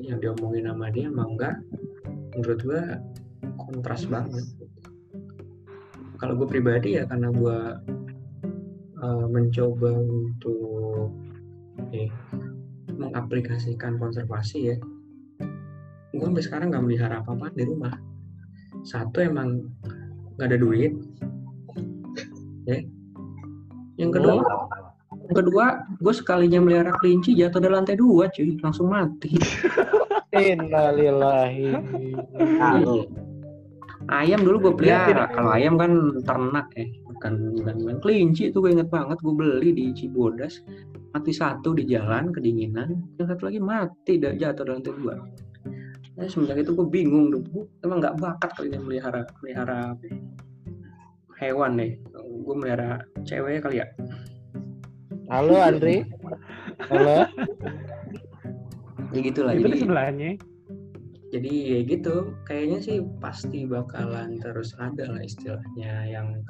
Yang 0.00 0.18
diomongin 0.22 0.70
sama 0.70 0.86
dia 0.94 1.10
emang 1.10 1.34
nggak 1.34 1.56
menurut 2.38 2.60
gua 2.62 2.82
kontras 3.58 4.06
banget. 4.06 4.46
kalau 6.20 6.36
gue 6.36 6.52
pribadi 6.52 7.00
ya 7.00 7.08
karena 7.08 7.32
gue 7.32 7.58
uh, 9.00 9.24
mencoba 9.24 9.88
untuk 9.88 11.16
eh, 11.96 12.12
mengaplikasikan 12.92 13.96
konservasi 13.96 14.58
ya 14.68 14.76
gue 16.20 16.28
sampai 16.28 16.44
sekarang 16.44 16.66
nggak 16.68 16.84
melihara 16.84 17.24
apa 17.24 17.32
apa 17.32 17.48
di 17.56 17.64
rumah. 17.64 17.96
Satu 18.84 19.24
emang 19.24 19.64
nggak 20.36 20.46
ada 20.52 20.58
duit. 20.60 20.92
Ya. 22.68 22.84
Yang 23.96 24.20
kedua 24.20 24.32
yang 25.10 25.36
kedua 25.40 25.64
gue 25.96 26.14
sekalinya 26.14 26.60
melihara 26.60 26.92
kelinci 27.00 27.32
jatuh 27.32 27.64
dari 27.64 27.72
lantai 27.72 27.96
dua 27.96 28.28
cuy. 28.28 28.60
Langsung 28.60 28.92
mati. 28.92 29.32
Innalillahi. 30.36 31.72
Ayam 34.10 34.40
dulu 34.44 34.56
gue 34.68 34.72
Lihat 34.84 35.08
pelihara. 35.08 35.24
kalau 35.32 35.50
ayam 35.56 35.80
kan 35.80 36.20
ternak 36.26 36.66
ya 36.74 36.84
bukan 37.08 37.32
bukan, 37.56 37.74
bukan 37.80 37.96
kelinci 38.04 38.52
itu 38.52 38.60
gue 38.60 38.76
inget 38.76 38.92
banget. 38.92 39.16
Gue 39.24 39.32
beli 39.32 39.72
di 39.72 39.96
Cibodas. 39.96 40.60
Mati 41.16 41.32
satu 41.32 41.72
di 41.72 41.88
jalan 41.88 42.28
kedinginan. 42.28 43.16
Yang 43.16 43.34
satu 43.34 43.48
lagi 43.48 43.60
mati 43.64 44.20
jatuh 44.20 44.68
dari 44.68 44.76
lantai 44.76 44.94
dua 45.00 45.16
nah, 46.20 46.28
semenjak 46.28 46.60
itu 46.60 46.76
gue 46.76 46.86
bingung 46.86 47.32
tuh 47.32 47.40
gue 47.48 47.64
emang 47.88 48.04
nggak 48.04 48.20
bakat 48.20 48.50
kali 48.52 48.68
ini 48.68 48.78
melihara 48.84 49.24
melihara 49.40 49.96
ya, 50.04 50.12
hewan 51.40 51.80
deh 51.80 51.96
gue 52.44 52.54
melihara 52.54 53.00
cewek 53.24 53.64
kali 53.64 53.80
ya 53.80 53.88
Halo 55.30 55.62
Andri. 55.62 56.02
Halo. 56.90 57.22
ya 59.14 59.20
gitulah 59.22 59.54
Itu 59.54 59.62
di 59.62 59.66
jadi 59.70 59.78
sebelahnya. 59.86 60.30
jadi 61.30 61.52
ya 61.54 61.78
gitu 61.86 62.34
kayaknya 62.42 62.78
sih 62.82 62.96
pasti 63.22 63.62
bakalan 63.62 64.42
terus 64.42 64.74
ada 64.82 65.06
lah 65.06 65.22
istilahnya 65.22 66.10
yang 66.10 66.42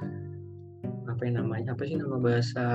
apa 1.05 1.21
yang 1.29 1.45
namanya 1.45 1.77
apa 1.77 1.85
sih 1.85 2.01
nama 2.01 2.17
bahasa 2.17 2.67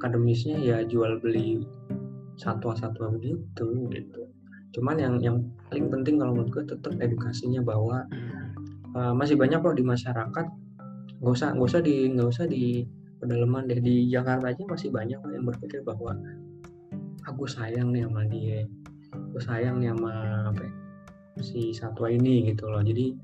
akademisnya 0.00 0.56
ya 0.56 0.80
jual 0.88 1.20
beli 1.20 1.68
satwa-satwa 2.40 3.12
begitu 3.20 3.66
gitu 3.92 4.22
cuman 4.78 4.94
yang 4.94 5.14
yang 5.18 5.36
paling 5.66 5.90
penting 5.90 6.22
kalau 6.22 6.38
menurut 6.38 6.50
gue 6.54 6.64
tetap 6.70 6.94
edukasinya 7.02 7.58
bahwa 7.66 8.06
uh, 8.94 9.10
masih 9.10 9.34
banyak 9.34 9.58
kok 9.58 9.74
di 9.74 9.82
masyarakat. 9.82 10.46
Nggak 11.18 11.34
usah 11.34 11.48
nggak 11.58 11.68
usah 11.68 11.80
di 11.82 11.96
nggak 12.14 12.28
usah 12.30 12.46
di 12.46 12.86
pedalaman 13.18 13.66
deh. 13.66 13.82
Di 13.82 14.06
Jakarta 14.06 14.54
aja 14.54 14.62
masih 14.62 14.94
banyak 14.94 15.18
yang 15.18 15.44
berpikir 15.44 15.82
bahwa 15.82 16.14
aku 17.26 17.50
sayang 17.50 17.90
nih 17.90 18.06
sama 18.06 18.22
dia. 18.30 18.62
Gue 19.34 19.42
sayang 19.42 19.82
nih 19.82 19.90
sama 19.90 20.14
apa 20.54 20.62
ya, 20.62 20.72
si 21.42 21.74
satwa 21.74 22.06
ini 22.06 22.54
gitu 22.54 22.70
loh. 22.70 22.80
Jadi 22.86 23.18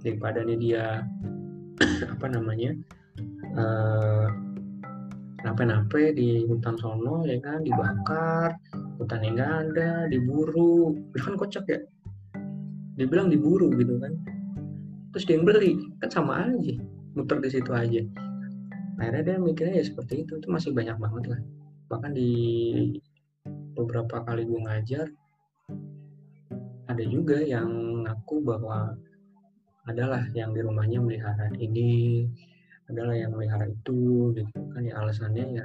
daripada 0.00 0.40
nih 0.40 0.56
dia 0.56 1.04
apa 2.16 2.26
namanya 2.32 2.72
eh 3.54 4.26
nape-nape 5.44 6.16
di 6.16 6.48
hutan 6.48 6.74
sono 6.80 7.20
ya 7.28 7.36
kan 7.44 7.60
dibakar 7.60 8.56
hutan 8.98 9.20
yang 9.24 9.34
nggak 9.38 9.52
ada 9.68 9.90
diburu. 10.10 10.94
Itu 11.14 11.22
kan 11.32 11.34
kocak 11.38 11.64
ya. 11.66 11.80
Dibilang 12.94 13.28
diburu 13.30 13.70
gitu 13.74 13.98
kan. 13.98 14.14
Terus 15.14 15.24
dia 15.26 15.34
yang 15.38 15.46
beli. 15.46 15.72
Kan 15.98 16.10
sama 16.10 16.46
aja. 16.50 16.74
Muter 17.14 17.38
di 17.42 17.48
situ 17.50 17.70
aja. 17.74 18.02
Akhirnya 18.98 19.22
dia 19.22 19.36
mikirnya 19.42 19.82
ya 19.82 19.84
seperti 19.86 20.26
itu. 20.26 20.38
Itu 20.38 20.48
masih 20.50 20.70
banyak 20.70 20.96
banget 20.98 21.24
lah. 21.34 21.40
Bahkan 21.90 22.10
di 22.14 22.30
beberapa 23.74 24.22
kali 24.22 24.46
gue 24.46 24.60
ngajar 24.62 25.06
ada 26.86 27.04
juga 27.10 27.42
yang 27.42 27.66
ngaku 28.06 28.38
bahwa 28.46 28.94
adalah 29.90 30.22
yang 30.32 30.54
di 30.54 30.62
rumahnya 30.62 31.02
melihara 31.02 31.50
ini 31.58 32.24
adalah 32.86 33.18
yang 33.18 33.34
melihara 33.34 33.66
itu 33.66 34.30
gitu 34.36 34.58
kan. 34.72 34.86
Ya 34.86 34.96
alasannya 35.02 35.44
ya 35.58 35.64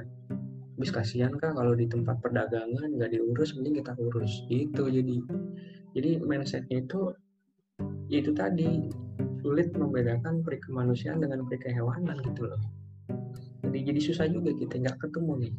habis 0.80 0.96
kasihan 0.96 1.36
kak 1.36 1.60
kalau 1.60 1.76
di 1.76 1.84
tempat 1.84 2.24
perdagangan 2.24 2.96
nggak 2.96 3.12
diurus 3.12 3.52
mending 3.52 3.84
kita 3.84 3.92
urus. 4.00 4.48
Gitu 4.48 4.88
jadi. 4.88 5.20
Jadi 5.92 6.10
mindsetnya 6.24 6.80
itu 6.80 7.12
ya 8.08 8.24
itu 8.24 8.32
tadi 8.32 8.88
sulit 9.44 9.76
membedakan 9.76 10.40
peri 10.40 10.56
kemanusiaan 10.64 11.20
dengan 11.20 11.44
peri 11.44 11.68
kehewanan 11.68 12.16
gitu 12.24 12.48
loh. 12.48 12.62
Jadi 13.60 13.92
jadi 13.92 14.00
susah 14.00 14.24
juga 14.32 14.56
kita 14.56 14.80
nggak 14.80 14.96
ketemu 15.04 15.32
nih. 15.36 15.54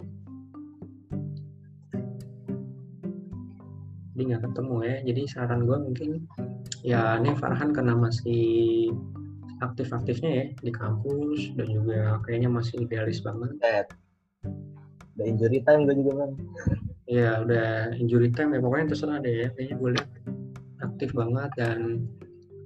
Jadi 4.18 4.22
nggak 4.26 4.42
ketemu 4.42 4.76
ya. 4.82 4.96
Jadi 5.06 5.22
saran 5.30 5.62
gue 5.70 5.78
mungkin 5.86 6.10
ya 6.82 7.22
ini 7.22 7.38
Farhan 7.38 7.78
karena 7.78 7.94
masih 7.94 8.90
aktif-aktifnya 9.62 10.32
ya 10.34 10.46
di 10.66 10.74
kampus 10.74 11.54
dan 11.54 11.70
juga 11.70 12.18
kayaknya 12.26 12.50
masih 12.50 12.90
idealis 12.90 13.22
banget. 13.22 13.86
Udah 15.18 15.26
injury 15.28 15.60
time 15.64 15.88
gue 15.88 15.96
juga 15.98 16.12
bang. 16.24 16.34
ya 17.12 17.44
udah 17.44 17.98
injury 18.00 18.30
time 18.32 18.56
ya. 18.56 18.60
Pokoknya 18.64 18.96
terserah 18.96 19.20
deh 19.20 19.36
ya. 19.46 19.48
Kayaknya 19.56 19.76
lihat 20.00 20.10
aktif 20.82 21.10
banget 21.14 21.50
dan 21.60 22.08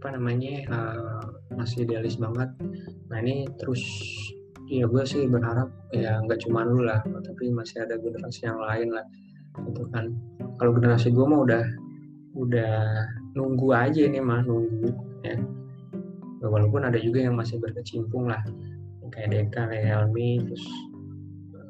apa 0.05 0.21
namanya 0.21 0.53
uh, 0.69 1.25
masih 1.57 1.89
idealis 1.89 2.21
banget. 2.21 2.49
Nah 3.09 3.17
ini 3.25 3.49
terus 3.57 3.81
ya 4.69 4.85
gue 4.85 5.03
sih 5.05 5.25
berharap 5.29 5.69
ya 5.93 6.21
nggak 6.25 6.41
cuma 6.41 6.65
lu 6.65 6.81
lah 6.81 7.01
tapi 7.05 7.53
masih 7.53 7.85
ada 7.85 7.97
generasi 7.97 8.45
yang 8.45 8.61
lain 8.61 8.93
lah 8.93 9.05
gitu 9.65 9.89
kan. 9.89 10.13
Kalau 10.61 10.71
generasi 10.77 11.09
gue 11.09 11.25
mah 11.25 11.41
udah 11.41 11.65
udah 12.37 12.75
nunggu 13.33 13.67
aja 13.73 14.05
ini 14.05 14.21
mah 14.21 14.45
nunggu 14.45 14.93
ya. 15.25 15.41
Walaupun 16.45 16.85
ada 16.85 17.01
juga 17.01 17.25
yang 17.25 17.33
masih 17.33 17.57
berkecimpung 17.57 18.29
lah. 18.29 18.45
Kayak 19.09 19.49
Deka 19.49 19.61
kayak 19.71 19.85
Helmi 19.89 20.43
terus 20.43 20.65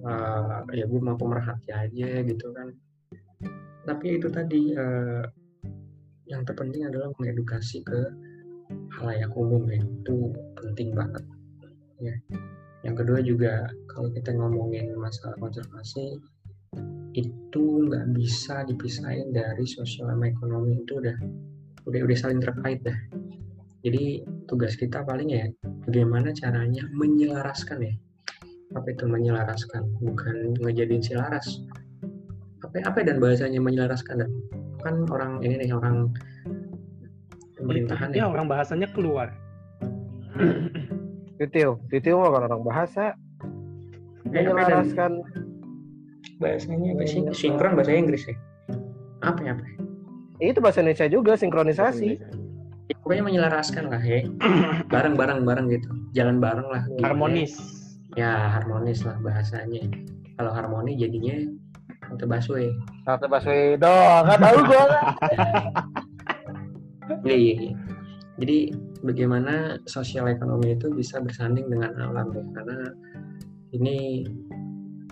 uh, 0.06 0.62
ya 0.72 0.86
gue 0.86 1.02
mau 1.02 1.18
pemerhati 1.18 1.70
aja 1.74 2.10
gitu 2.22 2.48
kan. 2.54 2.70
Tapi 3.86 4.18
itu 4.18 4.28
tadi 4.30 4.74
uh, 4.74 5.26
yang 6.26 6.42
terpenting 6.46 6.90
adalah 6.90 7.14
mengedukasi 7.18 7.86
ke 7.86 8.02
halayak 8.98 9.30
umum 9.38 9.62
ya 9.70 9.82
itu 9.82 10.34
penting 10.58 10.94
banget 10.94 11.24
ya. 12.02 12.16
Yang 12.86 12.96
kedua 13.02 13.20
juga 13.26 13.54
kalau 13.90 14.14
kita 14.14 14.34
ngomongin 14.34 14.94
masalah 14.98 15.38
konservasi 15.42 16.22
itu 17.16 17.64
nggak 17.88 18.12
bisa 18.14 18.68
dipisahin 18.68 19.32
dari 19.32 19.64
sosial 19.66 20.12
ekonomi 20.22 20.84
itu 20.84 21.00
udah 21.00 21.18
udah 21.86 22.02
udah 22.06 22.18
saling 22.18 22.42
terkait 22.42 22.82
dah. 22.86 22.98
Jadi 23.86 24.26
tugas 24.50 24.74
kita 24.74 25.06
paling 25.06 25.30
ya 25.30 25.46
bagaimana 25.86 26.34
caranya 26.34 26.90
menyelaraskan 26.90 27.86
ya 27.86 27.94
apa 28.74 28.88
itu 28.90 29.06
menyelaraskan 29.06 29.86
bukan 30.02 30.58
ngejadiin 30.58 31.04
silaras 31.04 31.62
apa 32.66 32.82
apa 32.82 33.00
dan 33.06 33.22
bahasanya 33.22 33.62
menyelaraskan 33.62 34.26
dan 34.26 34.32
kan 34.82 34.96
orang 35.14 35.42
ini 35.46 35.62
nih 35.62 35.72
orang 35.78 36.10
pemerintahan 37.62 38.10
ya 38.14 38.26
ya 38.26 38.26
orang 38.30 38.46
bahasanya 38.50 38.90
keluar. 38.94 39.34
Titiu, 41.40 41.84
Titiu 41.92 42.16
mah 42.16 42.32
bukan 42.32 42.44
orang 42.48 42.64
bahasa. 42.64 43.06
Eh, 44.32 44.44
Menyelaraskan 44.44 45.12
bahasanya 46.40 47.00
apa 47.00 47.04
sih 47.08 47.22
sinkron 47.32 47.80
bahasa 47.80 47.96
Inggris 47.96 48.28
ya 48.28 48.36
apa 49.24 49.40
ya 49.40 49.52
apa 49.56 49.64
ya? 49.64 50.52
itu 50.52 50.60
bahasa 50.60 50.84
Indonesia 50.84 51.08
juga 51.08 51.40
sinkronisasi. 51.40 52.20
Ya, 52.92 52.96
pokoknya 53.02 53.24
menyelaraskan 53.24 53.88
lah 53.88 54.04
ya 54.04 54.28
bareng 54.94 55.16
bareng 55.16 55.48
bareng 55.48 55.66
gitu 55.72 55.88
jalan 56.12 56.44
bareng 56.44 56.68
lah 56.68 56.84
gitu 56.92 57.02
ya. 57.02 57.04
Harmonis. 57.08 57.54
Ya 58.16 58.60
harmonis 58.60 59.04
lah 59.04 59.20
bahasanya. 59.20 59.84
Kalau 60.36 60.52
harmoni 60.52 61.00
jadinya 61.00 61.36
tante 62.06 62.26
busway 62.28 62.68
Satu 63.08 63.26
Baswedan 63.32 63.80
doang, 63.80 64.24
nggak 64.28 64.40
tahu 64.42 64.60
gua. 64.68 64.86
iya 67.28 67.36
iya 67.38 67.54
iya. 67.70 67.74
jadi 68.42 68.58
bagaimana 69.06 69.78
sosial 69.86 70.26
ekonomi 70.28 70.74
itu 70.74 70.90
bisa 70.92 71.22
bersanding 71.22 71.70
dengan 71.70 71.94
alam 72.02 72.34
ya? 72.34 72.44
Karena 72.58 72.78
ini 73.72 74.26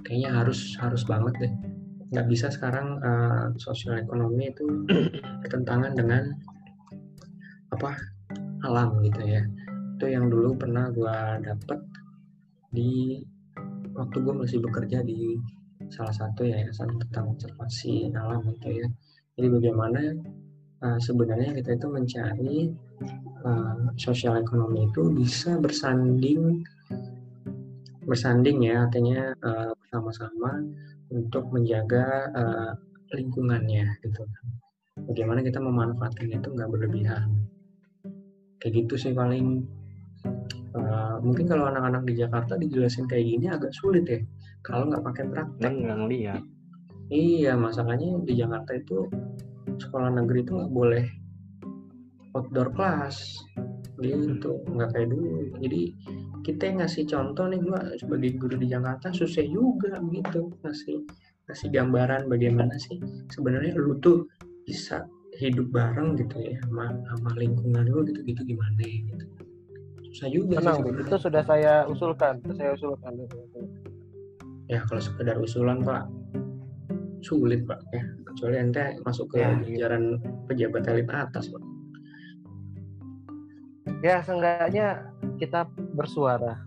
kayaknya 0.02 0.30
harus 0.44 0.76
harus 0.82 1.06
banget 1.06 1.34
deh. 1.40 1.54
Nggak 2.14 2.28
bisa 2.30 2.48
sekarang 2.50 3.00
eh, 3.00 3.46
sosial 3.62 4.02
ekonomi 4.02 4.50
itu 4.50 4.66
bertentangan 5.46 5.94
dengan 5.94 6.34
apa? 7.72 7.94
Alam 8.66 9.04
gitu 9.06 9.22
ya. 9.22 9.44
Itu 10.00 10.10
yang 10.10 10.28
dulu 10.34 10.58
pernah 10.58 10.90
gua 10.92 11.38
dapet 11.40 11.80
di 12.74 13.22
waktu 13.94 14.18
gue 14.26 14.34
masih 14.34 14.58
bekerja 14.66 15.06
di 15.06 15.38
salah 15.94 16.12
satu 16.12 16.42
yayasan 16.50 16.90
tentang 16.98 17.38
konservasi 17.38 18.10
alam 18.18 18.42
gitu 18.58 18.82
ya. 18.82 18.88
Jadi 19.38 19.48
bagaimana 19.50 20.02
uh, 20.82 21.00
sebenarnya 21.00 21.54
kita 21.54 21.78
itu 21.78 21.88
mencari 21.88 22.58
uh, 23.46 23.94
sosial 24.02 24.42
ekonomi 24.42 24.90
itu 24.90 25.14
bisa 25.14 25.62
bersanding 25.62 26.66
bersanding 28.04 28.68
ya 28.68 28.84
artinya 28.90 29.32
uh, 29.46 29.72
bersama-sama 29.80 30.60
untuk 31.14 31.48
menjaga 31.54 32.34
uh, 32.34 32.72
lingkungannya 33.14 33.86
gitu 34.02 34.26
kan. 34.26 34.46
Bagaimana 35.08 35.46
kita 35.46 35.62
memanfaatkan 35.62 36.30
itu 36.34 36.50
nggak 36.50 36.70
berlebihan. 36.70 37.30
Kayak 38.58 38.74
gitu 38.86 38.94
sih 38.98 39.14
paling 39.14 39.62
Eh, 40.74 41.16
mungkin 41.22 41.46
kalau 41.46 41.70
anak-anak 41.70 42.02
di 42.10 42.18
Jakarta 42.18 42.58
dijelasin 42.58 43.06
kayak 43.06 43.26
gini 43.30 43.46
agak 43.46 43.70
sulit 43.78 44.10
ya 44.10 44.18
kalau 44.66 44.90
nggak 44.90 45.06
pakai 45.06 45.24
praktek. 45.30 45.62
Neng 45.62 45.76
nggak 45.86 45.98
ngeliat. 46.02 46.42
Iya, 47.14 47.54
masalahnya 47.54 48.18
di 48.26 48.34
Jakarta 48.34 48.74
itu 48.74 49.06
sekolah 49.78 50.10
negeri 50.18 50.42
itu 50.42 50.52
nggak 50.58 50.74
boleh 50.74 51.06
outdoor 52.34 52.74
class 52.74 53.38
gitu, 54.02 54.66
nggak 54.66 54.90
kayak 54.98 55.14
dulu. 55.14 55.54
Jadi 55.62 55.82
kita 56.42 56.62
yang 56.74 56.78
ngasih 56.82 57.04
contoh 57.06 57.46
nih 57.46 57.62
gua 57.62 57.80
sebagai 58.02 58.30
guru 58.42 58.56
di 58.58 58.68
Jakarta 58.74 59.14
susah 59.14 59.46
juga 59.46 60.02
gitu 60.10 60.52
ngasih 60.66 61.06
ngasih 61.46 61.70
gambaran 61.70 62.28
bagaimana 62.28 62.76
sih 62.82 62.98
sebenarnya 63.30 63.78
lu 63.78 64.00
tuh 64.02 64.26
bisa 64.66 65.06
hidup 65.38 65.70
bareng 65.70 66.18
gitu 66.18 66.36
ya 66.40 66.56
sama, 66.66 66.92
sama 67.14 67.30
lingkungan 67.38 67.86
lu 67.86 68.02
gitu 68.10 68.26
gitu 68.26 68.42
gimana 68.44 68.82
gitu. 68.82 69.43
Susah 70.14 70.30
juga 70.30 70.54
sih 70.54 70.62
Tenang, 70.62 70.78
Bu. 70.78 70.88
sebenarnya. 70.88 71.04
itu 71.04 71.18
sudah 71.18 71.44
saya 71.44 71.74
usulkan, 71.86 72.34
itu 72.40 72.54
saya 72.54 72.70
usulkan. 72.72 73.14
ya 74.66 74.80
kalau 74.84 75.02
sekedar 75.02 75.36
usulan 75.38 75.82
pak 75.82 76.08
sulit 77.20 77.62
pak 77.64 77.84
ya 77.90 78.00
kecuali 78.24 78.56
ente 78.58 78.96
masuk 79.02 79.28
ke 79.28 79.38
Ya. 79.38 79.52
jajaran 79.60 80.18
pejabat 80.46 80.88
elit 80.88 81.10
atas 81.10 81.48
pak 81.48 81.64
Ya, 84.02 84.20
seenggaknya 84.20 85.08
kita 85.38 85.64
bersuara. 85.94 86.60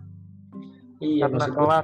iya 0.99 1.29
Karena 1.29 1.45
gue, 1.47 1.79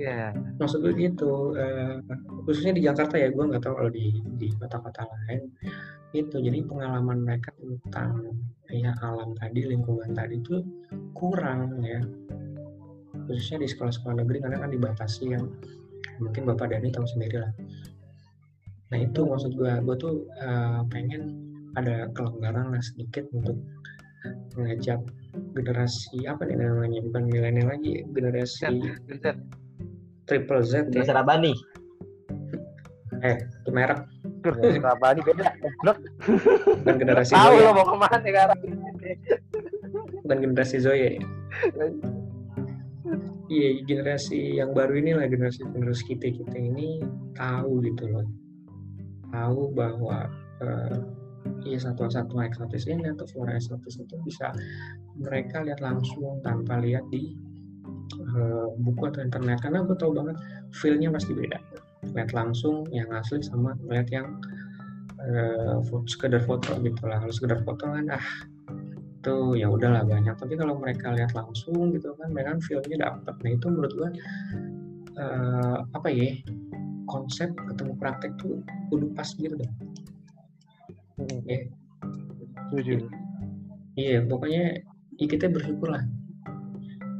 kelak, 0.00 0.32
ya, 0.34 0.56
maksud 0.56 0.78
gue 0.80 0.92
gitu 0.96 1.54
eh, 1.54 2.00
khususnya 2.48 2.72
di 2.72 2.82
Jakarta 2.88 3.20
ya 3.20 3.28
gue 3.28 3.44
nggak 3.44 3.62
tahu 3.62 3.74
kalau 3.76 3.92
di 3.92 4.20
di 4.40 4.48
kota-kota 4.56 5.04
lain 5.04 5.52
itu 6.16 6.36
jadi 6.42 6.66
pengalaman 6.66 7.22
mereka 7.22 7.54
tentang 7.54 8.34
ya 8.66 8.90
alam 9.04 9.36
tadi 9.38 9.66
lingkungan 9.68 10.10
tadi 10.16 10.40
itu 10.40 10.64
kurang 11.14 11.82
ya. 11.84 12.00
Khususnya 13.30 13.62
di 13.62 13.68
sekolah-sekolah 13.70 14.26
negeri 14.26 14.42
karena 14.42 14.58
kan 14.58 14.70
dibatasi 14.74 15.38
yang 15.38 15.46
mungkin 16.18 16.42
bapak 16.50 16.76
Dani 16.76 16.92
tahu 16.92 17.06
sendiri 17.08 17.40
lah 17.40 17.52
nah 18.90 18.98
itu 18.98 19.22
maksud 19.22 19.54
gue 19.54 19.70
gue 19.86 19.96
tuh 20.02 20.26
eh, 20.42 20.82
pengen 20.90 21.30
ada 21.78 22.10
kelonggaran 22.10 22.74
lah 22.74 22.82
sedikit 22.82 23.22
untuk 23.30 23.54
mengajak 24.58 24.98
generasi 25.54 26.26
apa 26.26 26.42
nih 26.42 26.58
namanya 26.58 27.00
bukan 27.06 27.24
milenial 27.30 27.70
lagi 27.70 28.02
generasi. 28.10 28.66
Triple 30.30 30.62
Z 30.62 30.94
ya 30.94 31.02
Rabani. 31.10 31.50
eh 33.20 33.36
itu 33.42 33.70
merek 33.74 34.06
Kenapa 34.40 35.12
ini 35.12 35.20
beda? 35.20 35.52
Goblok. 35.60 35.98
bukan 36.80 36.94
generasi 36.96 37.36
Tahu 37.36 37.52
lo 37.60 37.70
mau 37.76 37.84
ke 37.84 37.96
mana 37.98 38.16
sekarang? 38.24 38.60
bukan 40.24 40.38
generasi 40.40 40.76
Zoya 40.80 41.18
ya. 41.18 41.22
iya 43.50 43.68
generasi 43.84 44.56
yang 44.56 44.70
baru 44.72 44.96
ini 44.96 45.12
lah 45.12 45.26
generasi 45.26 45.66
penerus 45.68 46.00
kita 46.00 46.30
kita 46.30 46.54
ini 46.56 47.02
tahu 47.34 47.82
gitu 47.82 48.06
loh 48.08 48.24
tahu 49.28 49.74
bahwa 49.74 50.30
eh, 50.62 50.96
iya 51.66 51.76
satwa 51.76 52.08
satwa 52.08 52.46
eksotis 52.46 52.86
ini 52.86 53.10
atau 53.10 53.26
flora 53.28 53.58
eksotis 53.58 53.98
itu 53.98 54.16
bisa 54.22 54.54
mereka 55.18 55.60
lihat 55.60 55.82
langsung 55.82 56.38
tanpa 56.40 56.78
lihat 56.78 57.04
di 57.10 57.34
eh, 58.16 58.66
buku 58.80 59.02
atau 59.10 59.20
internet. 59.22 59.58
Karena 59.62 59.86
gue 59.86 59.96
tahu 59.96 60.12
banget 60.16 60.36
feelnya 60.74 61.08
pasti 61.14 61.32
beda. 61.36 61.58
Lihat 62.16 62.30
langsung 62.32 62.88
yang 62.90 63.10
asli 63.14 63.44
sama 63.44 63.76
lihat 63.86 64.08
yang 64.10 64.26
fo- 65.84 66.08
sekedar 66.08 66.40
foto 66.48 66.80
gitu 66.80 67.04
lah. 67.04 67.20
Kalau 67.20 67.34
sekedar 67.34 67.60
foto 67.60 67.84
kan 67.84 68.08
ah 68.08 68.26
itu 69.20 69.36
ya 69.60 69.68
udahlah 69.68 70.02
banyak. 70.08 70.32
Tapi 70.32 70.56
kalau 70.56 70.80
mereka 70.80 71.12
lihat 71.12 71.36
langsung 71.36 71.92
gitu 71.92 72.16
kan 72.16 72.32
mereka 72.32 72.56
kan 72.56 72.60
feelnya 72.64 72.96
dapet. 73.04 73.34
Nah 73.44 73.50
itu 73.52 73.66
menurut 73.68 73.92
gua 74.00 74.08
eh, 75.20 75.78
apa 75.92 76.08
ya 76.08 76.32
konsep 77.10 77.50
ketemu 77.52 77.92
praktek 77.98 78.32
tuh 78.38 78.62
kudu 78.88 79.10
pas 79.12 79.26
gitu 79.34 79.54
deh 79.58 79.72
Ya. 81.44 81.68
Setuju. 82.72 82.96
iya 83.92 84.24
pokoknya 84.24 84.80
ya 85.20 85.26
kita 85.28 85.52
bersyukur 85.52 85.92
lah 85.92 86.00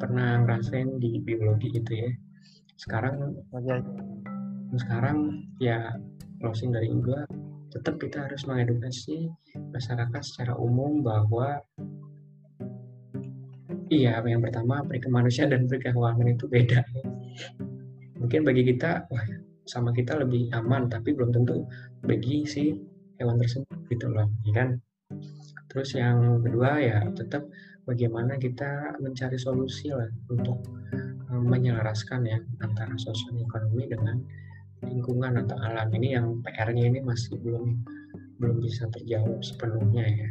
pernah 0.01 0.41
ngerasain 0.41 0.97
di 0.97 1.21
biologi 1.21 1.77
itu 1.77 1.93
ya. 1.93 2.11
Sekarang 2.81 3.37
Makanya 3.53 3.85
sekarang 4.81 5.19
ya 5.61 5.93
closing 6.41 6.73
dari 6.73 6.89
gua 6.89 7.27
tetap 7.71 8.03
kita 8.03 8.27
harus 8.27 8.43
mengedukasi 8.47 9.31
masyarakat 9.71 10.23
secara 10.27 10.55
umum 10.59 11.07
bahwa 11.07 11.63
iya 13.91 14.19
yang 14.23 14.43
pertama 14.43 14.83
perikemanusiaan 14.87 15.55
dan 15.55 15.63
perikehewanan 15.71 16.35
itu 16.35 16.47
beda. 16.51 16.83
Mungkin 18.19 18.43
bagi 18.43 18.63
kita 18.67 19.07
wah 19.11 19.27
sama 19.67 19.95
kita 19.95 20.19
lebih 20.19 20.51
aman 20.55 20.91
tapi 20.91 21.15
belum 21.15 21.31
tentu 21.31 21.63
bagi 22.03 22.43
si 22.43 22.75
hewan 23.23 23.39
tersebut 23.39 23.79
gitu 23.91 24.07
loh 24.11 24.27
ya 24.47 24.53
kan? 24.55 24.69
Terus 25.71 25.95
yang 25.95 26.43
kedua 26.43 26.83
ya 26.83 27.07
tetap 27.15 27.47
bagaimana 27.85 28.37
kita 28.37 28.97
mencari 29.01 29.37
solusi 29.41 29.93
lah 29.93 30.09
untuk 30.33 30.61
eh, 31.31 31.43
menyelaraskan 31.45 32.27
ya 32.27 32.39
antara 32.65 32.93
sosial 33.01 33.41
ekonomi 33.41 33.89
dengan 33.89 34.21
lingkungan 34.85 35.45
atau 35.45 35.57
alam 35.61 35.93
ini 35.93 36.17
yang 36.17 36.41
PR-nya 36.41 36.89
ini 36.89 37.05
masih 37.05 37.37
belum 37.45 37.85
belum 38.41 38.65
bisa 38.65 38.89
terjawab 38.97 39.45
sepenuhnya 39.45 40.05
ya 40.09 40.31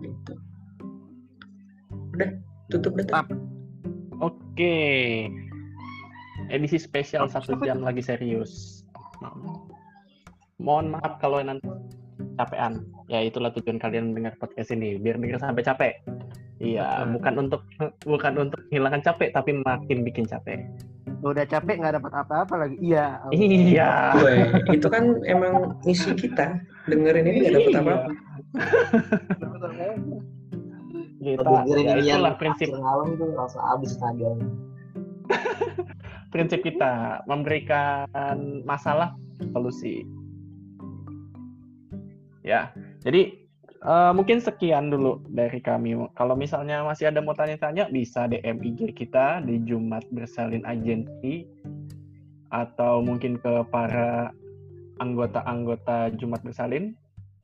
gitu 0.00 0.34
udah 2.16 2.30
tutup 2.72 2.96
deh 2.96 3.06
Tap. 3.06 3.28
Oke. 4.22 4.76
Edisi 6.46 6.78
spesial 6.78 7.26
satu 7.26 7.58
jam 7.66 7.82
lagi 7.82 8.04
serius. 8.04 8.84
Mohon 10.62 10.96
maaf 10.96 11.18
kalau 11.18 11.42
nanti 11.42 11.66
capean. 12.38 12.86
Ya 13.10 13.26
itulah 13.26 13.50
tujuan 13.52 13.82
kalian 13.82 14.14
mendengar 14.14 14.38
podcast 14.38 14.70
ini, 14.70 14.96
biar 15.02 15.18
dengar 15.18 15.42
sampai 15.42 15.66
capek. 15.66 15.92
Iya, 16.62 17.02
bukan 17.10 17.34
untuk 17.48 17.66
bukan 18.06 18.32
untuk 18.46 18.62
menghilangkan 18.70 19.02
capek, 19.02 19.34
tapi 19.34 19.50
makin 19.58 20.06
bikin 20.06 20.24
capek. 20.26 20.62
udah 21.24 21.48
capek 21.48 21.80
nggak 21.80 21.96
dapat 21.98 22.12
apa-apa 22.20 22.54
lagi. 22.68 22.76
Iya. 22.84 23.16
Iya. 23.32 23.90
itu 24.76 24.86
kan 24.92 25.24
emang 25.24 25.72
misi 25.80 26.12
kita 26.12 26.60
dengerin 26.84 27.24
ini 27.24 27.38
gak 27.48 27.52
dapet 27.56 27.72
Iya. 27.72 27.80
apa-apa 27.80 28.10
Kita, 31.24 31.40
Dengerin 31.64 31.86
ya 31.88 31.94
ini 31.96 32.04
yang 32.04 32.20
itulah 32.20 32.36
prinsip 32.36 32.68
malam 32.76 33.16
tuh 33.16 33.32
langsung 33.32 33.62
habis 33.64 33.96
tenaga. 33.96 34.30
prinsip 36.28 36.60
kita 36.60 37.24
memberikan 37.24 38.04
masalah 38.68 39.16
solusi. 39.56 40.04
Ya, 42.44 42.68
jadi 43.00 43.43
eh, 43.84 44.12
mungkin 44.16 44.40
sekian 44.40 44.88
dulu 44.88 45.20
dari 45.28 45.60
kami. 45.60 45.94
Kalau 46.16 46.34
misalnya 46.34 46.82
masih 46.82 47.12
ada 47.12 47.20
mau 47.20 47.36
tanya-tanya, 47.36 47.92
bisa 47.92 48.24
DM 48.26 48.64
IG 48.64 48.96
kita 48.96 49.44
di 49.44 49.60
Jumat 49.68 50.08
Bersalin 50.10 50.64
Agensi 50.64 51.44
atau 52.48 53.02
mungkin 53.04 53.36
ke 53.38 53.66
para 53.68 54.30
anggota-anggota 55.02 56.14
Jumat 56.16 56.40
Bersalin 56.40 56.96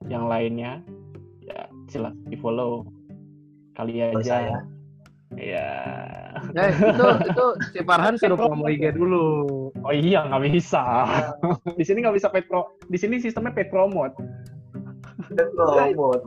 yang 0.09 0.27
lainnya. 0.27 0.81
Ya, 1.45 1.67
silakan 1.91 2.19
di 2.31 2.37
follow 2.39 2.87
kali 3.75 4.01
aja. 4.01 4.23
saya. 4.23 4.59
Ya. 5.39 5.71
Ya, 6.51 6.65
itu 6.75 7.07
itu 7.31 7.47
si 7.71 7.79
Farhan 7.87 8.19
suruh 8.19 8.35
promo 8.35 8.67
IG 8.67 8.99
dulu. 8.99 9.27
Oh 9.87 9.95
iya, 9.95 10.27
nggak 10.27 10.43
bisa. 10.51 11.07
di 11.79 11.85
sini 11.87 12.03
nggak 12.03 12.19
bisa 12.19 12.29
paid 12.35 12.51
pro. 12.51 12.75
Di 12.91 12.99
sini 12.99 13.23
sistemnya 13.23 13.55
paid 13.55 13.71
promote. 13.71 14.19
Promote. 15.29 16.25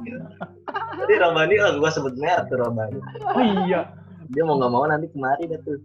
Jadi 1.04 1.14
Robani, 1.20 1.56
oh 1.60 1.72
gua 1.82 1.92
sebut 1.92 2.16
merek 2.18 2.48
tuh 2.48 2.58
Robani. 2.62 3.00
Oh 3.34 3.44
iya. 3.66 3.90
Dia 4.32 4.44
mau 4.48 4.58
nggak 4.58 4.72
mau 4.72 4.86
nanti 4.88 5.10
kemari 5.12 5.50
dah 5.50 5.60
tuh. 5.66 5.78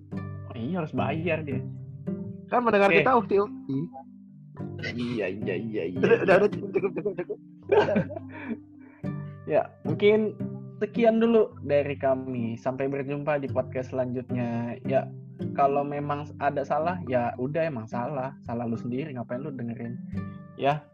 Oh, 0.52 0.56
iya 0.56 0.80
harus 0.80 0.94
bayar 0.94 1.42
dia. 1.42 1.60
Kan 2.48 2.64
mendengar 2.64 2.88
Oke. 2.88 3.04
kita 3.04 3.12
ukti 3.12 3.36
ukti. 3.42 3.78
Iya 4.96 5.26
iya 5.30 5.54
iya 5.54 5.82
iya. 5.90 5.98
Udah, 6.00 6.18
udah, 6.24 6.34
udah, 6.44 6.50
cukup, 6.50 6.70
cukup, 6.74 6.90
cukup, 6.96 7.12
cukup. 7.18 7.38
Ya 9.48 9.64
mungkin 9.88 10.36
sekian 10.76 11.24
dulu 11.24 11.56
dari 11.64 11.96
kami. 11.96 12.60
Sampai 12.60 12.84
berjumpa 12.84 13.40
di 13.40 13.48
podcast 13.48 13.96
selanjutnya. 13.96 14.76
Ya 14.84 15.08
kalau 15.56 15.80
memang 15.82 16.28
ada 16.36 16.60
salah 16.68 17.00
ya 17.08 17.32
udah 17.40 17.64
emang 17.64 17.88
salah. 17.88 18.36
Salah 18.44 18.68
lu 18.68 18.76
sendiri 18.76 19.08
ngapain 19.16 19.40
lu 19.40 19.48
dengerin. 19.48 19.96
Ya. 20.60 20.84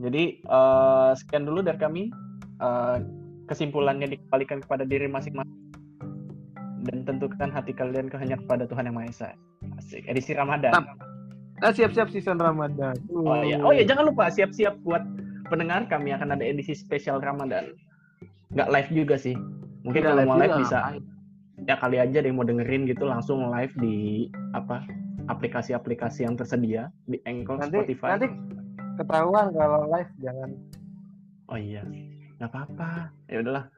Jadi 0.00 0.40
eh, 0.40 1.10
sekian 1.16 1.44
dulu 1.44 1.60
dari 1.64 1.78
kami. 1.78 2.02
Eh, 2.56 2.96
kesimpulannya 3.46 4.10
dikembalikan 4.10 4.58
kepada 4.58 4.82
diri 4.82 5.06
masing-masing 5.06 5.54
dan 6.82 7.02
tentukan 7.06 7.50
hati 7.50 7.70
kalian 7.70 8.10
hanya 8.14 8.34
kepada 8.42 8.66
Tuhan 8.66 8.90
yang 8.90 8.96
Maha 8.98 9.06
Esa. 9.10 9.30
Asik. 9.78 10.02
Edisi 10.06 10.34
Ramadan. 10.34 10.74
Tap. 10.74 10.86
Ah, 11.62 11.72
siap-siap 11.72 12.10
season 12.12 12.36
Ramadan. 12.36 12.94
Oh 13.14 13.40
ya, 13.40 13.56
oh 13.62 13.72
ya 13.72 13.86
jangan 13.86 14.12
lupa 14.12 14.28
siap-siap 14.28 14.76
buat 14.84 15.00
pendengar 15.48 15.86
kami 15.88 16.12
akan 16.12 16.36
ada 16.36 16.44
edisi 16.44 16.74
spesial 16.76 17.22
Ramadan. 17.22 17.72
Nggak 18.52 18.68
live 18.70 18.90
juga 18.92 19.16
sih. 19.16 19.34
Mungkin 19.86 20.04
Nggak 20.04 20.10
kalau 20.10 20.20
live 20.20 20.28
mau 20.28 20.38
live 20.42 20.50
juga, 20.52 20.62
bisa. 20.62 20.78
ya 21.64 21.74
kali 21.80 21.96
aja 21.96 22.18
yang 22.20 22.36
mau 22.36 22.44
dengerin 22.44 22.82
gitu 22.84 23.08
langsung 23.08 23.46
live 23.48 23.72
di 23.80 24.28
apa 24.52 24.84
aplikasi-aplikasi 25.26 26.26
yang 26.28 26.34
tersedia 26.36 26.92
di 27.08 27.18
Anchor, 27.24 27.58
Nanti 27.58 27.78
Spotify. 27.82 28.08
nanti 28.14 28.28
ketahuan 28.96 29.52
kalau 29.52 29.86
live 29.92 30.12
jangan 30.18 30.50
Oh 31.46 31.54
iya, 31.54 31.86
nggak 32.42 32.50
apa-apa. 32.50 33.14
Ya 33.30 33.38
udahlah. 33.38 33.70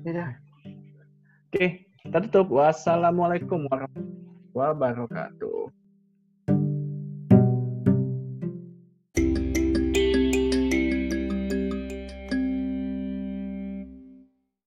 tidak. 0.00 0.40
Oke, 1.52 1.84
kita 2.00 2.18
tutup. 2.24 2.48
Wassalamualaikum 2.48 3.68
warahmatullahi 3.68 4.56
wabarakatuh. 4.56 5.79